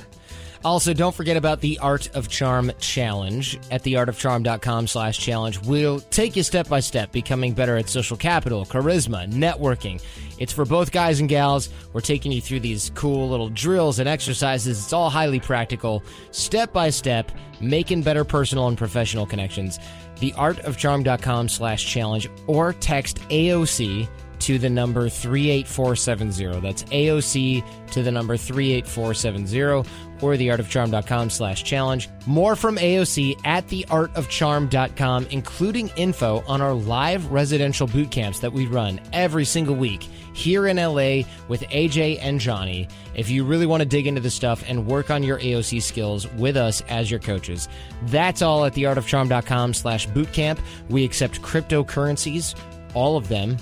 Also, 0.66 0.93
don't 0.93 1.14
forget 1.14 1.36
about 1.36 1.60
the 1.60 1.78
Art 1.78 2.12
of 2.16 2.28
Charm 2.28 2.72
Challenge 2.80 3.56
at 3.70 3.84
theartofcharm.com 3.84 4.88
slash 4.88 5.16
challenge. 5.16 5.60
We'll 5.60 6.01
take 6.01 6.34
you 6.34 6.43
step 6.43 6.68
by 6.68 6.80
step, 6.80 7.12
becoming 7.12 7.52
better 7.52 7.76
at 7.76 7.88
social 7.88 8.16
capital, 8.16 8.64
charisma, 8.64 9.30
networking. 9.30 10.02
It's 10.40 10.52
for 10.52 10.64
both 10.64 10.90
guys 10.90 11.20
and 11.20 11.28
gals. 11.28 11.68
We're 11.93 12.01
taking 12.01 12.32
you 12.32 12.40
through 12.40 12.60
these 12.60 12.90
cool 12.97 13.28
little 13.28 13.48
drills 13.48 14.01
and 14.01 14.09
exercises. 14.09 14.82
It's 14.82 14.93
all 14.93 15.09
highly 15.09 15.38
practical, 15.38 16.02
step 16.32 16.72
by 16.72 16.90
step, 16.90 17.30
making 17.60 18.02
better 18.02 18.24
personal 18.24 18.66
and 18.66 18.76
professional 18.76 19.24
connections. 19.24 19.78
Theartofcharm.com 20.16 21.48
slash 21.48 21.86
challenge 21.86 22.28
or 22.48 22.72
text 22.72 23.18
AOC 23.28 24.09
to 24.40 24.59
the 24.59 24.68
number 24.68 25.09
38470. 25.09 26.60
That's 26.60 26.82
AOC 26.84 27.90
to 27.93 28.02
the 28.02 28.10
number 28.10 28.36
38470 28.36 29.88
or 30.22 30.34
theartofcharm.com 30.34 31.30
slash 31.30 31.64
challenge. 31.64 32.09
More 32.26 32.56
from 32.56 32.76
AOC 32.76 33.40
at 33.44 33.66
theartofcharm.com, 33.68 35.26
including 35.30 35.88
info 35.97 36.43
on 36.47 36.60
our 36.60 36.74
live 36.74 37.30
residential 37.30 37.86
boot 37.86 38.10
camps 38.10 38.40
that 38.40 38.52
we 38.52 38.66
run 38.66 39.01
every 39.12 39.44
single 39.44 39.74
week 39.74 40.09
here 40.36 40.66
in 40.66 40.76
LA 40.76 41.22
with 41.48 41.62
AJ 41.70 42.18
and 42.20 42.38
Johnny. 42.38 42.88
If 43.14 43.30
you 43.30 43.44
really 43.44 43.66
want 43.66 43.80
to 43.80 43.88
dig 43.88 44.06
into 44.06 44.20
the 44.20 44.30
stuff 44.30 44.62
and 44.68 44.86
work 44.86 45.10
on 45.10 45.22
your 45.22 45.38
AOC 45.38 45.82
skills 45.82 46.30
with 46.34 46.56
us 46.56 46.82
as 46.88 47.10
your 47.10 47.20
coaches, 47.20 47.68
that's 48.02 48.43
all 48.43 48.64
at 48.66 48.74
theartofcharm.com 48.74 49.72
slash 49.74 50.06
bootcamp. 50.09 50.59
We 50.90 51.05
accept 51.05 51.40
cryptocurrencies, 51.40 52.55
all 52.94 53.16
of 53.16 53.28
them, 53.28 53.56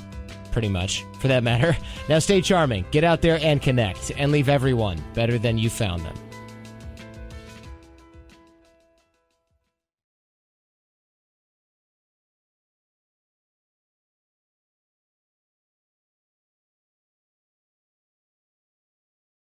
pretty 0.51 0.69
much, 0.69 1.05
for 1.21 1.29
that 1.29 1.43
matter. 1.45 1.77
Now 2.07 2.19
stay 2.19 2.43
charming, 2.43 2.85
get 2.91 3.03
out 3.03 3.23
there 3.23 3.39
and 3.41 3.63
connect, 3.63 4.13
and 4.19 4.31
leave 4.31 4.51
everyone 4.51 5.03
better 5.15 5.39
than 5.39 5.57
you 5.57 5.71
found 5.71 6.03
them. 6.03 6.15